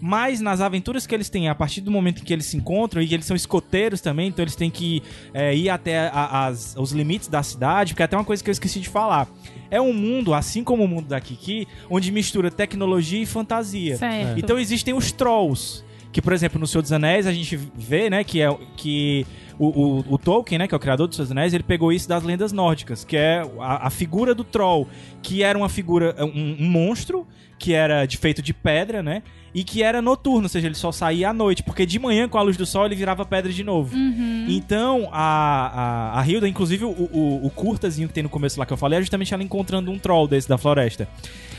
Mas 0.00 0.40
nas 0.40 0.60
aventuras 0.60 1.06
que 1.06 1.14
eles 1.14 1.28
têm, 1.28 1.48
a 1.48 1.54
partir 1.54 1.80
do 1.80 1.90
momento 1.90 2.20
em 2.20 2.24
que 2.24 2.32
eles 2.32 2.46
se 2.46 2.56
encontram, 2.56 3.00
e 3.00 3.06
que 3.06 3.14
eles 3.14 3.26
são 3.26 3.36
escoteiros 3.36 4.00
também, 4.00 4.28
então 4.28 4.42
eles 4.42 4.56
têm 4.56 4.70
que 4.70 5.02
é, 5.32 5.54
ir 5.54 5.68
até 5.70 6.08
a- 6.08 6.46
as- 6.46 6.74
os 6.78 6.92
limites 6.92 7.28
da 7.28 7.42
cidade, 7.42 7.92
porque 7.94 8.02
até 8.02 8.16
uma 8.16 8.24
coisa 8.24 8.42
que 8.42 8.50
eu 8.50 8.52
esqueci 8.52 8.80
de 8.80 8.88
falar. 8.88 9.28
É 9.70 9.80
um 9.80 9.92
mundo, 9.92 10.34
assim 10.34 10.62
como 10.62 10.84
o 10.84 10.88
mundo 10.88 11.06
da 11.08 11.20
Kiki, 11.20 11.66
onde 11.90 12.12
mistura 12.12 12.50
tecnologia 12.50 13.20
e 13.22 13.26
fantasia. 13.26 13.96
Certo. 13.96 14.38
Então 14.38 14.58
existem 14.58 14.94
os 14.94 15.10
trolls. 15.12 15.82
Que, 16.12 16.22
por 16.22 16.32
exemplo, 16.32 16.60
no 16.60 16.66
Senhor 16.66 16.82
dos 16.82 16.92
Anéis 16.92 17.26
a 17.26 17.32
gente 17.32 17.56
vê, 17.74 18.08
né, 18.08 18.22
que 18.22 18.40
é 18.40 18.56
que 18.76 19.26
o, 19.58 19.66
o- 19.66 20.04
o 20.14 20.18
Tolkien, 20.18 20.60
né, 20.60 20.68
que 20.68 20.74
é 20.74 20.76
o 20.76 20.80
criador 20.80 21.08
dos 21.08 21.28
Anéis, 21.28 21.52
ele 21.52 21.64
pegou 21.64 21.92
isso 21.92 22.08
das 22.08 22.22
lendas 22.22 22.52
nórdicas, 22.52 23.04
que 23.04 23.16
é 23.16 23.42
a, 23.58 23.88
a 23.88 23.90
figura 23.90 24.32
do 24.32 24.44
troll, 24.44 24.86
que 25.20 25.42
era 25.42 25.58
uma 25.58 25.68
figura, 25.68 26.14
um, 26.20 26.56
um 26.60 26.68
monstro, 26.68 27.26
que 27.58 27.72
era 27.72 28.06
de, 28.06 28.16
feito 28.16 28.40
de 28.42 28.54
pedra, 28.54 29.02
né, 29.02 29.24
e 29.54 29.62
que 29.62 29.82
era 29.82 30.02
noturno, 30.02 30.42
ou 30.42 30.48
seja, 30.48 30.66
ele 30.66 30.74
só 30.74 30.90
saía 30.90 31.30
à 31.30 31.32
noite, 31.32 31.62
porque 31.62 31.86
de 31.86 31.98
manhã, 31.98 32.28
com 32.28 32.36
a 32.38 32.42
luz 32.42 32.56
do 32.56 32.66
sol, 32.66 32.86
ele 32.86 32.96
virava 32.96 33.24
pedra 33.24 33.52
de 33.52 33.62
novo. 33.62 33.94
Uhum. 33.96 34.46
Então, 34.48 35.08
a, 35.12 36.12
a, 36.14 36.20
a 36.20 36.28
Hilda, 36.28 36.48
inclusive 36.48 36.84
o, 36.84 36.88
o, 36.90 37.40
o 37.46 37.50
curtazinho 37.50 38.08
que 38.08 38.14
tem 38.14 38.22
no 38.24 38.28
começo 38.28 38.58
lá 38.58 38.66
que 38.66 38.72
eu 38.72 38.76
falei, 38.76 38.98
é 38.98 39.02
justamente 39.02 39.32
ela 39.32 39.42
encontrando 39.42 39.90
um 39.90 39.98
troll 39.98 40.26
desse 40.26 40.48
da 40.48 40.58
floresta. 40.58 41.08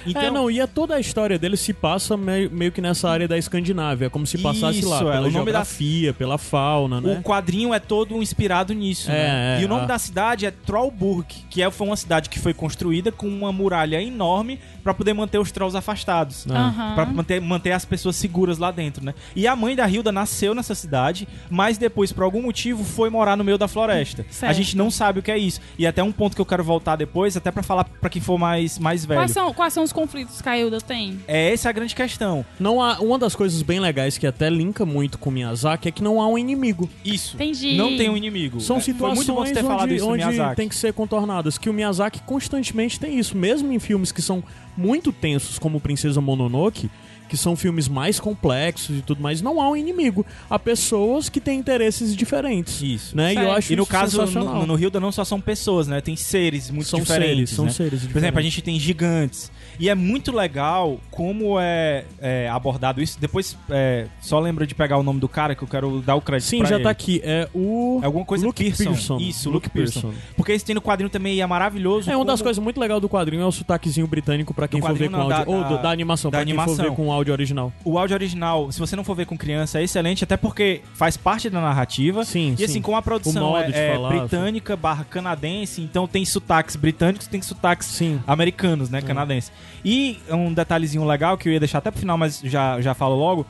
Então, 0.08 0.22
É, 0.22 0.30
não, 0.30 0.52
e 0.52 0.60
é 0.60 0.68
toda 0.68 0.94
a 0.96 1.00
história 1.00 1.40
dele 1.40 1.58
se 1.58 1.74
passa 1.74 2.16
meio, 2.16 2.52
meio 2.52 2.72
que 2.72 2.80
nessa 2.80 3.10
área 3.10 3.28
da 3.28 3.40
Escandinávia, 3.40 4.08
como 4.08 4.28
se 4.28 4.38
passasse 4.38 4.80
Isso, 4.80 4.90
lá, 4.90 4.98
é, 4.98 5.00
pela 5.00 5.14
o 5.14 5.22
nome 5.22 5.32
da- 5.32 5.34
geografia, 5.34 6.14
pela 6.14 6.38
fauna, 6.38 7.02
né? 7.02 7.18
O 7.18 7.24
quadrinho 7.24 7.74
é 7.74 7.80
todo 7.80 8.22
inspirado 8.22 8.72
nisso, 8.72 9.10
É, 9.10 9.14
né? 9.14 9.58
é, 9.58 9.62
e 9.62 9.66
o 9.66 9.68
nome 9.68 9.84
a- 9.84 9.88
da 9.88 9.98
cidade 9.98 10.46
é 10.46 10.52
Trollburg, 10.52 11.26
que 11.50 11.60
é, 11.64 11.72
foi 11.72 11.88
uma 11.88 11.96
cidade 11.96 12.30
que 12.30 12.38
foi 12.38 12.54
construída 12.54 13.12
com 13.12 13.28
uma 13.28 13.52
muralha 13.52 14.00
enorme 14.00 14.60
pra 14.84 14.94
poder 14.94 15.14
manter 15.14 15.40
os 15.40 15.52
trolls 15.52 15.76
afastados. 15.76 16.46
Ah. 16.52 16.68
Aham. 16.68 16.94
Pra 16.96 17.06
manter, 17.08 17.42
manter 17.42 17.72
as 17.72 17.85
pessoas 17.86 18.16
seguras 18.16 18.58
lá 18.58 18.72
dentro, 18.72 19.04
né? 19.04 19.14
E 19.36 19.48
a 19.48 19.56
mãe 19.56 19.76
da 19.76 19.88
Hilda 19.90 20.12
nasceu 20.12 20.54
nessa 20.54 20.76
cidade, 20.76 21.28
mas 21.50 21.78
depois, 21.78 22.12
por 22.12 22.24
algum 22.24 22.42
motivo, 22.42 22.84
foi 22.84 23.10
morar 23.10 23.36
no 23.38 23.44
meio 23.44 23.58
da 23.58 23.68
floresta. 23.68 24.26
Certo. 24.30 24.50
A 24.50 24.54
gente 24.54 24.76
não 24.76 24.90
sabe 24.92 25.20
o 25.20 25.24
que 25.24 25.32
é 25.32 25.38
isso. 25.38 25.62
E 25.78 25.86
até 25.88 26.04
um 26.04 26.12
ponto 26.12 26.36
que 26.36 26.42
eu 26.42 26.46
quero 26.46 26.64
voltar 26.64 26.96
depois, 26.96 27.38
até 27.38 27.52
pra 27.52 27.64
falar 27.64 27.84
pra 27.86 28.10
quem 28.10 28.22
for 28.22 28.38
mais, 28.38 28.80
mais 28.80 29.06
velho. 29.06 29.20
Quais 29.20 29.32
são, 29.32 29.54
quais 29.54 29.74
são 29.74 29.84
os 29.84 29.94
conflitos 29.94 30.42
que 30.42 30.50
a 30.50 30.58
Hilda 30.58 30.80
tem? 30.82 31.20
É 31.28 31.54
essa 31.54 31.70
a 31.70 31.72
grande 31.72 31.96
questão. 31.96 32.46
Não 32.60 32.82
há, 32.82 33.00
uma 33.00 33.18
das 33.20 33.36
coisas 33.36 33.62
bem 33.62 33.80
legais 33.80 34.18
que 34.18 34.26
até 34.28 34.50
linka 34.50 34.86
muito 34.86 35.18
com 35.18 35.30
Miyazaki 35.32 35.88
é 35.88 35.92
que 35.92 36.04
não 36.04 36.22
há 36.22 36.28
um 36.28 36.38
inimigo. 36.38 36.90
Isso. 37.04 37.36
Entendi. 37.36 37.76
Não 37.76 37.96
tem 37.98 38.10
um 38.10 38.18
inimigo. 38.18 38.60
São 38.60 38.78
É, 38.78 38.80
situações 38.80 39.26
Foi 39.26 39.34
muito 39.36 39.48
bom 39.48 39.54
ter 39.54 39.64
falado 39.64 39.84
onde, 39.84 39.96
isso 39.96 40.06
no 40.06 40.12
onde 40.14 40.56
tem 40.56 40.68
que 40.70 40.76
ser 40.76 40.94
contornadas. 40.94 41.58
Que 41.58 41.70
o 41.70 41.74
Miyazaki 41.74 42.22
constantemente 42.24 43.00
tem 43.00 43.20
isso. 43.20 43.38
Mesmo 43.38 43.72
em 43.72 43.80
filmes 43.80 44.12
que 44.12 44.22
são 44.22 44.44
muito 44.78 45.12
tensos, 45.12 45.58
como 45.58 45.80
Princesa 45.80 46.20
Mononoke, 46.20 46.90
que 47.28 47.36
são 47.38 47.56
filmes 47.56 47.88
mais 47.88 48.20
complexos 48.20 48.98
e 49.00 49.02
tudo 49.02 49.22
mais, 49.22 49.42
não 49.42 49.60
há 49.62 49.70
um 49.70 49.76
inimigo. 49.76 50.26
Há 50.50 50.58
pessoas 50.60 51.30
que 51.30 51.40
têm 51.42 51.60
interesses 51.60 52.16
diferentes. 52.16 52.82
Isso. 52.82 53.16
Né? 53.16 53.34
E 53.34 53.38
eu 53.38 53.52
acho 53.52 53.74
E 53.74 53.76
no 53.76 53.84
isso 53.84 53.92
caso, 53.92 54.26
no, 54.26 54.66
no 54.66 54.80
Hilda 54.80 55.00
não 55.00 55.12
só 55.12 55.24
são 55.26 55.40
pessoas, 55.42 55.88
né? 55.88 56.02
Tem 56.02 56.16
seres 56.16 56.70
muito 56.70 56.88
São 56.88 57.00
diferentes. 57.00 57.36
seres, 57.36 57.50
são 57.52 57.66
né? 57.66 57.72
seres 57.72 58.02
Por 58.02 58.18
exemplo, 58.18 58.18
a 58.40 58.42
diferentes. 58.42 58.54
gente 58.54 58.62
tem 58.64 58.80
gigantes. 58.80 59.52
E 59.80 59.90
é 59.90 59.96
muito 59.96 60.32
legal 60.32 61.00
como 61.12 61.60
é, 61.60 62.06
é 62.22 62.48
abordado 62.50 63.02
isso. 63.02 63.18
Depois, 63.20 63.58
é, 63.70 64.08
só 64.22 64.40
lembra 64.40 64.66
de 64.66 64.74
pegar 64.74 64.98
o 64.98 65.04
nome 65.04 65.20
do 65.20 65.28
cara 65.28 65.54
que 65.56 65.64
eu 65.64 65.68
quero 65.68 66.02
dar 66.02 66.16
o 66.16 66.22
crédito 66.22 66.48
Sim, 66.48 66.60
pra 66.60 66.68
já 66.70 66.76
ele. 66.76 66.84
tá 66.86 66.90
aqui. 66.90 67.22
É 67.24 67.50
o. 67.54 68.00
É 68.02 68.06
alguma 68.06 68.24
coisa 68.24 68.46
Luke 68.46 68.64
Pearson. 68.72 69.18
Isso, 69.18 69.50
Luke 69.50 69.70
Pearson. 69.70 70.14
Porque 70.38 70.52
esse 70.54 70.64
tem 70.64 70.74
no 70.76 70.82
quadrinho 70.82 71.10
também 71.10 71.36
e 71.36 71.42
é 71.42 71.46
maravilhoso. 71.48 72.10
É 72.10 72.16
uma 72.16 72.24
das 72.26 72.42
coisas 72.42 72.64
muito 72.64 72.80
legais 72.80 73.02
do 73.02 73.10
quadrinho 73.10 73.42
é 73.42 73.46
o 73.46 73.52
sotaquezinho 73.52 74.08
britânico 74.08 74.54
pra 74.54 74.68
quem 74.68 74.80
for 74.82 74.94
ver 74.94 75.10
com 75.10 75.18
áudio. 75.18 75.30
da- 75.46 75.52
ou 75.52 75.62
da- 75.64 75.78
da 75.78 75.90
animação, 75.90 76.32
da 76.32 76.38
pra 76.38 76.46
quem 76.46 76.56
for 76.56 76.76
ver 76.78 76.92
com 76.92 77.12
áudio 77.16 77.34
original. 77.34 77.74
O 77.84 77.98
áudio 77.98 78.14
original, 78.16 78.72
se 78.72 78.80
você 78.80 78.96
não 78.96 79.04
for 79.04 79.16
ver 79.16 79.26
com 79.26 79.38
criança, 79.38 79.80
é 79.80 79.84
excelente, 79.84 80.24
até 80.24 80.38
porque 80.38 80.82
faz 80.94 81.18
parte 81.18 81.50
da 81.50 81.60
narrativa. 81.60 82.24
Sim, 82.24 82.54
E 82.54 82.58
sim. 82.58 82.64
assim, 82.66 82.82
como 82.82 82.98
a 82.98 83.02
produção 83.02 83.58
é, 83.58 83.70
é 83.72 83.94
falar, 83.96 84.10
britânica 84.10 84.76
barra 84.76 85.04
canadense, 85.04 85.82
então 85.82 86.08
tem 86.08 86.24
sotaques 86.26 86.76
britânicos, 86.76 87.28
tem 87.28 87.42
sotaques 87.42 87.88
Sim. 87.88 88.22
americanos, 88.28 88.90
né, 88.90 89.02
canadenses. 89.02 89.52
E 89.84 90.20
um 90.30 90.54
detalhezinho 90.54 91.04
legal 91.06 91.38
que 91.38 91.50
eu 91.50 91.54
ia 91.54 91.60
deixar 91.60 91.80
até 91.80 91.90
pro 91.90 92.00
final, 92.00 92.18
mas 92.18 92.40
já, 92.44 92.80
já 92.82 92.94
falo 92.94 93.16
logo, 93.16 93.46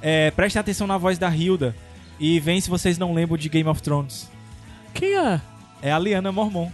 é, 0.00 0.30
prestem 0.30 0.60
atenção 0.60 0.86
na 0.86 0.96
voz 0.96 1.18
da 1.18 1.28
Hilda 1.28 1.74
e 2.18 2.40
vem 2.40 2.60
se 2.60 2.70
vocês 2.70 2.98
não 2.98 3.12
lembram 3.12 3.36
de 3.36 3.48
Game 3.48 3.68
of 3.68 3.82
Thrones. 3.82 4.30
Quem 4.94 5.16
é? 5.16 5.40
É 5.82 5.92
a 5.92 5.98
Liana 5.98 6.32
Mormon. 6.32 6.70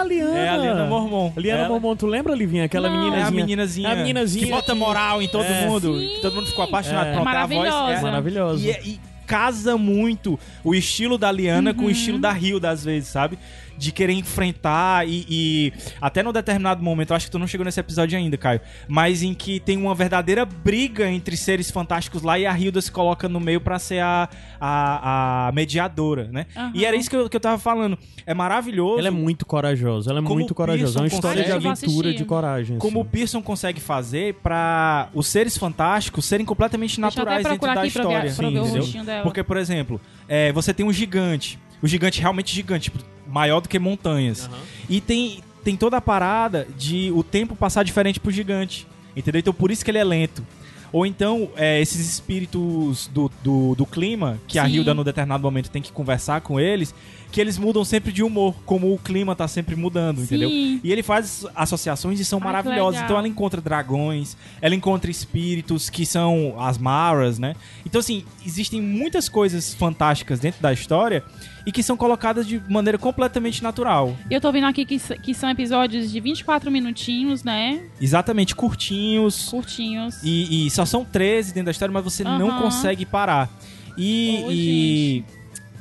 A 0.00 0.04
Liana. 0.04 0.38
É 0.38 0.48
a 0.48 0.56
Liana 0.56 0.86
Mormon. 0.86 1.32
Liana 1.36 1.60
Ela- 1.60 1.68
Mormon, 1.68 1.96
tu 1.96 2.06
lembra, 2.06 2.34
Livinha? 2.34 2.64
Aquela 2.64 2.88
Não. 2.88 2.96
meninazinha. 2.98 3.24
É 3.24 3.28
a 3.28 3.30
meninazinha, 3.30 3.88
É 3.88 3.92
a 3.92 3.96
meninazinha 3.96 4.46
que 4.46 4.50
bota 4.52 4.74
moral 4.74 5.20
em 5.22 5.28
todo 5.28 5.44
É. 5.44 5.66
mundo, 5.66 5.98
Sim. 5.98 6.08
que 6.14 6.20
todo 6.20 6.34
mundo 6.34 6.46
ficou 6.46 6.64
apaixonado. 6.64 7.06
É. 7.08 7.12
Pronto, 7.12 7.28
a 7.28 7.46
voz 7.46 7.98
é 7.98 8.00
Maravilhosa. 8.02 8.66
E, 8.66 8.70
é- 8.70 8.80
e 8.84 9.00
casa 9.26 9.76
muito 9.76 10.38
o 10.64 10.74
estilo 10.74 11.18
da 11.18 11.30
Liana 11.30 11.74
com 11.74 11.82
o 11.82 11.84
Uhum. 11.84 11.90
estilo 11.90 12.18
da 12.18 12.32
Hilda, 12.36 12.70
às 12.70 12.84
vezes, 12.84 13.08
sabe? 13.10 13.38
De 13.78 13.92
querer 13.92 14.12
enfrentar 14.12 15.06
e, 15.08 15.24
e 15.28 15.72
até 16.00 16.22
num 16.22 16.32
determinado 16.32 16.82
momento, 16.82 17.10
eu 17.10 17.16
acho 17.16 17.26
que 17.26 17.32
tu 17.32 17.38
não 17.38 17.46
chegou 17.46 17.64
nesse 17.64 17.78
episódio 17.78 18.18
ainda, 18.18 18.36
Caio, 18.36 18.60
mas 18.88 19.22
em 19.22 19.32
que 19.32 19.60
tem 19.60 19.76
uma 19.78 19.94
verdadeira 19.94 20.44
briga 20.44 21.08
entre 21.08 21.36
seres 21.36 21.70
fantásticos 21.70 22.22
lá 22.22 22.38
e 22.38 22.44
a 22.44 22.58
Hilda 22.58 22.80
se 22.80 22.90
coloca 22.90 23.28
no 23.28 23.38
meio 23.38 23.60
pra 23.60 23.78
ser 23.78 24.00
a, 24.00 24.28
a, 24.60 25.48
a 25.48 25.52
mediadora, 25.52 26.28
né? 26.32 26.46
Aham. 26.56 26.72
E 26.74 26.84
era 26.84 26.96
isso 26.96 27.08
que 27.08 27.16
eu, 27.16 27.28
que 27.28 27.36
eu 27.36 27.40
tava 27.40 27.58
falando. 27.58 27.96
É 28.26 28.34
maravilhoso. 28.34 28.98
Ela 28.98 29.08
é 29.08 29.12
muito 29.12 29.46
corajosa, 29.46 30.10
ela 30.10 30.18
é 30.18 30.22
Como 30.22 30.34
muito 30.34 30.50
o 30.50 30.54
corajosa. 30.54 30.98
É 30.98 31.02
uma 31.02 31.06
história 31.06 31.44
de 31.44 31.52
aventura, 31.52 32.12
de 32.12 32.24
coragem. 32.24 32.78
como 32.78 32.98
o 32.98 33.02
assim. 33.02 33.10
Pearson 33.10 33.40
consegue 33.42 33.80
fazer 33.80 34.34
pra 34.42 35.08
os 35.14 35.28
seres 35.28 35.56
fantásticos 35.56 36.24
serem 36.24 36.44
completamente 36.44 37.00
Deixa 37.00 37.00
naturais 37.00 37.44
dentro 37.44 37.60
da 37.66 37.72
pra 37.72 37.80
ver, 37.82 37.86
história. 37.88 38.30
ver 38.30 38.44
o 38.44 38.50
entendeu? 38.50 38.64
rostinho 38.82 39.04
dela. 39.04 39.22
Porque, 39.22 39.42
por 39.42 39.56
exemplo, 39.56 40.00
é, 40.28 40.52
você 40.52 40.74
tem 40.74 40.84
um 40.84 40.92
gigante. 40.92 41.58
O 41.80 41.86
gigante 41.86 42.20
realmente 42.20 42.52
gigante, 42.54 42.90
tipo, 42.90 42.98
maior 43.28 43.60
do 43.60 43.68
que 43.68 43.78
montanhas. 43.78 44.48
E 44.88 45.00
tem, 45.00 45.42
tem 45.62 45.76
toda 45.76 45.96
a 45.96 46.00
parada 46.00 46.66
de 46.76 47.12
o 47.12 47.22
tempo 47.22 47.54
passar 47.54 47.84
diferente 47.84 48.18
pro 48.18 48.30
gigante. 48.30 48.86
Entendeu? 49.16 49.40
Então 49.40 49.52
por 49.52 49.70
isso 49.70 49.84
que 49.84 49.90
ele 49.90 49.98
é 49.98 50.04
lento. 50.04 50.44
Ou 50.92 51.04
então, 51.04 51.50
é, 51.56 51.80
esses 51.80 52.00
espíritos 52.10 53.08
do, 53.08 53.30
do, 53.42 53.74
do 53.74 53.84
clima, 53.84 54.38
que 54.46 54.58
a 54.58 54.64
Sim. 54.64 54.76
Hilda, 54.76 54.94
no 54.94 55.04
determinado 55.04 55.42
momento, 55.42 55.70
tem 55.70 55.82
que 55.82 55.92
conversar 55.92 56.40
com 56.40 56.58
eles, 56.58 56.94
que 57.30 57.40
eles 57.40 57.58
mudam 57.58 57.84
sempre 57.84 58.10
de 58.10 58.22
humor, 58.22 58.54
como 58.64 58.92
o 58.92 58.98
clima 58.98 59.36
tá 59.36 59.46
sempre 59.46 59.76
mudando, 59.76 60.22
entendeu? 60.22 60.48
Sim. 60.48 60.80
E 60.82 60.90
ele 60.90 61.02
faz 61.02 61.46
associações 61.54 62.18
e 62.18 62.24
são 62.24 62.38
Ai, 62.38 62.44
maravilhosas. 62.44 63.02
Então 63.02 63.18
ela 63.18 63.28
encontra 63.28 63.60
dragões, 63.60 64.36
ela 64.60 64.74
encontra 64.74 65.10
espíritos 65.10 65.90
que 65.90 66.06
são 66.06 66.56
as 66.58 66.78
Maras, 66.78 67.38
né? 67.38 67.54
Então, 67.84 67.98
assim, 67.98 68.24
existem 68.46 68.80
muitas 68.80 69.28
coisas 69.28 69.74
fantásticas 69.74 70.40
dentro 70.40 70.62
da 70.62 70.72
história 70.72 71.22
e 71.66 71.72
que 71.72 71.82
são 71.82 71.96
colocadas 71.96 72.46
de 72.46 72.62
maneira 72.68 72.96
completamente 72.96 73.62
natural. 73.62 74.16
Eu 74.30 74.40
tô 74.40 74.50
vendo 74.50 74.66
aqui 74.66 74.86
que, 74.86 74.98
que 74.98 75.34
são 75.34 75.50
episódios 75.50 76.10
de 76.10 76.20
24 76.20 76.70
minutinhos, 76.70 77.44
né? 77.44 77.82
Exatamente, 78.00 78.54
curtinhos. 78.54 79.50
Curtinhos. 79.50 80.22
E, 80.22 80.66
e 80.66 80.70
só 80.70 80.86
são 80.86 81.04
13 81.04 81.52
dentro 81.52 81.66
da 81.66 81.70
história, 81.72 81.92
mas 81.92 82.04
você 82.04 82.24
não 82.24 82.58
consegue 82.58 83.04
parar. 83.04 83.50
E, 83.98 84.44
Ô, 84.46 84.50
e, 84.52 85.24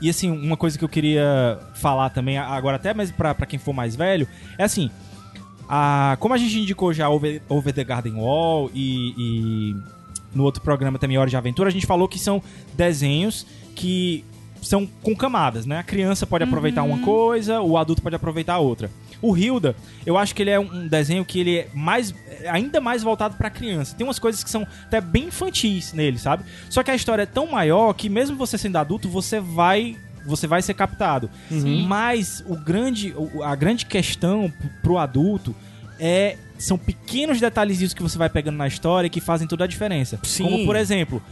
e, 0.01 0.09
assim, 0.09 0.29
uma 0.29 0.57
coisa 0.57 0.77
que 0.77 0.83
eu 0.83 0.89
queria 0.89 1.59
falar 1.75 2.09
também, 2.09 2.37
agora 2.37 2.75
até 2.75 2.93
mesmo 2.93 3.15
pra, 3.15 3.33
pra 3.33 3.45
quem 3.45 3.59
for 3.59 3.73
mais 3.73 3.95
velho, 3.95 4.27
é 4.57 4.63
assim. 4.63 4.89
A, 5.69 6.15
como 6.19 6.33
a 6.33 6.37
gente 6.37 6.59
indicou 6.59 6.93
já 6.93 7.09
Over, 7.09 7.41
Over 7.49 7.73
the 7.73 7.83
Garden 7.83 8.15
Wall 8.15 8.71
e, 8.73 9.13
e 9.17 9.75
no 10.33 10.43
outro 10.43 10.61
programa 10.61 10.97
também 10.97 11.17
Hora 11.17 11.29
de 11.29 11.35
Aventura, 11.35 11.69
a 11.69 11.71
gente 11.71 11.85
falou 11.85 12.07
que 12.07 12.17
são 12.17 12.41
desenhos 12.75 13.45
que 13.75 14.23
são 14.61 14.87
com 15.03 15.15
camadas, 15.15 15.65
né? 15.65 15.79
A 15.79 15.83
criança 15.83 16.25
pode 16.25 16.43
aproveitar 16.43 16.83
uma 16.83 16.99
coisa, 16.99 17.61
o 17.61 17.77
adulto 17.77 18.01
pode 18.01 18.15
aproveitar 18.15 18.57
outra. 18.57 18.89
O 19.21 19.35
Hilda, 19.35 19.75
eu 20.05 20.17
acho 20.17 20.35
que 20.35 20.43
ele 20.43 20.51
é 20.51 20.59
um 20.59 20.87
desenho 20.87 21.25
que 21.25 21.39
ele 21.39 21.57
é 21.57 21.67
mais 21.73 22.13
ainda 22.47 22.79
mais 22.79 23.03
voltado 23.03 23.35
pra 23.35 23.49
criança. 23.49 23.95
Tem 23.95 24.05
umas 24.05 24.19
coisas 24.19 24.43
que 24.43 24.49
são 24.49 24.67
até 24.85 25.01
bem 25.01 25.25
infantis 25.25 25.93
nele, 25.93 26.17
sabe? 26.17 26.43
Só 26.69 26.83
que 26.83 26.91
a 26.91 26.95
história 26.95 27.23
é 27.23 27.25
tão 27.25 27.47
maior 27.47 27.93
que 27.93 28.09
mesmo 28.09 28.37
você 28.37 28.57
sendo 28.57 28.77
adulto, 28.77 29.09
você 29.09 29.39
vai 29.39 29.97
você 30.25 30.45
vai 30.45 30.61
ser 30.61 30.73
captado. 30.73 31.29
Sim. 31.49 31.83
Mas 31.87 32.43
o 32.45 32.55
grande 32.55 33.15
a 33.43 33.55
grande 33.55 33.85
questão 33.85 34.51
pro 34.83 34.97
adulto 34.97 35.55
é 35.99 36.37
são 36.57 36.77
pequenos 36.77 37.39
detalhezinhos 37.39 37.93
que 37.93 38.01
você 38.01 38.17
vai 38.17 38.29
pegando 38.29 38.57
na 38.57 38.67
história 38.67 39.09
que 39.09 39.21
fazem 39.21 39.47
toda 39.47 39.63
a 39.63 39.67
diferença. 39.67 40.19
Sim. 40.23 40.43
Como 40.43 40.65
por 40.65 40.75
exemplo, 40.75 41.23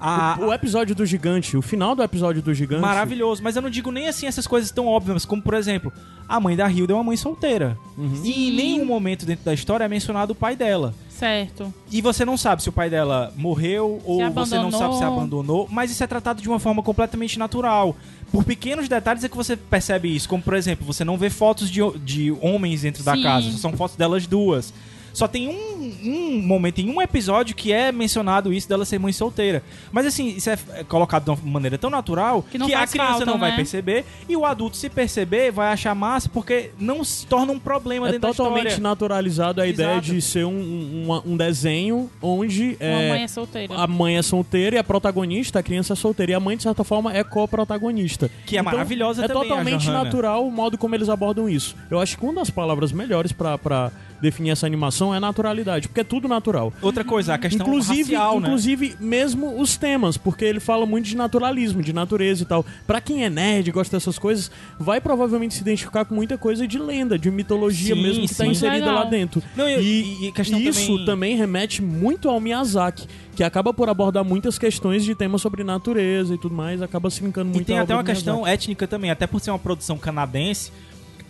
a, 0.00 0.36
O, 0.40 0.46
o 0.46 0.52
episódio 0.52 0.94
do 0.94 1.04
gigante, 1.04 1.56
o 1.56 1.62
final 1.62 1.94
do 1.94 2.02
episódio 2.02 2.40
do 2.42 2.54
gigante. 2.54 2.80
Maravilhoso, 2.82 3.42
mas 3.42 3.56
eu 3.56 3.62
não 3.62 3.70
digo 3.70 3.90
nem 3.90 4.08
assim 4.08 4.26
essas 4.26 4.46
coisas 4.46 4.70
tão 4.70 4.86
óbvias, 4.86 5.24
como 5.24 5.42
por 5.42 5.54
exemplo, 5.54 5.92
a 6.28 6.40
mãe 6.40 6.56
da 6.56 6.70
Hilda 6.70 6.92
é 6.92 6.96
uma 6.96 7.04
mãe 7.04 7.16
solteira. 7.16 7.76
E 8.24 8.48
em 8.48 8.52
nenhum 8.52 8.84
momento 8.84 9.26
dentro 9.26 9.44
da 9.44 9.52
história 9.52 9.84
é 9.84 9.88
mencionado 9.88 10.32
o 10.32 10.36
pai 10.36 10.56
dela. 10.56 10.94
Certo. 11.08 11.74
E 11.90 12.00
você 12.00 12.24
não 12.24 12.36
sabe 12.36 12.62
se 12.62 12.68
o 12.70 12.72
pai 12.72 12.88
dela 12.88 13.30
morreu 13.36 14.00
ou 14.06 14.30
você 14.30 14.56
não 14.56 14.70
sabe 14.70 14.96
se 14.96 15.04
abandonou, 15.04 15.68
mas 15.70 15.90
isso 15.90 16.02
é 16.02 16.06
tratado 16.06 16.40
de 16.40 16.48
uma 16.48 16.58
forma 16.58 16.82
completamente 16.82 17.38
natural. 17.38 17.94
Por 18.32 18.44
pequenos 18.44 18.88
detalhes 18.88 19.22
é 19.22 19.28
que 19.28 19.36
você 19.36 19.54
percebe 19.56 20.14
isso, 20.14 20.28
como 20.28 20.42
por 20.42 20.54
exemplo, 20.54 20.86
você 20.86 21.04
não 21.04 21.18
vê 21.18 21.28
fotos 21.28 21.68
de, 21.68 21.80
de 21.98 22.32
homens 22.40 22.82
dentro 22.82 23.02
da 23.02 23.16
Sim. 23.16 23.22
casa, 23.22 23.50
só 23.50 23.58
são 23.58 23.72
fotos 23.74 23.96
delas 23.96 24.26
duas. 24.26 24.72
Só 25.12 25.26
tem 25.26 25.48
um, 25.48 25.92
um 26.04 26.42
momento, 26.42 26.80
em 26.80 26.88
um 26.90 27.00
episódio, 27.02 27.54
que 27.54 27.72
é 27.72 27.90
mencionado 27.92 28.52
isso 28.52 28.68
dela 28.68 28.84
ser 28.84 28.98
mãe 28.98 29.12
solteira. 29.12 29.62
Mas 29.92 30.06
assim, 30.06 30.28
isso 30.36 30.48
é 30.50 30.58
é 30.74 30.84
colocado 30.84 31.24
de 31.24 31.30
uma 31.30 31.52
maneira 31.52 31.76
tão 31.78 31.90
natural 31.90 32.44
Que 32.50 32.58
não 32.58 32.66
a 32.66 32.86
criança 32.86 32.96
falta, 32.96 33.24
não 33.26 33.38
vai 33.38 33.50
né? 33.50 33.56
perceber. 33.56 34.04
E 34.28 34.36
o 34.36 34.44
adulto, 34.44 34.76
se 34.76 34.88
perceber, 34.90 35.50
vai 35.50 35.72
achar 35.72 35.94
massa 35.94 36.28
porque 36.28 36.70
não 36.78 37.02
se 37.02 37.26
torna 37.26 37.52
um 37.52 37.58
problema 37.58 38.08
É 38.08 38.12
dentro 38.12 38.28
da 38.28 38.34
totalmente 38.34 38.66
história. 38.68 38.82
naturalizado 38.82 39.60
a 39.60 39.66
ideia 39.66 39.92
Exato. 39.92 40.06
de 40.06 40.20
ser 40.22 40.44
um, 40.44 40.50
um, 40.52 41.32
um 41.32 41.36
desenho 41.36 42.10
onde 42.22 42.76
Uma 42.80 42.86
é, 42.88 43.08
mãe 43.10 43.22
é 43.24 43.28
solteira. 43.28 43.74
a 43.74 43.86
mãe 43.86 44.16
é 44.18 44.22
solteira 44.22 44.76
e 44.76 44.78
a 44.78 44.84
protagonista, 44.84 45.58
a 45.58 45.62
criança 45.62 45.92
é 45.94 45.96
solteira. 45.96 46.32
E 46.32 46.34
a 46.34 46.40
mãe, 46.40 46.56
de 46.56 46.62
certa 46.62 46.84
forma, 46.84 47.12
é 47.16 47.24
co-protagonista. 47.24 48.30
Que 48.46 48.56
é 48.56 48.60
Então, 48.60 48.72
maravilhosa 48.72 49.24
É 49.24 49.28
também, 49.28 49.42
a 49.42 49.44
totalmente 49.48 49.88
natural 49.90 50.46
o 50.46 50.50
modo 50.50 50.76
como 50.78 50.94
eles 50.94 51.08
abordam 51.08 51.48
isso. 51.48 51.74
Eu 51.90 51.98
acho 52.00 52.16
que 52.18 52.24
uma 52.24 52.34
das 52.34 52.50
palavras 52.50 52.92
melhores 52.92 53.32
pra 53.32 53.90
definir 54.20 54.50
essa 54.50 54.66
animação 54.66 54.99
é 55.14 55.18
naturalidade, 55.18 55.88
porque 55.88 56.00
é 56.02 56.04
tudo 56.04 56.28
natural. 56.28 56.72
Outra 56.82 57.02
coisa, 57.02 57.34
a 57.34 57.38
questão 57.38 57.66
inclusive, 57.66 58.14
racial, 58.14 58.38
né? 58.40 58.46
inclusive 58.46 58.96
mesmo 59.00 59.58
os 59.60 59.76
temas, 59.76 60.16
porque 60.18 60.44
ele 60.44 60.60
fala 60.60 60.84
muito 60.84 61.06
de 61.06 61.16
naturalismo, 61.16 61.82
de 61.82 61.92
natureza 61.92 62.42
e 62.42 62.46
tal. 62.46 62.64
Pra 62.86 63.00
quem 63.00 63.24
é 63.24 63.30
nerd 63.30 63.68
e 63.68 63.72
gosta 63.72 63.96
dessas 63.96 64.18
coisas, 64.18 64.50
vai 64.78 65.00
provavelmente 65.00 65.54
se 65.54 65.60
identificar 65.62 66.04
com 66.04 66.14
muita 66.14 66.36
coisa 66.36 66.66
de 66.68 66.78
lenda, 66.78 67.18
de 67.18 67.30
mitologia 67.30 67.94
Sim, 67.94 68.02
mesmo 68.02 68.28
que 68.28 68.34
tá 68.34 68.44
sim. 68.44 68.50
inserida 68.50 68.86
Legal. 68.86 68.94
lá 68.94 69.04
dentro. 69.04 69.42
Não, 69.56 69.68
e- 69.68 69.80
e- 69.80 70.28
e 70.28 70.32
questão 70.32 70.60
isso 70.60 70.86
também- 70.90 71.06
também... 71.06 71.36
remete 71.36 71.80
muito 71.82 72.28
ao 72.28 72.38
Miyazaki, 72.40 73.06
que 73.34 73.42
acaba 73.42 73.72
por 73.72 73.88
abordar 73.88 74.24
muitas 74.24 74.58
questões 74.58 75.04
de 75.04 75.14
temas 75.14 75.40
sobre 75.40 75.64
natureza 75.64 76.34
e 76.34 76.38
tudo 76.38 76.54
mais, 76.54 76.82
acaba 76.82 77.08
se 77.08 77.22
linkando 77.24 77.46
muito 77.50 77.62
E 77.62 77.64
tem 77.64 77.76
até 77.78 77.84
obra 77.94 77.96
uma 77.96 78.04
questão 78.04 78.46
étnica 78.46 78.86
também, 78.86 79.10
até 79.10 79.26
por 79.26 79.40
ser 79.40 79.50
uma 79.50 79.58
produção 79.58 79.96
canadense, 79.96 80.70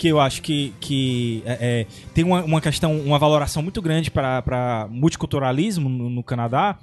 que 0.00 0.08
eu 0.08 0.18
acho 0.18 0.40
que, 0.40 0.72
que 0.80 1.42
é, 1.44 1.58
é, 1.60 1.86
tem 2.14 2.24
uma, 2.24 2.42
uma 2.42 2.58
questão, 2.58 2.98
uma 2.98 3.18
valoração 3.18 3.62
muito 3.62 3.82
grande 3.82 4.10
para 4.10 4.88
multiculturalismo 4.90 5.90
no, 5.90 6.08
no 6.08 6.22
Canadá. 6.24 6.78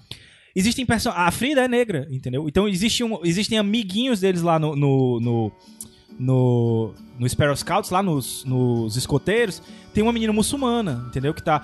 Existem 0.56 0.86
perso 0.86 1.10
A 1.10 1.32
Frida 1.32 1.62
é 1.62 1.68
negra, 1.68 2.08
entendeu? 2.12 2.48
Então 2.48 2.68
existe 2.68 3.04
um- 3.04 3.20
existem 3.24 3.58
amiguinhos 3.58 4.20
deles 4.20 4.44
lá 4.44 4.60
no. 4.60 4.76
no, 4.76 5.20
no 5.20 5.52
no, 6.20 6.94
no 7.20 7.28
Sparrow 7.30 7.56
Scouts, 7.56 7.90
lá 7.92 8.02
nos, 8.02 8.44
nos 8.46 8.96
escoteiros, 8.96 9.62
tem 9.94 10.04
uma 10.04 10.14
menina 10.14 10.32
muçulmana, 10.32 11.04
entendeu? 11.08 11.34
Que 11.34 11.42
tá. 11.42 11.64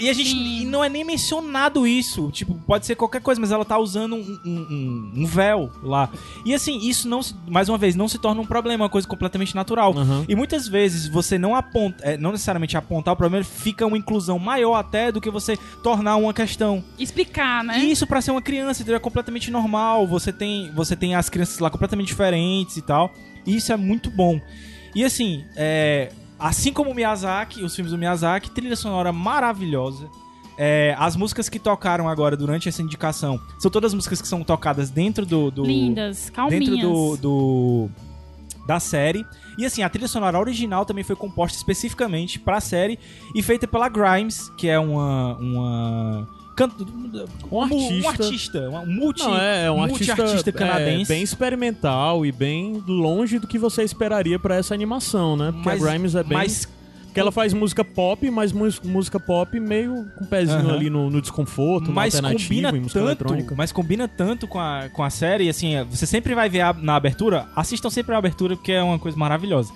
E 0.00 0.08
a 0.08 0.12
gente 0.14 0.34
e 0.34 0.64
não 0.64 0.82
é 0.82 0.88
nem 0.88 1.04
mencionado 1.04 1.86
isso. 1.86 2.30
Tipo, 2.30 2.54
pode 2.66 2.86
ser 2.86 2.94
qualquer 2.94 3.20
coisa, 3.20 3.38
mas 3.38 3.50
ela 3.52 3.62
tá 3.64 3.78
usando 3.78 4.14
um, 4.16 4.38
um, 4.46 5.12
um- 5.16 5.26
véu 5.26 5.70
lá. 5.82 6.08
E 6.46 6.54
assim, 6.54 6.78
isso 6.78 7.06
não 7.06 7.22
se- 7.22 7.34
mais 7.46 7.68
uma 7.68 7.76
vez, 7.76 7.94
não 7.94 8.08
se 8.08 8.18
torna 8.18 8.40
um 8.40 8.46
problema, 8.46 8.82
é 8.82 8.86
uma 8.86 8.88
coisa 8.90 9.06
completamente 9.06 9.54
natural. 9.54 9.92
Aham. 9.96 10.24
E 10.26 10.34
muitas 10.34 10.66
vezes 10.66 11.06
você 11.08 11.36
não 11.36 11.54
aponta, 11.54 12.02
é, 12.02 12.16
não 12.16 12.32
necessariamente 12.32 12.74
apontar 12.74 13.12
o 13.12 13.16
problema, 13.18 13.44
fica 13.44 13.84
uma 13.86 13.98
inclusão 13.98 14.38
maior 14.38 14.76
até 14.76 15.12
do 15.12 15.20
que 15.20 15.30
você 15.30 15.58
tornar 15.82 16.16
uma 16.16 16.32
questão. 16.32 16.82
Explicar, 16.98 17.62
né? 17.62 17.80
E 17.84 17.90
isso 17.90 18.06
pra 18.06 18.22
ser 18.22 18.30
uma 18.30 18.40
criança, 18.40 18.80
entendeu? 18.80 18.96
É 18.96 19.00
completamente 19.00 19.50
normal. 19.50 20.06
Você 20.06 20.32
tem, 20.32 20.70
você 20.72 20.96
tem 20.96 21.14
as 21.14 21.28
crianças 21.28 21.58
lá 21.58 21.68
completamente 21.68 22.06
diferentes 22.06 22.78
e 22.78 22.82
tal. 22.82 23.12
E 23.46 23.56
isso 23.56 23.72
é 23.72 23.76
muito 23.76 24.10
bom. 24.10 24.40
E 24.94 25.04
assim, 25.04 25.44
é, 25.56 26.10
assim 26.38 26.72
como 26.72 26.90
o 26.90 26.94
Miyazaki, 26.94 27.62
os 27.62 27.74
filmes 27.74 27.92
do 27.92 27.98
Miyazaki, 27.98 28.50
trilha 28.50 28.76
sonora 28.76 29.12
maravilhosa. 29.12 30.08
É, 30.56 30.94
as 30.98 31.16
músicas 31.16 31.48
que 31.48 31.58
tocaram 31.58 32.08
agora 32.08 32.36
durante 32.36 32.68
essa 32.68 32.80
indicação 32.80 33.40
são 33.58 33.68
todas 33.70 33.92
músicas 33.92 34.22
que 34.22 34.28
são 34.28 34.44
tocadas 34.44 34.88
dentro 34.88 35.26
do, 35.26 35.50
do 35.50 35.64
Lindas, 35.64 36.30
calminhas. 36.30 36.64
dentro 36.70 36.88
do, 36.88 37.16
do- 37.16 37.90
da 38.66 38.78
série. 38.80 39.26
E 39.58 39.66
assim, 39.66 39.82
a 39.82 39.88
trilha 39.90 40.06
sonora 40.08 40.38
original 40.38 40.86
também 40.86 41.02
foi 41.04 41.14
composta 41.16 41.58
especificamente 41.58 42.38
pra 42.38 42.60
série 42.60 42.98
e 43.34 43.42
feita 43.42 43.66
pela 43.66 43.88
Grimes, 43.88 44.48
que 44.56 44.68
é 44.68 44.78
uma 44.78 45.36
uma 45.38 46.28
canto, 46.54 46.86
Um 47.50 47.60
artista. 47.62 47.94
um 48.06 48.08
artista, 48.08 48.60
um 48.70 48.86
multi 48.86 49.22
Não, 49.22 49.36
é, 49.38 49.64
é 49.66 49.70
um 49.70 49.82
artista, 49.82 50.14
multi-artista 50.14 50.50
é, 50.50 50.52
canadense. 50.52 51.08
bem 51.08 51.22
experimental 51.22 52.24
e 52.26 52.32
bem 52.32 52.82
longe 52.86 53.38
do 53.38 53.46
que 53.46 53.58
você 53.58 53.82
esperaria 53.82 54.38
pra 54.38 54.56
essa 54.56 54.74
animação, 54.74 55.36
né? 55.36 55.52
Porque 55.52 55.68
mas, 55.68 55.82
a 55.84 55.88
Grimes 55.90 56.14
é 56.14 56.22
bem... 56.22 56.38
mas 56.38 56.68
Porque 57.04 57.20
ela 57.20 57.30
faz 57.30 57.52
música 57.52 57.84
pop, 57.84 58.28
mas 58.30 58.52
música 58.52 59.20
pop 59.20 59.58
meio 59.60 60.04
com 60.18 60.24
o 60.24 60.26
pezinho 60.26 60.58
Aham. 60.60 60.74
ali 60.74 60.90
no, 60.90 61.08
no 61.10 61.20
desconforto, 61.20 61.92
mas 61.92 62.14
no 62.14 62.18
alternativo, 62.18 62.48
combina 62.48 62.68
em 62.76 62.80
música 62.80 62.98
tanto, 63.00 63.08
eletrônica. 63.08 63.54
mas 63.56 63.70
combina 63.72 64.08
tanto 64.08 64.48
com 64.48 64.58
a, 64.58 64.88
com 64.92 65.02
a 65.02 65.10
série, 65.10 65.48
assim, 65.48 65.74
é, 65.76 65.84
você 65.84 66.06
sempre 66.06 66.34
vai 66.34 66.48
ver 66.48 66.62
a- 66.62 66.72
na 66.72 66.96
abertura, 66.96 67.46
assistam 67.54 67.88
sempre 67.90 68.14
a 68.14 68.18
abertura 68.18 68.56
porque 68.56 68.72
é 68.72 68.82
uma 68.82 68.98
coisa 68.98 69.16
maravilhosa. 69.16 69.72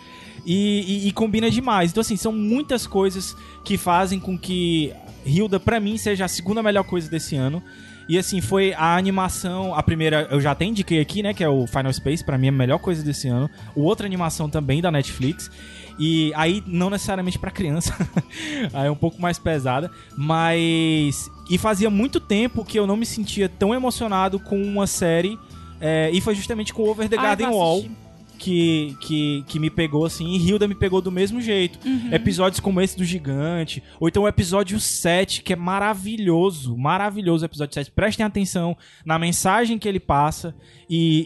E, 0.47 1.05
e- 1.05 1.09
e 1.09 1.12
combina 1.12 1.51
demais. 1.51 1.91
Então, 1.91 2.01
assim, 2.01 2.16
são 2.16 2.33
muitas 2.33 2.87
coisas 2.87 3.37
que 3.64 3.76
fazem 3.76 4.18
com 4.18 4.37
que 4.39 4.93
Hilda, 5.25 5.59
pra 5.61 5.81
mim, 5.81 5.97
seja 5.97 6.25
a 6.25 6.29
segunda 6.29 6.62
melhor 6.62 6.85
coisa 6.85 7.11
desse 7.11 7.37
ano. 7.37 7.62
E 8.09 8.16
assim, 8.16 8.41
foi 8.41 8.73
a 8.73 8.97
animação, 8.97 9.75
a 9.75 9.83
primeira 9.83 10.27
eu 10.31 10.41
já 10.41 10.53
até 10.53 10.64
indiquei 10.64 10.99
aqui, 10.99 11.23
né, 11.23 11.35
que 11.35 11.45
é 11.45 11.49
o 11.49 11.66
Final 11.66 11.93
Space, 11.93 12.25
pra 12.25 12.39
mim 12.39 12.47
é 12.47 12.49
a 12.49 12.53
melhor 12.53 12.79
coisa 12.79 13.03
desse 13.03 13.29
ano. 13.29 13.51
O 13.77 13.83
outra 13.83 14.07
animação 14.07 14.49
também 14.49 14.81
da 14.81 14.91
Netflix. 14.91 15.51
E 15.99 16.33
aí 16.35 16.62
não 16.66 16.89
necessariamente 16.89 17.39
pra 17.39 17.51
criança, 17.51 17.93
aí 18.73 18.87
é 18.87 18.91
um 18.91 18.97
pouco 18.97 19.21
mais 19.21 19.37
pesada, 19.37 19.91
mas 20.16 21.29
e 21.51 21.59
fazia 21.59 21.91
muito 21.91 22.21
tempo 22.21 22.64
que 22.64 22.79
eu 22.79 22.87
não 22.87 22.97
me 22.97 23.05
sentia 23.05 23.49
tão 23.49 23.75
emocionado 23.75 24.39
com 24.39 24.62
uma 24.62 24.87
série 24.87 25.37
é, 25.81 26.09
e 26.12 26.21
foi 26.21 26.37
justamente 26.37 26.73
com 26.73 26.89
Over 26.89 27.09
the 27.09 27.16
Ah, 27.19 27.23
Garden 27.23 27.49
vou 27.49 27.59
Wall 27.59 27.79
assistir. 27.79 27.97
Que, 28.39 28.97
que, 29.01 29.45
que 29.47 29.59
me 29.59 29.68
pegou 29.68 30.05
assim, 30.07 30.26
e 30.28 30.36
Hilda 30.49 30.66
me 30.68 30.74
pegou 30.74 31.01
do 31.03 31.11
mesmo 31.12 31.41
jeito. 31.41 31.78
Uhum. 31.86 32.12
Episódios 32.12 32.61
como 32.61 32.80
esse 32.80 32.97
do 32.97 33.05
Gigante, 33.05 33.82
ou 34.01 34.09
então 34.09 34.22
o 34.22 34.28
episódio 34.28 34.78
7, 34.80 35.43
que 35.43 35.53
é 35.53 35.57
maravilhoso, 35.57 36.76
maravilhoso 36.76 37.45
o 37.45 37.47
episódio 37.47 37.74
7. 37.74 37.91
Prestem 37.91 38.24
atenção 38.24 38.76
na 39.05 39.18
mensagem 39.18 39.78
que 39.78 39.89
ele 39.89 40.01
passa 40.01 40.55
e, 40.89 41.24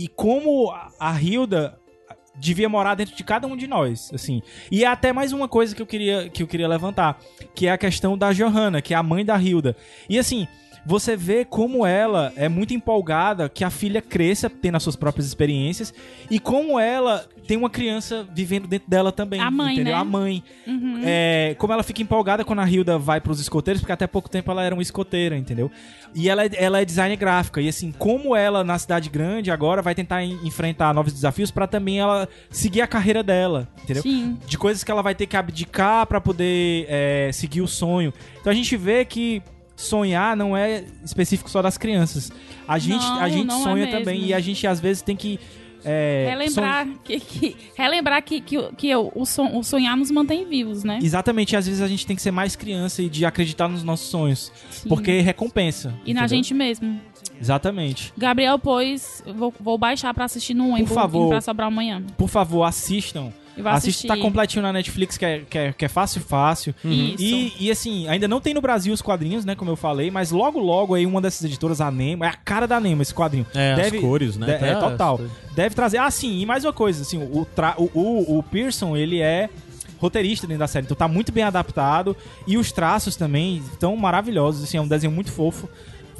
e, 0.00 0.04
e- 0.04 0.08
como 0.08 0.70
a- 0.70 0.90
a 1.00 1.20
Hilda 1.20 1.78
devia 2.38 2.68
morar 2.68 2.94
dentro 2.94 3.14
de 3.16 3.22
cada 3.24 3.46
um 3.46 3.56
de 3.56 3.66
nós, 3.66 4.10
assim. 4.14 4.40
E 4.70 4.84
é 4.84 4.86
até 4.86 5.12
mais 5.12 5.32
uma 5.32 5.46
coisa 5.48 5.74
que 5.74 5.82
eu 5.82 5.86
queria 5.86 6.28
que 6.30 6.42
eu 6.42 6.46
queria 6.46 6.66
levantar, 6.68 7.18
que 7.54 7.66
é 7.66 7.70
a 7.72 7.78
questão 7.78 8.16
da 8.16 8.32
Johanna, 8.32 8.80
que 8.80 8.94
é 8.94 8.96
a 8.96 9.02
mãe 9.02 9.24
da 9.24 9.38
Hilda. 9.40 9.76
E 10.08 10.18
assim, 10.18 10.48
você 10.84 11.16
vê 11.16 11.44
como 11.44 11.86
ela 11.86 12.32
é 12.36 12.48
muito 12.48 12.74
empolgada 12.74 13.48
que 13.48 13.62
a 13.64 13.70
filha 13.70 14.02
cresça, 14.02 14.50
tendo 14.50 14.76
as 14.76 14.82
suas 14.82 14.96
próprias 14.96 15.26
experiências, 15.26 15.92
e 16.30 16.38
como 16.38 16.78
ela 16.78 17.24
tem 17.46 17.56
uma 17.56 17.70
criança 17.70 18.26
vivendo 18.32 18.66
dentro 18.68 18.88
dela 18.88 19.10
também. 19.12 19.40
A 19.40 19.50
mãe, 19.50 19.74
entendeu? 19.74 19.94
né? 19.94 20.00
A 20.00 20.04
mãe. 20.04 20.42
Uhum. 20.66 21.00
É, 21.04 21.54
como 21.58 21.72
ela 21.72 21.82
fica 21.82 22.00
empolgada 22.02 22.44
quando 22.44 22.60
a 22.60 22.68
Hilda 22.68 22.98
vai 22.98 23.20
pros 23.20 23.40
escoteiros, 23.40 23.80
porque 23.80 23.92
até 23.92 24.06
pouco 24.06 24.28
tempo 24.30 24.50
ela 24.50 24.62
era 24.62 24.74
uma 24.74 24.82
escoteira, 24.82 25.36
entendeu? 25.36 25.70
E 26.14 26.28
ela, 26.28 26.44
é- 26.44 26.50
ela 26.54 26.80
é 26.80 26.84
design 26.84 27.14
gráfica. 27.16 27.60
E 27.60 27.68
assim, 27.68 27.90
como 27.92 28.34
ela 28.36 28.62
na 28.62 28.78
cidade 28.78 29.08
grande 29.10 29.50
agora 29.50 29.82
vai 29.82 29.94
tentar 29.94 30.22
en- 30.24 30.38
enfrentar 30.44 30.92
novos 30.94 31.12
desafios 31.12 31.50
pra 31.50 31.66
também 31.66 31.98
ela 32.00 32.28
seguir 32.50 32.80
a 32.80 32.86
carreira 32.86 33.22
dela, 33.22 33.68
entendeu? 33.82 34.02
Sim. 34.02 34.38
de 34.46 34.56
coisas 34.58 34.84
que 34.84 34.90
ela 34.90 35.02
vai 35.02 35.14
ter 35.14 35.26
que 35.26 35.36
abdicar 35.36 36.06
pra 36.06 36.20
poder 36.20 36.86
é, 36.88 37.30
seguir 37.32 37.60
o 37.60 37.66
sonho. 37.68 38.12
Então 38.40 38.52
a 38.52 38.54
gente 38.54 38.76
vê 38.76 39.04
que 39.04 39.42
sonhar 39.82 40.36
não 40.36 40.56
é 40.56 40.84
específico 41.04 41.50
só 41.50 41.60
das 41.62 41.76
crianças. 41.76 42.30
A 42.66 42.78
gente, 42.78 43.04
a 43.04 43.20
Não, 43.20 43.28
gente 43.28 43.46
não 43.46 43.60
é 43.60 43.62
sonha 43.62 43.84
mesmo. 43.86 43.98
também 43.98 44.24
e 44.26 44.34
a 44.34 44.40
gente 44.40 44.66
às 44.66 44.80
vezes 44.80 45.02
tem 45.02 45.16
que 45.16 45.38
é, 45.84 46.28
relembrar 46.30 46.86
que, 47.02 47.18
que- 47.18 47.56
relembrar 47.76 48.22
que, 48.22 48.40
que, 48.40 48.56
o- 48.56 48.72
que 48.72 48.94
o, 48.94 49.26
son- 49.26 49.58
o 49.58 49.64
sonhar 49.64 49.96
nos 49.96 50.12
mantém 50.12 50.46
vivos, 50.48 50.84
né? 50.84 51.00
son- 51.00 51.04
Exatamente, 51.06 51.56
às 51.56 51.66
vezes 51.66 51.82
a 51.82 51.88
gente 51.88 52.06
tem 52.06 52.14
que 52.14 52.22
ser 52.22 52.30
mais 52.30 52.54
criança 52.54 53.02
e 53.02 53.08
de 53.08 53.24
acreditar 53.26 53.66
nos 53.68 53.82
nossos 53.82 54.08
sonhos, 54.08 54.52
Sim. 54.70 54.88
porque 54.88 55.20
recompensa. 55.20 55.92
E 56.06 56.14
na 56.14 56.20
entendeu? 56.20 56.28
gente 56.36 56.54
mesmo. 56.54 57.00
Exatamente. 57.40 58.12
Gabriel, 58.16 58.58
pois, 58.58 59.22
vou, 59.34 59.52
vou 59.58 59.76
baixar 59.76 60.14
pra 60.14 60.24
assistir 60.26 60.54
no 60.54 60.78
Embo 60.78 60.94
favor. 60.94 61.28
pra 61.30 61.40
sobrar 61.40 61.66
amanhã. 61.66 62.00
Por 62.16 62.28
favor, 62.28 62.62
assistam. 62.62 63.32
E 63.56 63.60
vou 63.62 63.70
Assista, 63.70 63.88
assistir. 63.90 64.08
tá 64.08 64.16
completinho 64.16 64.62
na 64.62 64.72
Netflix, 64.72 65.18
que 65.18 65.24
é, 65.24 65.38
que 65.40 65.58
é, 65.58 65.72
que 65.72 65.84
é 65.84 65.88
fácil, 65.88 66.20
fácil. 66.22 66.74
Isso. 66.84 67.16
E, 67.22 67.52
e 67.60 67.70
assim, 67.70 68.08
ainda 68.08 68.26
não 68.26 68.40
tem 68.40 68.54
no 68.54 68.60
Brasil 68.62 68.94
os 68.94 69.02
quadrinhos, 69.02 69.44
né? 69.44 69.54
Como 69.54 69.70
eu 69.70 69.76
falei, 69.76 70.10
mas 70.10 70.30
logo, 70.30 70.58
logo 70.58 70.94
aí 70.94 71.04
uma 71.04 71.20
dessas 71.20 71.44
editoras, 71.44 71.80
a 71.80 71.90
Nemo, 71.90 72.24
é 72.24 72.28
a 72.28 72.32
cara 72.34 72.66
da 72.66 72.80
Nemo 72.80 73.02
esse 73.02 73.12
quadrinho. 73.14 73.46
É, 73.54 73.74
Deve- 73.76 73.96
as 73.98 74.02
cores, 74.02 74.36
né? 74.36 74.46
de- 74.46 74.52
Até 74.54 74.70
é, 74.70 74.74
total. 74.76 75.20
Deve 75.54 75.74
trazer. 75.74 75.98
Ah, 75.98 76.10
sim, 76.10 76.40
e 76.40 76.46
mais 76.46 76.64
uma 76.64 76.72
coisa, 76.72 77.02
assim, 77.02 77.18
o, 77.18 77.44
tra- 77.44 77.74
o, 77.76 77.90
o, 77.94 78.38
o 78.38 78.42
Pearson, 78.42 78.96
ele 78.96 79.20
é 79.20 79.50
roteirista 79.98 80.46
dentro 80.46 80.60
da 80.60 80.66
série, 80.66 80.84
então 80.86 80.96
tá 80.96 81.06
muito 81.06 81.30
bem 81.30 81.44
adaptado. 81.44 82.16
E 82.46 82.56
os 82.56 82.72
traços 82.72 83.16
também 83.16 83.58
estão 83.72 83.94
maravilhosos, 83.96 84.64
assim, 84.64 84.76
é 84.76 84.80
um 84.80 84.88
desenho 84.88 85.12
muito 85.12 85.30
fofo. 85.30 85.68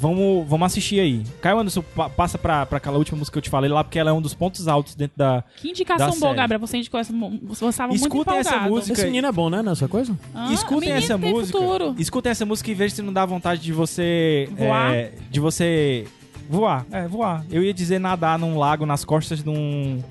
Vamos, 0.03 0.45
vamos 0.49 0.65
assistir 0.65 0.99
aí. 0.99 1.23
Caio 1.41 1.59
Anderson, 1.59 1.81
pa- 1.95 2.09
passa 2.09 2.37
pra, 2.37 2.65
pra 2.65 2.77
aquela 2.77 2.97
última 2.97 3.17
música 3.17 3.31
que 3.35 3.37
eu 3.37 3.41
te 3.41 3.49
falei 3.49 3.69
lá, 3.71 3.81
porque 3.85 3.97
ela 3.97 4.09
é 4.09 4.13
um 4.13 4.21
dos 4.21 4.33
pontos 4.33 4.67
altos 4.67 4.95
dentro 4.95 5.17
da. 5.17 5.45
Que 5.55 5.69
indicação 5.69 6.09
Da 6.11 6.19
boa. 6.19 6.33
Gabriel. 6.33 6.59
Você 6.59 6.75
indicou 6.77 6.99
essa. 6.99 7.13
mu- 7.13 7.39
Você 7.43 7.65
estava 7.65 7.87
muito 7.87 8.01
Escutem 8.01 8.37
essa 8.37 8.49
empolgado. 8.49 8.69
música. 8.75 8.93
Esse 8.93 9.05
menino 9.05 9.27
é 9.27 9.31
bom, 9.31 9.49
né, 9.49 9.61
nessa 9.63 9.87
coisa? 9.87 10.13
Ah, 10.35 10.51
escutem 10.51 10.91
essa 10.91 11.17
tem 11.17 11.31
música. 11.31 11.57
Futuro. 11.57 11.95
Escutem 11.97 12.31
essa 12.31 12.45
música 12.45 12.69
e 12.69 12.73
vejam 12.73 12.95
se 12.97 13.01
não 13.01 13.13
dá 13.13 13.25
vontade 13.25 13.61
de 13.61 13.71
você. 13.71 14.49
Voar? 14.57 14.93
é, 14.93 15.11
de 15.31 15.39
você. 15.39 16.05
Voar. 16.49 16.85
É, 16.91 17.07
voar. 17.07 17.45
Eu 17.49 17.63
ia 17.63 17.73
dizer 17.73 17.97
nadar 17.97 18.37
num 18.37 18.57
lago 18.59 18.85
nas 18.85 19.05
costas 19.05 19.41
de 19.41 19.49
um 19.49 20.03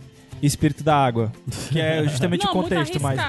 espírito 0.42 0.82
da 0.82 0.96
água. 0.96 1.30
Que 1.70 1.78
é 1.78 2.02
justamente 2.04 2.44
Não, 2.46 2.50
o 2.50 2.54
contexto, 2.54 2.98
muito 2.98 3.02
mas. 3.02 3.20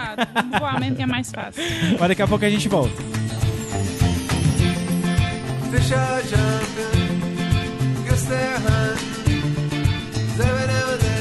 Voar 0.60 0.80
mesmo 0.80 0.96
que 0.96 1.04
é 1.04 1.06
mais 1.06 1.30
fácil. 1.30 1.62
Mas 2.00 2.08
daqui 2.08 2.22
a 2.22 2.28
pouco 2.28 2.46
a 2.46 2.50
gente 2.50 2.70
volta. 2.70 3.23
düşeceğim 5.74 6.68
gün 6.78 8.06
Gösteren 8.10 8.98
Zevenemeden 10.38 11.13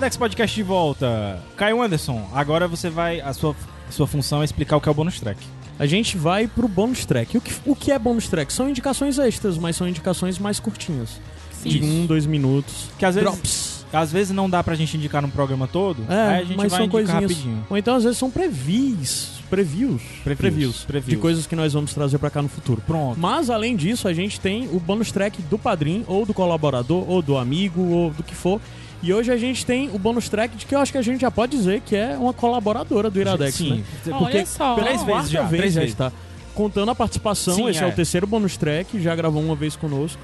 Iradex 0.00 0.16
Podcast 0.16 0.56
de 0.56 0.62
volta. 0.62 1.38
Caio 1.58 1.82
Anderson, 1.82 2.26
agora 2.32 2.66
você 2.66 2.88
vai. 2.88 3.20
A 3.20 3.34
sua, 3.34 3.54
a 3.86 3.92
sua 3.92 4.06
função 4.06 4.40
é 4.40 4.46
explicar 4.46 4.78
o 4.78 4.80
que 4.80 4.88
é 4.88 4.92
o 4.92 4.94
bônus 4.94 5.20
track. 5.20 5.38
A 5.78 5.84
gente 5.84 6.16
vai 6.16 6.46
pro 6.46 6.66
bônus 6.66 7.04
track. 7.04 7.36
O 7.36 7.40
que, 7.42 7.52
o 7.66 7.76
que 7.76 7.92
é 7.92 7.98
bônus 7.98 8.26
track? 8.26 8.50
São 8.50 8.66
indicações 8.66 9.18
extras, 9.18 9.58
mas 9.58 9.76
são 9.76 9.86
indicações 9.86 10.38
mais 10.38 10.58
curtinhas. 10.58 11.20
De 11.62 11.76
Isso. 11.80 11.86
um, 11.86 12.06
dois 12.06 12.24
minutos. 12.24 12.86
Que 12.98 13.04
às 13.04 13.14
vezes, 13.14 13.30
Drops. 13.30 13.86
às 13.92 14.10
vezes 14.10 14.32
não 14.34 14.48
dá 14.48 14.64
pra 14.64 14.74
gente 14.74 14.96
indicar 14.96 15.20
no 15.20 15.28
programa 15.28 15.68
todo, 15.68 16.02
É, 16.08 16.14
aí 16.14 16.40
a 16.40 16.44
gente 16.44 16.56
mas 16.56 16.70
vai 16.70 16.80
são 16.80 16.88
coisinhas. 16.88 17.20
rapidinho. 17.22 17.66
Ou 17.68 17.76
então 17.76 17.94
às 17.94 18.02
vezes 18.04 18.16
são 18.18 18.30
previews. 18.30 19.32
Previews. 19.50 20.00
Previews, 20.24 20.84
previews. 20.84 21.10
De 21.10 21.16
coisas 21.18 21.46
que 21.46 21.54
nós 21.54 21.74
vamos 21.74 21.92
trazer 21.92 22.16
pra 22.16 22.30
cá 22.30 22.40
no 22.40 22.48
futuro. 22.48 22.82
Pronto. 22.86 23.20
Mas 23.20 23.50
além 23.50 23.76
disso, 23.76 24.08
a 24.08 24.14
gente 24.14 24.40
tem 24.40 24.66
o 24.72 24.80
bônus 24.80 25.12
track 25.12 25.42
do 25.42 25.58
padrinho, 25.58 26.04
ou 26.06 26.24
do 26.24 26.32
colaborador, 26.32 27.04
ou 27.06 27.20
do 27.20 27.36
amigo, 27.36 27.82
ou 27.82 28.10
do 28.10 28.22
que 28.22 28.34
for. 28.34 28.58
E 29.02 29.14
hoje 29.14 29.32
a 29.32 29.36
gente 29.36 29.64
tem 29.64 29.88
o 29.92 29.98
bônus 29.98 30.28
track 30.28 30.56
de 30.56 30.66
que 30.66 30.74
eu 30.74 30.78
acho 30.78 30.92
que 30.92 30.98
a 30.98 31.02
gente 31.02 31.20
já 31.22 31.30
pode 31.30 31.56
dizer 31.56 31.80
que 31.80 31.96
é 31.96 32.16
uma 32.18 32.32
colaboradora 32.34 33.08
do 33.10 33.18
Iradex, 33.18 33.54
Sim. 33.54 33.76
né? 33.76 33.84
Olha 34.08 34.18
Porque 34.18 34.46
só. 34.46 34.74
pela 34.74 34.86
Três 34.88 35.02
vezes 35.02 35.30
já, 35.30 35.42
vez 35.42 35.60
três 35.60 35.74
já 35.74 35.80
vezes. 35.80 35.94
está. 35.94 36.12
Contando 36.54 36.90
a 36.90 36.94
participação, 36.94 37.54
Sim, 37.54 37.68
esse 37.70 37.82
é. 37.82 37.86
é. 37.86 37.88
o 37.88 37.92
terceiro 37.92 38.26
bônus 38.26 38.56
track, 38.58 39.00
já 39.00 39.14
gravou 39.16 39.42
uma 39.42 39.54
vez 39.54 39.74
conosco. 39.76 40.20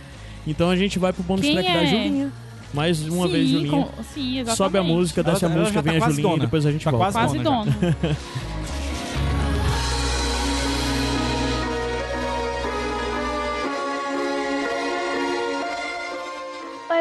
Então 0.46 0.68
a 0.68 0.76
gente 0.76 0.98
vai 0.98 1.12
pro 1.12 1.22
bônus 1.22 1.42
Quem 1.42 1.54
track 1.54 1.72
da 1.72 1.82
é? 1.82 1.86
Julinha. 1.86 2.32
Mais 2.74 3.00
uma 3.08 3.26
sim, 3.26 3.32
vez, 3.32 3.48
Julinha. 3.48 3.70
com- 3.70 3.88
sim, 4.12 4.32
exatamente. 4.40 4.56
Sobe 4.56 4.78
a 4.78 4.82
música, 4.82 5.22
desce 5.22 5.44
Ela- 5.44 5.54
a 5.54 5.58
música, 5.58 5.82
tá 5.82 5.90
vem 5.90 5.96
a 5.96 6.00
Julinha 6.08 6.22
dona. 6.22 6.36
e 6.36 6.40
depois 6.40 6.66
a 6.66 6.72
gente 6.72 6.84
Tá 6.84 6.90
volta. 6.90 7.12
quase 7.12 7.18
Quase 7.38 7.38
dona 7.44 7.64
dono. 7.64 7.96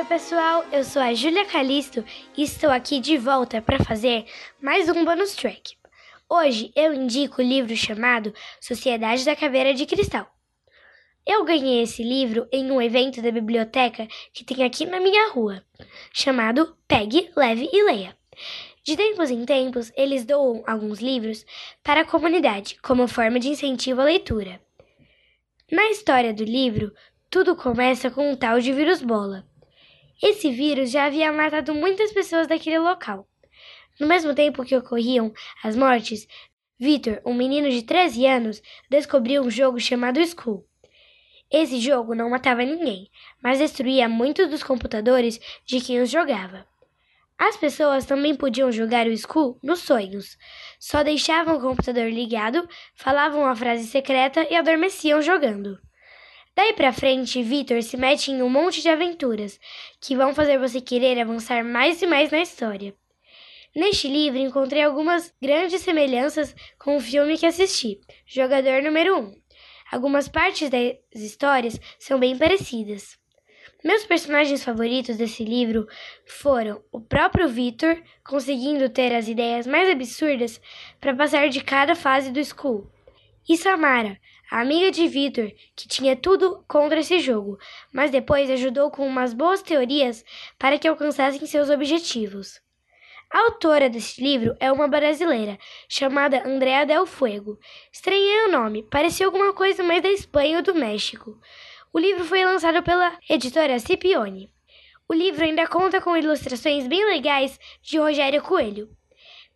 pessoal, 0.06 0.64
eu 0.72 0.84
sou 0.84 1.02
a 1.02 1.16
Júlia 1.16 1.46
Calisto 1.46 2.06
e 2.38 2.44
estou 2.44 2.70
aqui 2.70 3.00
de 3.00 3.18
volta 3.18 3.60
para 3.60 3.84
fazer 3.84 4.26
mais 4.62 4.88
um 4.88 5.04
bonus 5.04 5.36
track. 5.36 5.76
Hoje 6.30 6.72
eu 6.76 6.94
indico 6.94 7.42
o 7.42 7.46
livro 7.46 7.76
chamado 7.76 8.32
Sociedade 8.62 9.26
da 9.26 9.36
Caveira 9.36 9.74
de 9.74 9.84
Cristal. 9.88 10.28
Eu 11.26 11.44
ganhei 11.44 11.82
esse 11.82 12.04
livro 12.04 12.48
em 12.52 12.72
um 12.72 12.80
evento 12.80 13.20
da 13.20 13.32
biblioteca 13.32 14.08
que 14.32 14.44
tem 14.44 14.64
aqui 14.64 14.86
na 14.86 15.00
minha 15.00 15.32
rua, 15.32 15.64
chamado 16.14 16.78
Pegue, 16.88 17.32
Leve 17.36 17.68
e 17.74 17.84
Leia. 17.84 18.16
De 18.84 18.96
tempos 18.96 19.32
em 19.32 19.44
tempos, 19.44 19.92
eles 19.98 20.24
doam 20.24 20.64
alguns 20.68 21.00
livros 21.00 21.44
para 21.84 22.02
a 22.02 22.06
comunidade 22.06 22.78
como 22.80 23.08
forma 23.08 23.40
de 23.40 23.50
incentivo 23.50 24.02
à 24.02 24.04
leitura. 24.04 24.62
Na 25.72 25.90
história 25.90 26.32
do 26.32 26.44
livro, 26.44 26.94
tudo 27.28 27.56
começa 27.56 28.12
com 28.12 28.30
um 28.30 28.36
tal 28.36 28.60
de 28.60 28.72
vírus 28.72 29.02
bola. 29.02 29.44
Esse 30.22 30.52
vírus 30.52 30.92
já 30.92 31.06
havia 31.06 31.32
matado 31.32 31.74
muitas 31.74 32.12
pessoas 32.12 32.48
daquele 32.48 32.80
local. 32.80 33.28
No 34.00 34.08
mesmo 34.08 34.34
tempo 34.34 34.64
que 34.64 34.76
ocorriam 34.76 35.34
as 35.64 35.76
mortes, 35.76 36.28
Victor, 36.78 37.22
um 37.26 37.34
menino 37.34 37.70
de 37.70 37.84
13 37.84 38.26
anos, 38.26 38.62
descobriu 38.90 39.42
um 39.42 39.50
jogo 39.50 39.80
chamado 39.80 40.20
Skull. 40.20 40.68
Esse 41.50 41.80
jogo 41.80 42.14
não 42.14 42.30
matava 42.30 42.64
ninguém, 42.64 43.10
mas 43.42 43.60
destruía 43.60 44.10
muitos 44.10 44.50
dos 44.50 44.64
computadores 44.64 45.40
de 45.66 45.80
quem 45.80 46.02
os 46.02 46.10
jogava. 46.10 46.68
As 47.38 47.56
pessoas 47.56 48.06
também 48.06 48.36
podiam 48.36 48.72
jogar 48.72 49.08
o 49.08 49.12
Skull 49.12 49.60
nos 49.62 49.80
sonhos. 49.80 50.38
Só 50.80 51.04
deixavam 51.04 51.58
o 51.58 51.62
computador 51.62 52.10
ligado, 52.10 52.68
falavam 52.94 53.46
a 53.46 53.56
frase 53.56 53.86
secreta 53.88 54.46
e 54.50 54.56
adormeciam 54.56 55.22
jogando. 55.22 55.80
Daí 56.56 56.72
pra 56.74 56.94
frente, 56.94 57.44
Victor 57.44 57.84
se 57.84 57.98
mete 57.98 58.32
em 58.32 58.42
um 58.42 58.50
monte 58.50 58.82
de 58.82 58.88
aventuras 58.88 59.60
que 60.00 60.16
vão 60.16 60.34
fazer 60.34 60.58
você 60.58 60.80
querer 60.80 61.20
avançar 61.20 61.66
mais 61.66 62.02
e 62.02 62.08
mais 62.08 62.32
na 62.32 62.42
história. 62.42 62.96
Neste 63.76 64.08
livro 64.08 64.40
encontrei 64.40 64.82
algumas 64.82 65.34
grandes 65.42 65.82
semelhanças 65.82 66.56
com 66.80 66.96
o 66.96 67.02
filme 67.02 67.38
que 67.38 67.46
assisti, 67.46 68.00
Jogador 68.26 68.82
Número 68.82 69.20
1. 69.20 69.36
Algumas 69.92 70.30
partes 70.30 70.70
das 70.70 71.22
histórias 71.22 71.78
são 72.00 72.18
bem 72.18 72.38
parecidas. 72.38 73.18
Meus 73.84 74.06
personagens 74.06 74.64
favoritos 74.64 75.18
desse 75.18 75.44
livro 75.44 75.86
foram 76.26 76.82
o 76.90 77.02
próprio 77.02 77.50
Victor, 77.50 78.02
conseguindo 78.26 78.90
ter 78.90 79.14
as 79.14 79.28
ideias 79.28 79.68
mais 79.68 79.90
absurdas 79.90 80.62
para 81.02 81.14
passar 81.14 81.50
de 81.50 81.62
cada 81.62 81.96
fase 81.96 82.32
do 82.32 82.44
School, 82.44 82.90
e 83.48 83.56
Samara, 83.56 84.18
a 84.52 84.62
amiga 84.62 84.92
de 84.92 85.08
Victor, 85.08 85.52
que 85.76 85.88
tinha 85.88 86.16
tudo 86.16 86.64
contra 86.68 87.00
esse 87.00 87.20
jogo, 87.20 87.58
mas 87.92 88.12
depois 88.12 88.50
ajudou 88.50 88.92
com 88.92 89.08
umas 89.08 89.34
boas 89.34 89.62
teorias 89.62 90.24
para 90.58 90.78
que 90.78 90.88
alcançassem 90.88 91.46
seus 91.46 91.70
objetivos. 91.70 92.62
A 93.32 93.40
autora 93.40 93.90
desse 93.90 94.22
livro 94.24 94.56
é 94.60 94.72
uma 94.72 94.88
brasileira, 94.88 95.58
chamada 95.90 96.48
Andrea 96.48 96.86
Del 96.86 97.06
Fuego. 97.06 97.60
Estranhei 97.92 98.46
o 98.46 98.52
nome, 98.52 98.84
parecia 98.84 99.26
alguma 99.26 99.52
coisa 99.52 99.84
mais 99.84 100.02
da 100.02 100.10
Espanha 100.10 100.58
ou 100.58 100.64
do 100.64 100.76
México. 100.76 101.40
O 101.92 102.00
livro 102.00 102.24
foi 102.24 102.46
lançado 102.46 102.84
pela 102.84 103.18
editora 103.30 103.80
Scipione. 103.80 104.52
O 105.08 105.14
livro 105.14 105.44
ainda 105.44 105.68
conta 105.68 106.00
com 106.02 106.16
ilustrações 106.16 106.88
bem 106.88 107.06
legais 107.06 107.60
de 107.82 107.98
Rogério 107.98 108.42
Coelho. 108.42 108.90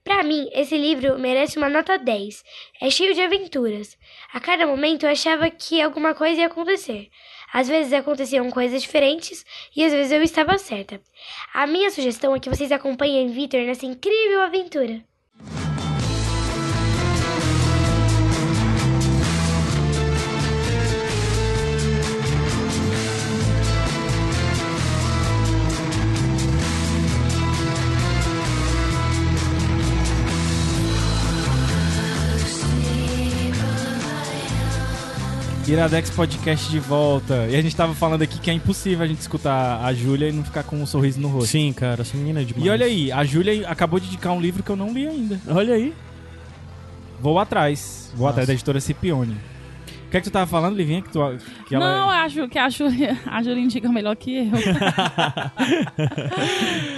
Para 0.03 0.23
mim, 0.23 0.49
esse 0.53 0.77
livro 0.77 1.19
merece 1.19 1.57
uma 1.57 1.69
nota 1.69 1.97
10. 1.97 2.43
É 2.81 2.89
cheio 2.89 3.13
de 3.13 3.21
aventuras. 3.21 3.97
A 4.33 4.39
cada 4.39 4.65
momento 4.65 5.03
eu 5.03 5.09
achava 5.09 5.49
que 5.49 5.81
alguma 5.81 6.15
coisa 6.15 6.41
ia 6.41 6.47
acontecer. 6.47 7.09
Às 7.51 7.67
vezes 7.67 7.93
aconteciam 7.93 8.49
coisas 8.49 8.81
diferentes 8.81 9.45
e 9.75 9.83
às 9.83 9.91
vezes 9.91 10.11
eu 10.11 10.21
estava 10.21 10.57
certa. 10.57 11.01
A 11.53 11.65
minha 11.65 11.89
sugestão 11.89 12.35
é 12.35 12.39
que 12.39 12.49
vocês 12.49 12.71
acompanhem 12.71 13.27
Victor 13.27 13.61
nessa 13.61 13.85
incrível 13.85 14.41
aventura. 14.41 15.03
Iradex 35.71 36.09
Podcast 36.09 36.69
de 36.69 36.79
volta. 36.79 37.47
E 37.47 37.55
a 37.55 37.61
gente 37.61 37.75
tava 37.75 37.93
falando 37.93 38.21
aqui 38.23 38.39
que 38.39 38.49
é 38.49 38.53
impossível 38.53 39.03
a 39.03 39.07
gente 39.07 39.19
escutar 39.19 39.83
a 39.83 39.93
Júlia 39.93 40.29
e 40.29 40.31
não 40.31 40.43
ficar 40.43 40.63
com 40.63 40.75
um 40.81 40.85
sorriso 40.85 41.19
no 41.21 41.27
rosto. 41.27 41.49
Sim, 41.51 41.71
cara, 41.73 42.01
essa 42.01 42.17
menina 42.17 42.41
é 42.41 42.43
demais. 42.43 42.65
E 42.65 42.69
olha 42.69 42.85
aí, 42.85 43.11
a 43.11 43.23
Júlia 43.23 43.67
acabou 43.69 43.99
de 43.99 44.07
indicar 44.07 44.33
um 44.33 44.41
livro 44.41 44.63
que 44.63 44.69
eu 44.69 44.75
não 44.75 44.91
li 44.91 45.07
ainda. 45.07 45.39
Olha 45.47 45.75
aí. 45.75 45.93
Vou 47.21 47.37
atrás. 47.37 48.11
Vou 48.15 48.21
Nossa. 48.23 48.31
atrás 48.31 48.47
da 48.47 48.53
editora 48.53 48.79
Scipione. 48.79 49.35
O 50.07 50.09
que 50.09 50.17
é 50.17 50.21
que 50.21 50.27
tu 50.29 50.33
tava 50.33 50.47
falando, 50.47 50.75
Livinha? 50.75 51.03
Que, 51.03 51.09
tu, 51.09 51.19
que 51.67 51.75
ela... 51.75 51.85
Não, 51.99 52.09
acho 52.09 52.47
que 52.47 52.57
a 52.57 52.67
Júlia, 52.67 53.15
a 53.27 53.43
Júlia 53.43 53.61
indica 53.61 53.87
melhor 53.89 54.15
que 54.15 54.37
eu. 54.37 54.45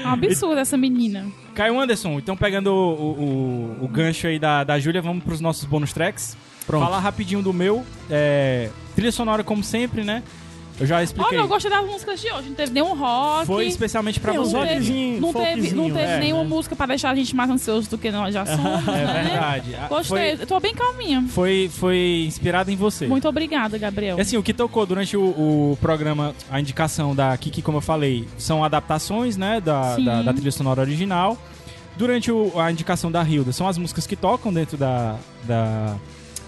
é 0.02 0.08
um 0.08 0.12
absurdo 0.12 0.60
essa 0.60 0.78
menina. 0.78 1.26
Caio 1.54 1.78
Anderson, 1.78 2.18
então 2.20 2.38
pegando 2.38 2.68
o, 2.68 2.74
o, 2.74 3.80
o- 3.82 3.86
o 3.86 3.88
gancho 3.90 4.28
aí 4.28 4.40
da, 4.40 4.64
da 4.64 4.80
Júlia, 4.80 5.02
vamos 5.02 5.24
pros 5.26 5.42
nossos 5.42 5.66
bônus 5.66 5.92
tracks. 5.92 6.38
Pronto. 6.66 6.84
Falar 6.84 7.00
rapidinho 7.00 7.42
do 7.42 7.52
meu. 7.54 7.84
é, 8.10 8.70
trilha 8.96 9.12
sonora, 9.12 9.44
como 9.44 9.64
sempre, 9.64 10.04
né? 10.04 10.22
Eu 10.80 10.88
já 10.88 11.04
expliquei. 11.04 11.38
Olha, 11.38 11.44
eu 11.44 11.48
gostei 11.48 11.70
das 11.70 11.86
músicas 11.86 12.20
de 12.20 12.32
hoje. 12.32 12.48
Não 12.50 12.56
teve 12.56 12.72
nenhum 12.72 12.96
rock. 12.96 13.46
Foi 13.46 13.68
especialmente 13.68 14.20
pra 14.20 14.34
você. 14.34 14.54
não 14.56 14.66
teve, 14.66 15.20
não 15.20 15.34
teve, 15.34 15.72
não 15.76 15.84
teve 15.92 16.00
é, 16.00 16.20
nenhuma 16.20 16.44
né? 16.44 16.50
música 16.50 16.76
pra 16.76 16.88
deixar 16.88 17.12
a 17.12 17.16
gente 17.16 17.36
mais 17.36 17.52
ansioso 17.52 17.88
do 17.88 18.00
que 18.00 18.10
nós 18.10 18.34
já 18.34 18.46
somos. 18.48 18.88
É 18.88 18.92
né? 19.06 19.24
verdade. 19.30 19.76
Ah, 19.76 19.88
Gostei. 19.88 20.36
Foi, 20.36 20.42
Eu 20.44 20.48
tô 20.48 20.60
bem 20.60 20.74
calminha. 20.74 21.24
foi, 21.30 21.70
foi 21.72 22.24
inspirado 22.26 22.72
em 22.72 22.76
você. 22.76 23.06
Muito 23.06 23.28
obrigada, 23.28 23.78
Gabriel. 23.78 24.18
E 24.18 24.22
assim, 24.22 24.38
o 24.38 24.42
que 24.44 24.54
tocou 24.56 24.84
durante 24.88 25.16
o, 25.16 25.22
o 25.24 25.78
programa, 25.80 26.34
a 26.50 26.60
indicação 26.60 27.14
da 27.16 27.38
Kiki, 27.38 27.62
como 27.62 27.78
eu 27.78 27.82
falei, 27.82 28.28
são 28.40 28.64
adaptações, 28.64 29.38
né, 29.38 29.62
da, 29.62 29.98
da, 29.98 30.22
da 30.24 30.34
trilha 30.34 30.52
sonora 30.52 30.82
original. 30.82 31.38
Durante 31.96 32.32
o- 32.32 32.54
a 32.60 32.72
indicação 32.72 33.12
da 33.12 33.22
Hilda, 33.24 33.52
são 33.52 33.68
as 33.68 33.78
músicas 33.78 34.08
que 34.08 34.16
tocam 34.16 34.52
dentro 34.52 34.78
da, 34.78 35.16
da, 35.44 35.96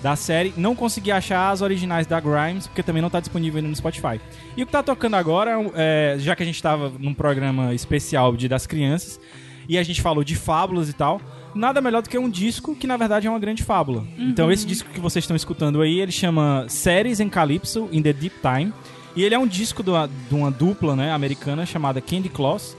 da 0.04 0.16
série. 0.16 0.54
Não 0.58 0.76
consegui 0.76 1.12
achar 1.12 1.50
as 1.50 1.62
originais 1.62 2.06
da 2.06 2.20
Grimes, 2.20 2.68
porque 2.68 2.84
também 2.84 3.02
não 3.02 3.10
tá 3.10 3.20
disponível 3.20 3.58
ainda 3.58 3.70
no 3.70 3.76
Spotify. 3.76 4.20
E 4.56 4.62
o 4.62 4.66
que 4.66 4.72
tá 4.72 4.84
tocando 4.84 5.16
agora, 5.16 5.58
é, 5.74 6.18
já 6.20 6.36
que 6.36 6.44
a 6.44 6.46
gente 6.46 6.62
tava 6.62 6.92
num 7.00 7.14
programa 7.14 7.74
especial 7.74 8.36
de 8.36 8.48
das 8.48 8.68
crianças, 8.68 9.20
e 9.68 9.78
a 9.78 9.84
gente 9.84 10.02
falou 10.02 10.24
de 10.24 10.36
fábulas 10.36 10.90
e 10.90 10.94
tal, 10.94 11.22
nada 11.56 11.80
melhor 11.80 12.02
do 12.02 12.10
que 12.10 12.18
um 12.18 12.30
disco 12.30 12.76
que 12.76 12.86
na 12.86 12.98
verdade 12.98 13.28
é 13.28 13.30
uma 13.30 13.40
grande 13.40 13.64
fábula. 13.64 14.06
Então 14.20 14.52
esse 14.52 14.66
disco 14.66 14.90
que 14.90 15.00
vocês 15.00 15.24
estão 15.24 15.38
escutando 15.38 15.82
aí, 15.82 16.02
ele 16.02 16.12
chama 16.12 16.66
Séries 16.68 17.22
em 17.22 17.30
Calypso 17.30 17.88
in 17.92 18.02
the 18.02 18.12
Deep 18.12 18.36
Time. 18.42 18.74
E 19.16 19.24
ele 19.24 19.36
é 19.36 19.40
um 19.40 19.48
disco 19.48 19.84
de 19.84 19.92
uma, 19.92 20.08
de 20.08 20.36
uma 20.36 20.52
dupla 20.52 20.96
né, 20.96 21.12
americana 21.12 21.66
chamada 21.66 22.02
Candy 22.02 22.30
Claus. 22.30 22.76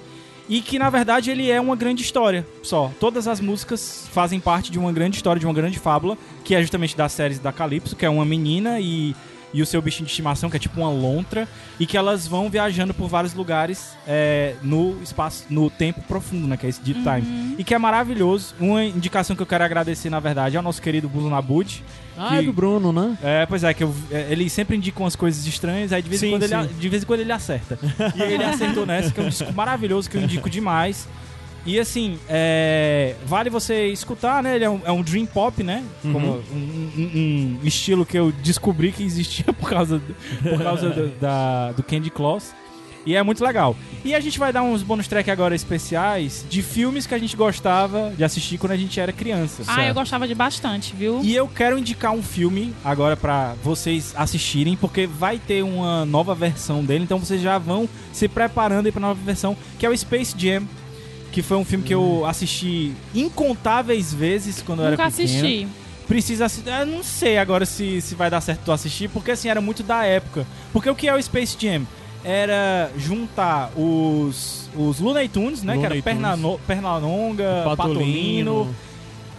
E 0.49 0.61
que 0.61 0.78
na 0.78 0.90
verdade 0.90 1.30
ele 1.30 1.51
é 1.51 1.61
uma 1.61 1.74
grande 1.74 2.03
história 2.03 2.47
só. 2.62 2.90
Todas 3.01 3.26
as 3.26 3.40
músicas 3.40 4.07
fazem 4.12 4.38
parte 4.38 4.70
de 4.70 4.78
uma 4.78 4.92
grande 4.92 5.16
história, 5.16 5.40
de 5.40 5.47
uma 5.47 5.55
grande 5.55 5.78
fábula, 5.78 6.18
que 6.45 6.55
é 6.55 6.61
justamente 6.61 6.97
das 6.97 7.12
séries 7.12 7.38
da 7.38 7.53
Calypso, 7.53 7.97
que 7.97 8.05
é 8.05 8.11
uma 8.11 8.24
menina 8.24 8.78
e, 8.78 9.16
e 9.55 9.62
o 9.62 9.66
seu 9.66 9.80
bichinho 9.80 10.05
de 10.05 10.11
estimação, 10.11 10.50
que 10.50 10.57
é 10.57 10.61
tipo 10.61 10.78
uma 10.80 10.90
lontra, 10.90 11.48
e 11.80 11.86
que 11.86 11.96
elas 11.96 12.26
vão 12.26 12.50
viajando 12.50 12.92
por 12.92 13.09
vários 13.09 13.32
lugares 13.32 13.96
é, 14.07 14.57
no 14.62 15.00
espaço, 15.02 15.44
no 15.48 15.70
tempo 15.70 16.02
profundo, 16.02 16.46
né? 16.46 16.57
Que 16.57 16.66
é 16.66 16.68
esse 16.68 16.82
deep 16.82 17.00
time. 17.02 17.55
E 17.57 17.62
que 17.64 17.72
é 17.72 17.78
maravilhoso. 17.78 18.55
Uma 18.61 18.84
indicação 18.84 19.34
que 19.36 19.40
eu 19.42 19.46
quero 19.46 19.64
agradecer, 19.64 20.11
na 20.11 20.18
verdade, 20.20 20.57
é 20.57 20.59
ao 20.59 20.62
nosso 20.62 20.82
querido 20.82 21.09
Bruno 21.09 21.30
Nabud. 21.30 21.82
Ah, 22.18 22.36
é 22.36 22.40
que- 22.40 22.46
do 22.46 22.52
Bruno, 22.52 22.92
né? 22.92 23.16
É, 23.22 23.46
pois 23.46 23.64
é, 23.64 23.72
que 23.72 23.82
eu- 23.84 23.94
é, 24.11 24.26
ele 24.30 24.50
sempre 24.50 24.76
indica 24.76 25.00
umas 25.00 25.16
coisas 25.16 25.46
estranhas, 25.46 25.92
aí 25.92 26.02
de 26.02 26.09
vez, 26.09 26.22
em 26.22 26.26
Sim, 26.26 26.32
quando 26.32 26.42
ele, 26.44 26.68
sim. 26.68 26.74
de 26.78 26.88
vez 26.88 27.02
em 27.02 27.07
quando 27.07 27.20
ele 27.20 27.32
acerta. 27.32 27.78
E 28.16 28.22
ele 28.22 28.44
acertou 28.44 28.84
nessa, 28.84 29.11
que 29.11 29.20
é 29.20 29.22
um 29.22 29.28
disco 29.28 29.52
maravilhoso, 29.52 30.11
que 30.11 30.16
eu 30.16 30.22
indico 30.22 30.50
demais. 30.50 31.09
E 31.66 31.80
assim, 31.80 32.18
é, 32.28 33.14
vale 33.26 33.48
você 33.48 33.86
escutar, 33.88 34.42
né? 34.42 34.56
Ele 34.56 34.64
é 34.64 34.70
um, 34.70 34.80
é 34.84 34.92
um 34.92 35.02
dream 35.02 35.24
pop, 35.26 35.62
né? 35.62 35.82
Como 36.02 36.42
um, 36.52 36.90
um- 36.96 37.58
um 37.62 37.66
estilo 37.66 38.04
que 38.04 38.18
eu 38.18 38.30
descobri 38.32 38.92
que 38.92 39.02
existia 39.02 39.52
por 39.54 39.70
causa, 39.70 39.98
do, 39.98 40.14
por 40.50 40.62
causa 40.62 40.90
do, 40.90 41.08
da, 41.18 41.72
do 41.72 41.82
Candy 41.82 42.10
Claus. 42.10 42.52
E 43.06 43.14
é 43.14 43.22
muito 43.22 43.44
legal. 43.44 43.76
E 44.02 44.14
a 44.14 44.20
gente 44.20 44.38
vai 44.38 44.50
dar 44.50 44.62
uns 44.62 44.82
bônus 44.82 45.06
track 45.06 45.30
agora 45.30 45.54
especiais 45.54 46.42
de 46.48 46.62
filmes 46.62 47.06
que 47.06 47.14
a 47.14 47.18
gente 47.18 47.36
gostava 47.36 48.10
de 48.16 48.24
assistir 48.24 48.56
quando 48.56 48.72
a 48.72 48.76
gente 48.78 48.98
era 48.98 49.12
criança. 49.12 49.62
Ah, 49.66 49.86
eu 49.86 49.92
gostava 49.92 50.26
de 50.26 50.34
bastante, 50.34 50.94
viu? 50.96 51.20
E 51.22 51.34
eu 51.34 51.46
quero 51.46 51.78
indicar 51.78 52.12
um 52.12 52.22
filme 52.22 52.74
agora 52.82 53.14
pra 53.14 53.54
vocês 53.62 54.14
assistirem, 54.16 54.74
porque 54.74 55.06
vai 55.06 55.38
ter 55.38 55.62
uma 55.62 56.06
nova 56.06 56.34
versão 56.34 56.82
dele, 56.82 57.04
então 57.04 57.18
vocês 57.18 57.42
já 57.42 57.58
vão 57.58 57.86
se 58.10 58.26
preparando 58.26 58.86
aí 58.86 58.92
pra 58.92 59.02
nova 59.02 59.20
versão, 59.22 59.54
que 59.78 59.84
é 59.84 59.90
o 59.90 59.94
Space 59.96 60.34
Jam, 60.38 60.62
que 61.35 61.43
foi 61.43 61.57
um 61.57 61.64
filme 61.64 61.85
que 61.85 61.93
eu 61.93 62.24
assisti 62.24 62.93
incontáveis 63.12 64.14
vezes 64.14 64.62
quando 64.62 64.85
eu 64.85 64.91
Nunca 64.93 65.03
era 65.03 65.11
pequeno. 65.11 65.28
assisti. 65.28 65.68
Precisa 66.07 66.45
assistir. 66.45 66.70
Eu 66.70 66.87
não 66.87 67.03
sei 67.03 67.39
agora 67.39 67.66
se, 67.66 68.01
se 68.01 68.14
vai 68.14 68.30
dar 68.30 68.41
certo 68.41 68.61
tu 68.64 68.70
assistir, 68.70 69.09
porque 69.11 69.32
assim, 69.32 69.49
era 69.49 69.61
muito 69.61 69.82
da 69.82 70.05
época. 70.05 70.47
Porque 70.72 70.89
o 70.89 70.95
que 70.95 71.09
é 71.09 71.14
o 71.14 71.20
Space 71.20 71.57
Jam? 71.59 71.82
Era 72.22 72.89
juntar 72.97 73.72
os, 73.76 74.70
os 74.76 75.01
Looney 75.01 75.28
Tunes, 75.28 75.64
né? 75.64 75.72
que 75.72 75.80
Looney 75.80 75.99
era 75.99 76.03
Pernano, 76.03 76.61
Pernalonga, 76.68 77.64
Patolino, 77.76 78.72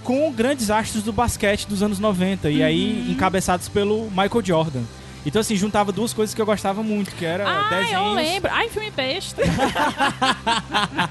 com 0.04 0.30
grandes 0.34 0.70
astros 0.70 1.02
do 1.02 1.14
basquete 1.14 1.66
dos 1.66 1.82
anos 1.82 1.98
90 1.98 2.50
e 2.50 2.62
aí 2.62 3.10
encabeçados 3.10 3.70
pelo 3.70 4.10
Michael 4.10 4.44
Jordan. 4.44 4.84
Então 5.26 5.40
assim, 5.40 5.56
juntava 5.56 5.92
duas 5.92 6.14
coisas 6.14 6.36
que 6.36 6.42
eu 6.42 6.46
gostava 6.46 6.84
muito, 6.84 7.16
que 7.16 7.26
era 7.26 7.48
Ah, 7.48 7.70
desenhos, 7.70 7.94
eu 7.94 8.14
lembro. 8.14 8.52
Ai, 8.54 8.70
filme 8.70 8.92
besta. 8.92 9.42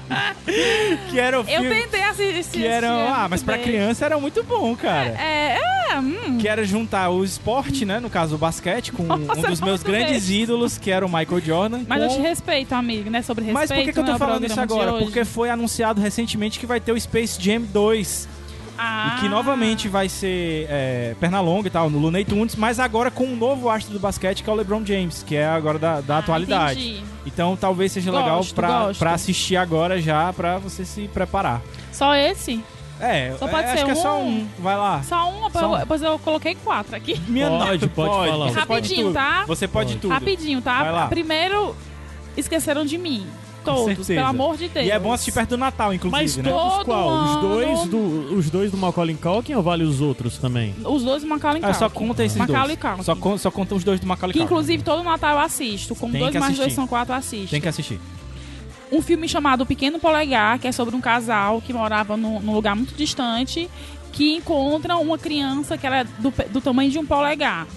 que 1.09 1.19
era 1.19 1.37
o 1.41 1.41
Eu 1.41 1.61
filme 1.61 1.81
tentei 1.81 2.03
assistir. 2.03 2.59
que 2.59 2.65
eram, 2.65 3.01
esse 3.01 3.11
ah, 3.13 3.27
mas 3.29 3.43
pra 3.43 3.57
criança 3.57 4.05
era 4.05 4.17
muito 4.19 4.43
bom, 4.43 4.75
cara. 4.75 5.09
É, 5.19 5.59
é, 5.91 5.99
hum. 5.99 6.37
Que 6.39 6.47
era 6.47 6.63
juntar 6.63 7.09
o 7.09 7.23
esporte, 7.23 7.85
né, 7.85 7.99
no 7.99 8.09
caso 8.09 8.35
o 8.35 8.37
basquete, 8.37 8.91
com 8.91 9.03
Nossa, 9.03 9.39
um 9.39 9.43
dos 9.43 9.61
meus 9.61 9.83
grandes 9.83 10.29
ídolos, 10.29 10.77
que 10.77 10.91
era 10.91 11.05
o 11.05 11.09
Michael 11.09 11.41
Jordan. 11.41 11.81
Mas 11.87 12.01
eu 12.01 12.09
com- 12.09 12.15
te 12.15 12.21
respeito, 12.21 12.73
amigo, 12.73 13.09
né? 13.09 13.21
Sobre 13.21 13.45
respeito. 13.45 13.69
Mas 13.69 13.71
por 13.71 13.85
que, 13.85 13.93
que 13.93 13.99
eu 13.99 14.05
tô 14.05 14.13
é 14.13 14.17
falando 14.17 14.45
isso 14.45 14.59
agora? 14.59 14.93
Porque 14.93 15.25
foi 15.25 15.49
anunciado 15.49 16.01
recentemente 16.01 16.59
que 16.59 16.65
vai 16.65 16.79
ter 16.79 16.91
o 16.91 16.99
Space 16.99 17.41
Jam 17.41 17.61
2. 17.61 18.27
Ah. 18.77 19.15
E 19.17 19.21
que 19.21 19.29
novamente 19.29 19.87
vai 19.87 20.09
ser 20.09 20.67
é, 20.69 21.15
Pernalonga 21.19 21.67
e 21.67 21.71
tal, 21.71 21.89
no 21.89 21.97
Looney 21.99 22.25
Tunes, 22.25 22.55
mas 22.55 22.79
agora 22.79 23.09
com 23.09 23.25
um 23.25 23.35
novo 23.35 23.69
astro 23.69 23.93
do 23.93 23.99
basquete, 23.99 24.43
que 24.43 24.49
é 24.49 24.53
o 24.53 24.55
LeBron 24.55 24.85
James, 24.85 25.23
que 25.23 25.35
é 25.35 25.45
agora 25.47 25.79
da, 25.79 26.01
da 26.01 26.15
Ah, 26.15 26.19
atualidade. 26.19 26.79
entendi. 26.79 27.03
Então 27.25 27.55
talvez 27.55 27.91
seja 27.91 28.11
legal 28.11 28.37
Gosto, 28.37 28.55
pra, 28.55 28.67
gosto. 28.87 28.99
pra 28.99 29.13
assistir 29.13 29.55
agora 29.55 30.01
já, 30.01 30.31
pra 30.33 30.57
você 30.57 30.83
se 30.85 31.07
preparar. 31.07 31.61
Só 31.91 32.13
esse? 32.15 32.63
É, 32.99 33.33
Só 33.37 33.47
pode 33.47 33.63
é, 33.63 33.67
acho 33.71 33.77
ser 33.79 33.85
que 33.85 33.91
é 33.91 33.95
só 33.95 34.17
um? 34.19 34.27
um. 34.27 34.47
Vai 34.59 34.77
lá. 34.77 35.03
Só 35.03 35.29
um? 35.29 35.49
Só 35.49 35.73
um. 35.75 35.77
Depois 35.79 36.01
eu 36.01 36.17
coloquei 36.19 36.55
quatro 36.55 36.95
aqui. 36.95 37.19
Minha 37.27 37.49
Pode, 37.49 37.59
nossa, 37.59 37.87
pode 37.89 38.29
falar. 38.29 38.45
Você 38.47 38.53
pode 38.53 38.59
Rapidinho, 38.59 39.03
tudo. 39.07 39.13
tá? 39.13 39.43
Você 39.47 39.67
pode, 39.67 39.87
Pode. 39.89 39.99
tudo. 39.99 40.11
Rapidinho, 40.13 40.61
Vai 40.61 40.91
lá. 40.91 41.01
tá? 41.01 41.07
Primeiro, 41.07 41.75
esqueceram 42.37 42.85
de 42.85 42.97
mim. 42.97 43.27
Todos, 43.65 43.85
certeza. 43.85 44.13
pelo 44.15 44.25
amor 44.27 44.57
de 44.57 44.67
Deus. 44.69 44.85
E 44.85 44.91
é 44.91 44.99
bom 44.99 45.11
assistir 45.13 45.31
perto 45.31 45.49
do 45.51 45.57
Natal, 45.57 45.93
inclusive, 45.93 46.21
Mas 46.21 46.37
né? 46.37 46.43
todos 46.49 46.73
Todo 46.77 46.85
qual? 46.85 47.07
Os 47.23 47.29
ano. 47.31 47.41
dois, 47.41 47.83
do, 47.89 48.35
os 48.37 48.49
dois 48.49 48.71
do 48.71 48.77
Macaulay 48.77 49.15
Culkin 49.15 49.53
ou 49.55 49.63
vale 49.63 49.83
os 49.83 50.01
outros 50.01 50.37
também? 50.37 50.73
Os 50.83 51.03
dois 51.03 51.21
do 51.23 51.27
Macaulay 51.29 51.59
Ah, 51.63 51.67
Culkin. 51.67 51.79
só 51.79 51.89
conta 51.89 52.23
esses 52.23 52.37
Macaulay 52.37 52.75
dois. 52.75 52.79
Culkin. 52.79 53.03
Só, 53.03 53.15
con- 53.15 53.37
só 53.37 53.51
conta 53.51 53.75
os 53.75 53.83
dois 53.83 53.99
do 53.99 54.07
Macaulay 54.07 54.33
Que 54.33 54.39
Culkin. 54.39 54.53
inclusive 54.53 54.83
todo 54.83 55.03
Natal 55.03 55.31
eu 55.33 55.39
assisto. 55.39 55.95
Como 55.95 56.11
Tem 56.11 56.21
dois 56.21 56.31
que 56.31 56.39
mais 56.39 56.57
dois 56.57 56.73
são 56.73 56.87
quatro, 56.87 57.13
eu 57.13 57.17
assisto. 57.17 57.49
Tem 57.51 57.61
que 57.61 57.67
assistir. 57.67 57.99
Um 58.91 59.01
filme 59.01 59.27
chamado 59.27 59.61
O 59.61 59.65
Pequeno 59.65 59.99
Polegar, 59.99 60.59
que 60.59 60.67
é 60.67 60.71
sobre 60.71 60.95
um 60.95 61.01
casal 61.01 61.59
que 61.61 61.73
morava 61.73 62.15
num, 62.15 62.39
num 62.39 62.53
lugar 62.53 62.75
muito 62.75 62.93
distante, 62.95 63.69
que 64.11 64.35
encontra 64.35 64.95
uma 64.97 65.17
criança 65.17 65.77
que 65.77 65.85
era 65.85 66.03
do, 66.19 66.31
pe- 66.31 66.45
do 66.45 66.61
tamanho 66.61 66.89
de 66.91 66.99
um 66.99 67.05
polegar. 67.05 67.67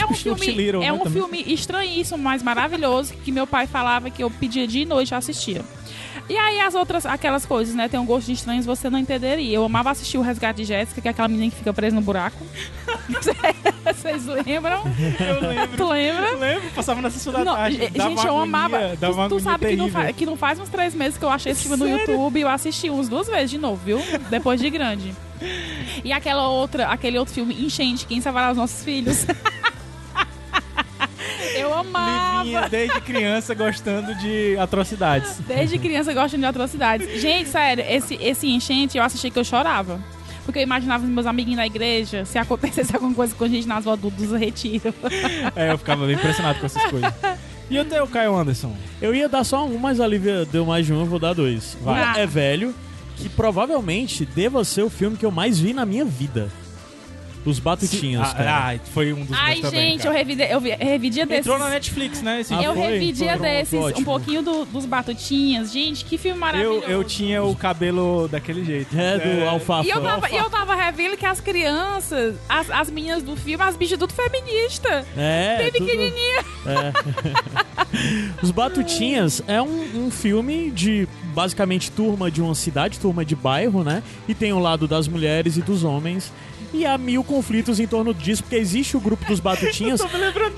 É 0.00 0.06
um 0.06 0.14
filme, 0.14 0.46
Little, 0.46 0.82
é 0.82 0.86
né, 0.86 0.92
um 0.92 0.98
também. 0.98 1.12
filme 1.12 1.44
estranhíssimo, 1.52 2.18
mas 2.22 2.42
maravilhoso, 2.42 3.14
que 3.24 3.32
meu 3.32 3.46
pai 3.46 3.66
falava 3.66 4.10
que 4.10 4.22
eu 4.22 4.30
pedia 4.30 4.66
dia 4.66 4.82
e 4.82 4.86
noite 4.86 5.14
assistia. 5.14 5.62
E 6.28 6.36
aí 6.36 6.60
as 6.60 6.74
outras, 6.74 7.06
aquelas 7.06 7.46
coisas, 7.46 7.74
né? 7.74 7.88
Tem 7.88 7.98
um 7.98 8.04
gosto 8.04 8.26
de 8.26 8.34
estranhos, 8.34 8.66
você 8.66 8.90
não 8.90 8.98
entenderia. 8.98 9.54
Eu 9.56 9.64
amava 9.64 9.90
assistir 9.90 10.18
o 10.18 10.20
Resgate 10.20 10.58
de 10.58 10.64
Jéssica, 10.66 11.00
que 11.00 11.08
é 11.08 11.10
aquela 11.10 11.26
menina 11.28 11.50
que 11.50 11.56
fica 11.56 11.72
presa 11.72 11.96
no 11.96 12.02
buraco. 12.02 12.36
Vocês 13.84 14.26
lembram? 14.26 14.82
Eu 15.18 15.48
lembro. 15.48 15.76
Tu 15.76 15.88
lembra? 15.88 16.26
Eu 16.28 16.38
lembro, 16.38 16.70
passava 16.74 17.00
na 17.00 17.08
sessão 17.10 17.32
da 17.32 17.44
Não, 17.44 17.54
tarde. 17.54 17.78
gente, 17.78 17.96
eu 17.96 18.02
agonia, 18.04 18.42
amava. 18.42 18.78
Tu, 19.00 19.28
tu 19.30 19.40
sabe 19.40 19.68
que 19.68 19.76
não, 19.76 19.86
terrível. 19.86 20.06
fa- 20.06 20.12
que 20.12 20.26
não 20.26 20.36
faz 20.36 20.60
uns 20.60 20.68
três 20.68 20.94
meses 20.94 21.16
que 21.18 21.24
eu 21.24 21.30
achei 21.30 21.52
esse 21.52 21.62
filme 21.62 21.76
no 21.78 21.88
YouTube 21.88 22.38
e 22.38 22.42
eu 22.42 22.48
assisti 22.48 22.90
uns 22.90 23.08
duas 23.08 23.26
vezes 23.26 23.50
de 23.50 23.56
novo, 23.58 23.80
viu? 23.82 23.98
Depois 24.28 24.60
de 24.60 24.68
grande. 24.68 25.14
E 26.04 26.12
aquela 26.12 26.48
outra, 26.48 26.88
aquele 26.88 27.18
outro 27.18 27.32
filme, 27.32 27.54
Enchente, 27.64 28.04
Quem 28.06 28.20
Salvará 28.20 28.50
os 28.50 28.56
Nossos 28.58 28.84
Filhos. 28.84 29.24
eu 31.54 31.72
amava. 31.72 32.42
Livinha 32.42 32.68
desde 32.68 33.00
criança 33.00 33.54
gostando 33.54 34.14
de 34.14 34.56
atrocidades. 34.58 35.38
Desde 35.46 35.78
criança 35.78 36.12
gostando 36.12 36.42
de 36.42 36.46
atrocidades. 36.46 37.20
Gente, 37.20 37.48
sério, 37.48 37.84
esse, 37.88 38.14
esse 38.20 38.48
enchente 38.48 38.96
eu 38.98 39.04
assisti 39.04 39.30
que 39.30 39.38
eu 39.38 39.44
chorava. 39.44 40.00
Porque 40.44 40.60
eu 40.60 40.62
imaginava 40.62 41.04
os 41.04 41.10
meus 41.10 41.26
amiguinhos 41.26 41.58
da 41.58 41.66
igreja, 41.66 42.24
se 42.24 42.38
acontecesse 42.38 42.92
alguma 42.96 43.14
coisa 43.14 43.34
com 43.34 43.44
a 43.44 43.48
gente 43.48 43.68
nas 43.68 43.84
voltas 43.84 44.10
dos 44.12 44.32
retiros. 44.32 44.94
É, 45.54 45.72
eu 45.72 45.78
ficava 45.78 46.06
bem 46.06 46.14
impressionado 46.14 46.58
com 46.58 46.66
essas 46.66 46.82
coisas. 46.84 47.12
E 47.70 47.78
o 47.78 47.84
teu, 47.84 48.06
Caio 48.06 48.34
Anderson? 48.34 48.74
Eu 49.00 49.14
ia 49.14 49.28
dar 49.28 49.44
só 49.44 49.66
um, 49.66 49.76
mas 49.76 50.00
a 50.00 50.06
Lívia 50.06 50.46
deu 50.46 50.64
mais 50.64 50.86
de 50.86 50.92
um, 50.94 51.00
eu 51.00 51.06
vou 51.06 51.18
dar 51.18 51.34
dois. 51.34 51.76
Vai. 51.82 52.02
Um 52.02 52.20
é 52.20 52.26
velho, 52.26 52.74
que 53.16 53.28
provavelmente 53.28 54.24
deva 54.24 54.64
ser 54.64 54.82
o 54.82 54.88
filme 54.88 55.18
que 55.18 55.26
eu 55.26 55.30
mais 55.30 55.58
vi 55.60 55.74
na 55.74 55.84
minha 55.84 56.04
vida. 56.04 56.50
Os 57.48 57.58
Batutinhas, 57.58 58.32
cara. 58.32 58.74
ah, 58.74 58.78
foi 58.92 59.12
um 59.12 59.24
dos 59.24 59.36
Ai, 59.36 59.54
meus 59.56 59.60
também, 59.62 59.90
gente, 59.92 60.02
cara. 60.02 60.08
eu 60.14 60.18
revi, 60.26 60.42
eu 60.50 60.60
vi, 60.60 60.70
revi 60.70 61.10
dia 61.10 61.24
desses. 61.26 61.46
Entrou 61.46 61.58
na 61.58 61.70
Netflix, 61.70 62.20
né? 62.22 62.40
Esse 62.40 62.52
Ah, 62.52 62.62
eu 62.62 62.74
foi? 62.74 62.82
revi 62.86 63.12
dia 63.12 63.28
Pronto, 63.28 63.42
desses 63.42 63.80
um 63.98 64.04
pouquinho 64.04 64.42
do- 64.42 64.64
dos 64.66 64.84
Batutinhas. 64.84 65.72
Gente, 65.72 66.04
que 66.04 66.18
filme 66.18 66.36
eu, 66.36 66.40
maravilhoso. 66.40 66.86
eu 66.86 67.04
tinha 67.04 67.42
o 67.42 67.54
cabelo 67.56 68.28
daquele 68.28 68.64
jeito. 68.64 68.96
É, 68.98 69.18
do 69.18 69.48
Alfafa. 69.48 69.86
E 69.86 69.90
eu 69.90 70.00
tava, 70.02 70.30
e 70.30 70.36
eu 70.36 70.50
tava 70.50 70.74
revendo 70.74 71.16
que 71.16 71.24
as 71.26 71.40
crianças, 71.40 72.36
as, 72.48 72.70
as 72.70 72.90
meninas 72.90 73.22
do 73.22 73.34
filme, 73.36 73.62
as 73.64 73.76
bichas 73.76 73.98
tudo 73.98 74.12
feminista. 74.12 75.04
É, 75.16 75.56
Bem 75.58 75.72
tudo- 75.72 75.86
pequenininha. 75.86 76.44
Os 78.42 78.50
Batutinhas 78.50 79.42
é 79.46 79.60
um, 79.62 80.06
um 80.06 80.10
filme 80.10 80.70
de 80.70 81.08
basicamente 81.34 81.90
turma 81.90 82.30
de 82.30 82.40
uma 82.42 82.54
cidade, 82.54 82.98
turma 82.98 83.24
de 83.24 83.34
bairro, 83.34 83.82
né? 83.82 84.02
E 84.28 84.34
tem 84.34 84.52
o 84.52 84.58
lado 84.58 84.86
das 84.86 85.08
mulheres 85.08 85.56
e 85.56 85.62
dos 85.62 85.84
homens. 85.84 86.32
E 86.72 86.84
há 86.84 86.98
mil 86.98 87.24
conflitos 87.24 87.80
em 87.80 87.86
torno 87.86 88.12
disso, 88.12 88.42
porque 88.42 88.56
existe 88.56 88.96
o 88.96 89.00
grupo 89.00 89.24
dos 89.24 89.40
Batutinhas, 89.40 90.00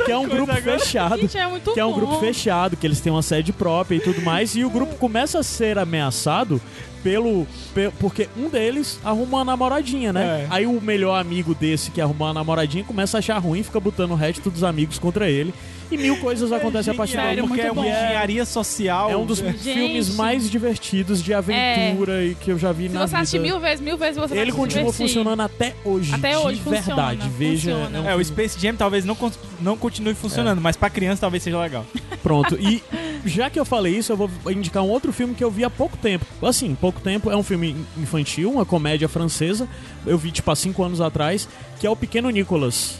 que 0.04 0.10
é 0.10 0.16
um 0.18 0.28
grupo 0.28 0.52
fechado. 0.54 1.20
Gente, 1.20 1.38
é 1.38 1.46
muito 1.46 1.72
que 1.72 1.78
é 1.80 1.84
um 1.84 1.90
bom. 1.90 1.96
grupo 1.98 2.18
fechado, 2.20 2.76
que 2.76 2.86
eles 2.86 3.00
têm 3.00 3.12
uma 3.12 3.22
sede 3.22 3.52
própria 3.52 3.96
e 3.96 4.00
tudo 4.00 4.20
mais, 4.22 4.56
e 4.56 4.64
o 4.64 4.70
grupo 4.70 4.96
começa 4.96 5.38
a 5.38 5.42
ser 5.42 5.78
ameaçado 5.78 6.60
pelo, 7.02 7.46
pe- 7.72 7.90
porque 7.98 8.28
um 8.36 8.48
deles 8.48 8.98
arruma 9.04 9.38
uma 9.38 9.44
namoradinha, 9.44 10.12
né? 10.12 10.42
É. 10.42 10.46
Aí 10.50 10.66
o 10.66 10.80
melhor 10.80 11.18
amigo 11.18 11.54
desse 11.54 11.90
que 11.90 12.00
arrumou 12.00 12.26
uma 12.28 12.34
namoradinha 12.34 12.84
começa 12.84 13.16
a 13.16 13.20
achar 13.20 13.38
ruim, 13.38 13.62
fica 13.62 13.78
botando 13.80 14.10
o 14.10 14.16
resto 14.16 14.50
dos 14.50 14.64
amigos 14.64 14.98
contra 14.98 15.30
ele, 15.30 15.54
e 15.90 15.96
mil 15.96 16.16
coisas 16.18 16.52
acontecem 16.52 16.92
a 16.92 16.96
partir 16.96 17.16
daí. 17.16 17.36
porque 17.42 17.60
é 17.60 17.72
uma 17.72 17.86
engenharia 17.86 18.44
social. 18.44 19.10
É 19.10 19.16
um 19.16 19.26
dos 19.26 19.38
Gente. 19.38 19.58
filmes 19.58 20.14
mais 20.14 20.50
divertidos 20.50 21.22
de 21.22 21.32
aventura 21.34 22.24
e 22.24 22.34
que 22.34 22.50
eu 22.52 22.58
já 22.58 22.72
vi 22.72 22.88
Se 22.88 22.94
na 22.94 23.06
você 23.06 23.16
assistir 23.16 23.38
vida. 23.38 23.50
mil 23.52 23.60
vezes, 23.60 23.80
mil 23.80 23.96
vezes 23.98 24.16
você 24.16 24.36
Ele 24.36 24.52
continua 24.52 24.84
divertir. 24.84 25.06
funcionando 25.06 25.40
até 25.40 25.74
hoje. 25.84 26.14
Até 26.14 26.38
hoje 26.38 26.58
de 26.58 26.64
funciona, 26.64 26.84
verdade. 27.12 27.28
Veja. 27.36 27.72
funciona. 27.72 27.98
é 27.98 28.00
um 28.00 28.10
É, 28.10 28.16
o 28.16 28.24
Space 28.24 28.58
Jam 28.60 28.74
talvez 28.76 29.04
não, 29.04 29.16
não 29.60 29.76
continue 29.76 30.14
funcionando, 30.14 30.60
mas 30.60 30.76
pra 30.76 30.88
criança 30.90 31.20
talvez 31.22 31.42
seja 31.42 31.60
legal. 31.60 31.84
Pronto. 32.22 32.56
E 32.60 32.82
já 33.24 33.50
que 33.50 33.58
eu 33.58 33.64
falei 33.64 33.96
isso, 33.96 34.12
eu 34.12 34.16
vou 34.16 34.30
indicar 34.50 34.82
um 34.82 34.88
outro 34.88 35.12
filme 35.12 35.34
que 35.34 35.42
eu 35.42 35.50
vi 35.50 35.64
há 35.64 35.70
pouco 35.70 35.96
tempo. 35.96 36.24
Assim, 36.42 36.74
pouco 36.74 37.00
tempo. 37.00 37.30
É 37.30 37.36
um 37.36 37.42
filme 37.42 37.74
infantil, 37.98 38.50
uma 38.52 38.64
comédia 38.64 39.08
francesa. 39.08 39.68
Eu 40.06 40.16
vi, 40.16 40.30
tipo, 40.30 40.50
há 40.50 40.54
cinco 40.56 40.82
anos 40.84 41.00
atrás, 41.00 41.48
que 41.80 41.86
é 41.86 41.90
O 41.90 41.96
Pequeno 41.96 42.30
Nicolas. 42.30 42.99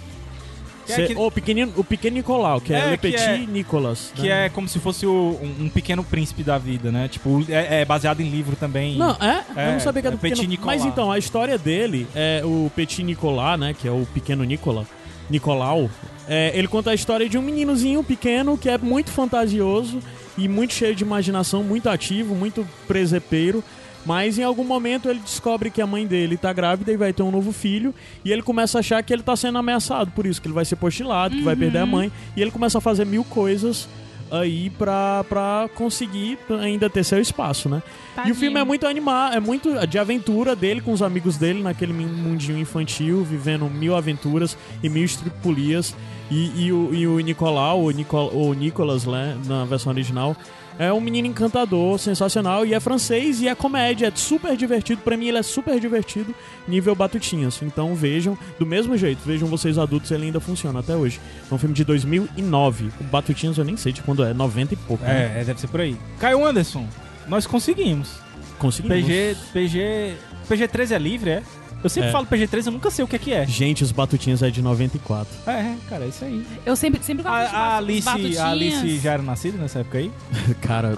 Que 0.87 0.93
é 0.93 0.97
Cê- 0.97 1.03
aquele- 1.05 1.19
ou 1.21 1.27
o 1.27 1.31
pequenino, 1.31 1.73
o 1.77 1.85
Pequeno 1.85 2.17
Nicolau, 2.17 2.61
que 2.61 2.73
é, 2.73 2.79
É, 2.79 2.85
Le 2.91 2.97
que 2.97 3.11
Petit 3.11 3.23
é- 3.23 3.39
Nicolas. 3.39 4.13
Que 4.15 4.29
né? 4.29 4.47
é 4.47 4.49
como 4.49 4.69
se 4.69 4.79
fosse 4.79 5.07
o- 5.07 5.39
um, 5.43 5.65
um 5.65 5.69
pequeno 5.69 6.03
príncipe 6.03 6.43
da 6.43 6.59
vida, 6.59 6.91
né? 6.91 7.07
Tipo, 7.09 7.45
é, 7.49 7.83
é 7.83 7.85
baseado 7.85 8.21
em 8.21 8.29
livro 8.31 8.57
também. 8.57 8.97
Não, 8.97 9.11
é? 9.21 9.45
eu 9.55 9.61
É, 9.61 9.73
não 9.73 9.81
sabia 9.81 10.03
que 10.03 10.09
era 10.09 10.15
é 10.15 10.17
do 10.17 10.21
pequeno... 10.21 10.37
Petit 10.41 10.49
Nicolas. 10.49 10.77
Mas 10.81 10.85
então, 10.87 11.11
a 11.13 11.19
história 11.19 11.57
dele 11.59 12.07
é 12.15 12.43
o 12.45 12.71
Petit 12.75 13.03
Nicolas, 13.03 13.59
né? 13.61 13.75
Que 13.79 13.87
é 13.87 13.91
o 13.93 14.07
pequeno 14.13 14.43
Nicola. 14.45 14.87
Nicolau. 15.29 15.89
É, 16.29 16.51
ele 16.57 16.67
conta 16.67 16.91
a 16.91 16.95
história 16.95 17.29
de 17.29 17.39
um 17.39 17.43
meninozinho 17.43 18.03
pequeno 18.03 18.57
que 18.59 18.69
é 18.69 18.77
muito 18.79 19.11
fantasioso 19.11 20.01
e 20.39 20.49
muito 20.49 20.75
cheio 20.75 20.95
de 20.95 21.05
imaginação, 21.05 21.63
muito 21.63 21.89
ativo, 21.89 22.35
muito 22.35 22.67
presepeiro. 22.89 23.63
Mas 24.05 24.39
em 24.39 24.43
algum 24.43 24.65
momento 24.65 25.09
ele 25.09 25.21
descobre 25.21 25.71
que 25.71 25.81
a 25.81 25.87
mãe 25.87 26.07
dele 26.07 26.37
tá 26.37 26.53
grávida 26.53 26.91
e 26.91 26.97
vai 26.97 27.13
ter 27.13 27.23
um 27.23 27.31
novo 27.31 27.53
filho. 27.53 27.95
E 28.25 28.33
ele 28.33 28.43
começa 28.43 28.79
a 28.79 28.81
achar 28.81 29.03
que 29.03 29.13
ele 29.13 29.23
tá 29.23 29.37
sendo 29.37 29.59
ameaçado 29.59 30.11
por 30.13 30.27
isso, 30.27 30.41
que 30.41 30.49
ele 30.49 30.55
vai 30.55 30.65
ser 30.65 30.77
postilado, 30.77 31.37
que 31.37 31.43
vai 31.43 31.55
perder 31.55 31.79
a 31.79 31.87
mãe. 31.87 32.11
E 32.37 32.41
ele 32.41 32.51
começa 32.51 32.79
a 32.79 32.81
fazer 32.81 33.05
mil 33.05 33.25
coisas 33.25 33.89
aí 34.31 34.71
pra, 34.71 35.25
pra 35.29 35.69
conseguir 35.75 36.39
ainda 36.61 36.89
ter 36.89 37.05
seu 37.05 37.21
espaço, 37.21 37.69
né? 37.69 37.83
E 37.83 38.11
o 38.11 38.15
Tadinho. 38.17 38.35
filme 38.37 38.61
é 38.61 38.65
muito 38.65 38.87
animado, 38.87 39.35
é 39.35 39.41
muito 39.41 39.87
de 39.87 39.99
aventura 39.99 40.55
dele 40.55 40.81
com 40.81 40.93
os 40.93 41.03
amigos 41.03 41.37
dele 41.37 41.63
naquele 41.63 41.93
mundinho 41.93 42.59
infantil, 42.59 43.25
vivendo 43.25 43.69
mil 43.69 43.97
aventuras 43.97 44.57
e 44.83 44.89
mil 44.89 45.05
estripulias. 45.05 45.95
E, 46.31 46.67
e 46.67 46.73
o, 46.73 46.95
e 46.95 47.07
o 47.09 47.19
Nicolau, 47.19 47.83
o, 47.83 47.91
Nicol, 47.91 48.31
o 48.33 48.55
Nicolas, 48.55 49.05
né, 49.05 49.37
na 49.47 49.65
versão 49.65 49.93
original, 49.93 50.37
é 50.81 50.91
um 50.91 50.99
menino 50.99 51.29
encantador, 51.29 51.99
sensacional, 51.99 52.65
e 52.65 52.73
é 52.73 52.81
francês 52.81 53.43
e 53.43 53.49
é 53.49 53.55
comédia, 53.55 54.07
é 54.07 54.13
super 54.15 54.57
divertido. 54.57 55.03
Pra 55.03 55.15
mim, 55.15 55.29
ele 55.29 55.37
é 55.37 55.43
super 55.43 55.79
divertido, 55.79 56.35
nível 56.67 56.95
Batutinhas. 56.95 57.61
Então 57.61 57.95
vejam, 57.95 58.37
do 58.59 58.65
mesmo 58.65 58.97
jeito, 58.97 59.21
vejam 59.23 59.47
vocês 59.47 59.77
adultos, 59.77 60.11
ele 60.11 60.25
ainda 60.25 60.41
funciona 60.41 60.81
até 60.81 60.97
hoje. 60.97 61.21
É 61.51 61.55
um 61.55 61.59
filme 61.59 61.75
de 61.75 61.85
2009. 61.85 62.91
O 62.99 63.05
Batutinhas 63.05 63.59
eu 63.59 63.65
nem 63.65 63.77
sei 63.77 63.93
de 63.93 64.01
quando 64.01 64.25
é, 64.25 64.33
90 64.33 64.73
e 64.73 64.77
pouco. 64.79 65.05
né? 65.05 65.41
É, 65.41 65.45
deve 65.45 65.61
ser 65.61 65.69
por 65.69 65.83
aí. 65.83 65.99
Caio 66.19 66.47
Anderson, 66.47 66.89
nós 67.29 67.47
conseguimos. 67.47 68.15
Conseguimos. 68.59 69.07
PG, 69.07 69.37
PG, 69.53 70.15
PG-13 70.49 70.93
é 70.93 70.99
livre, 70.99 71.31
é? 71.31 71.43
Eu 71.83 71.89
sempre 71.91 72.09
É. 72.11 72.13
falo 72.13 72.27
PG-13, 72.27 72.67
eu 72.67 72.73
nunca 72.73 72.91
sei 72.91 73.05
o 73.05 73.09
que 73.09 73.17
é 73.17 73.19
que 73.19 73.33
é. 73.33 73.47
Gente, 73.47 73.83
os 73.83 73.91
Batutinhas 73.93 74.43
é 74.43 74.51
de 74.51 74.61
94. 74.63 75.33
É, 75.47 75.75
cara, 75.89 76.05
é 76.05 76.09
isso 76.09 76.25
aí. 76.25 76.47
Eu 76.67 76.77
sempre, 76.77 77.03
sempre 77.03 77.27
A, 77.27 77.31
a 77.33 77.45
os 77.45 77.79
Alice, 77.79 78.05
Batutinhas- 78.05 78.39
a 78.39 78.49
Alice 78.51 78.99
já 78.99 79.13
era 79.13 79.23
nascida 79.23 79.57
nessa 79.59 79.79
época 79.81 79.99
aí? 79.99 80.11
Cara, 80.61 80.97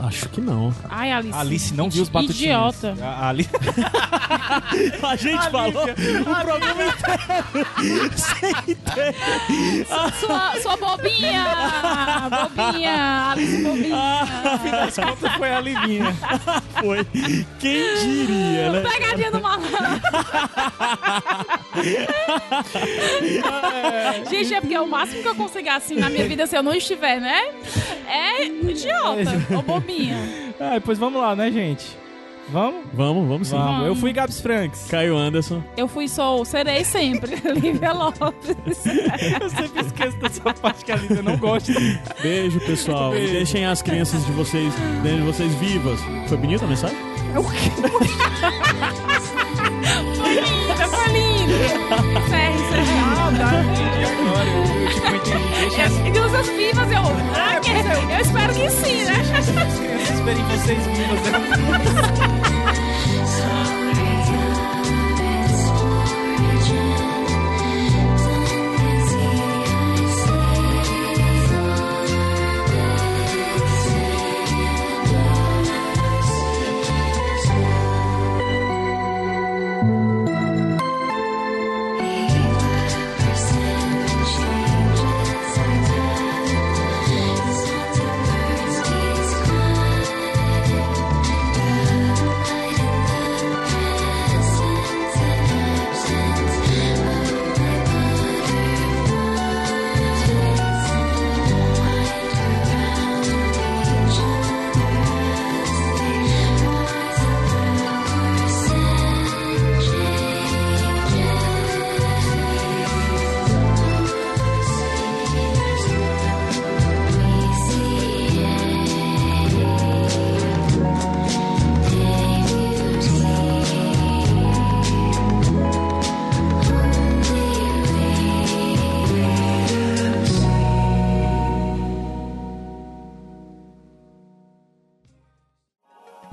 acho 0.00 0.28
que 0.30 0.40
não. 0.40 0.72
Ai, 0.88 1.12
Alice. 1.12 1.34
A 1.36 1.40
Alice 1.40 1.74
não 1.74 1.90
viu 1.90 2.02
os 2.02 2.08
batutinhos. 2.08 2.40
Idiota. 2.40 2.94
A, 3.02 3.06
a 3.06 3.28
Alice... 3.28 3.50
A 5.02 5.16
gente 5.16 5.50
falou 5.50 5.84
o 5.84 6.24
programa 6.24 6.82
inteiro 6.84 8.12
sem 8.16 8.74
ter. 8.76 9.86
Sua, 10.20 10.54
sua 10.62 10.76
bobinha! 10.76 11.44
Bobinha! 12.30 13.30
Alice 13.32 13.62
bobinha! 13.62 14.20
As 14.86 14.94
contas 14.96 15.32
foi 15.34 15.52
a 15.52 15.60
Livinha. 15.60 16.16
Foi. 16.80 17.04
Quem 17.58 17.94
diria, 18.00 18.72
né? 18.72 18.82
Pegadinha 18.82 19.30
do 19.30 19.40
malandro! 19.40 19.68
Gente, 24.30 24.54
é 24.54 24.60
porque 24.60 24.74
é 24.74 24.80
o 24.80 24.86
máximo 24.86 25.22
que 25.22 25.28
eu 25.28 25.34
consigo 25.34 25.68
assim 25.70 25.96
na 25.96 26.10
minha 26.10 26.26
vida 26.26 26.46
se 26.46 26.56
eu 26.56 26.62
não 26.62 26.74
estiver, 26.74 27.20
né? 27.20 27.50
É 28.06 28.46
idiota 28.46 29.30
ou 29.54 29.62
bobinha. 29.62 30.16
Ah, 30.60 30.80
pois 30.84 30.98
vamos 30.98 31.20
lá, 31.20 31.34
né, 31.36 31.50
gente? 31.50 31.86
Vamos? 32.50 32.84
Vamos, 32.94 33.28
vamos 33.28 33.48
sim. 33.48 33.56
Vamos. 33.56 33.86
Eu 33.86 33.94
fui 33.94 34.12
Gabs 34.12 34.40
Franks. 34.40 34.86
Caio 34.90 35.16
Anderson. 35.16 35.62
Eu 35.76 35.86
fui, 35.86 36.08
sou, 36.08 36.44
serei 36.44 36.84
sempre. 36.84 37.36
Lívia 37.60 37.92
Lopes. 37.92 38.56
Eu 39.40 39.50
sempre 39.50 39.80
esqueço 39.82 40.16
dessa 40.16 40.54
parte 40.54 40.84
que 40.84 40.92
a 40.92 40.96
Lívia 40.96 41.22
não 41.22 41.36
gosta. 41.36 41.72
Beijo, 42.22 42.58
pessoal. 42.60 43.10
Beijo. 43.10 43.32
Deixem 43.32 43.66
as 43.66 43.82
crianças 43.82 44.24
de 44.24 44.32
vocês, 44.32 44.72
dentro 45.02 45.18
de 45.18 45.26
vocês 45.26 45.54
vivas. 45.56 46.00
Foi 46.28 46.36
bonita 46.38 46.64
a 46.64 46.68
mensagem? 46.68 46.96
Foi 50.18 50.34
linda, 50.34 50.88
foi 50.88 51.08
linda. 51.12 52.20
Ferre, 52.28 53.07
E 53.36 54.04
agora? 54.04 54.48
Eu, 54.48 54.88
tipo, 54.90 55.08
entendi. 55.14 56.10
Crianças 56.10 56.46
vivas, 56.48 56.90
eu. 56.92 57.02
Ah, 57.36 57.60
que- 57.60 57.70
eu 58.12 58.20
espero 58.20 58.54
que 58.54 58.70
sim, 58.70 59.04
né? 59.04 59.14
crianças 59.78 60.10
esperem 60.14 60.44
vocês 60.44 60.86
vivas. 60.86 61.20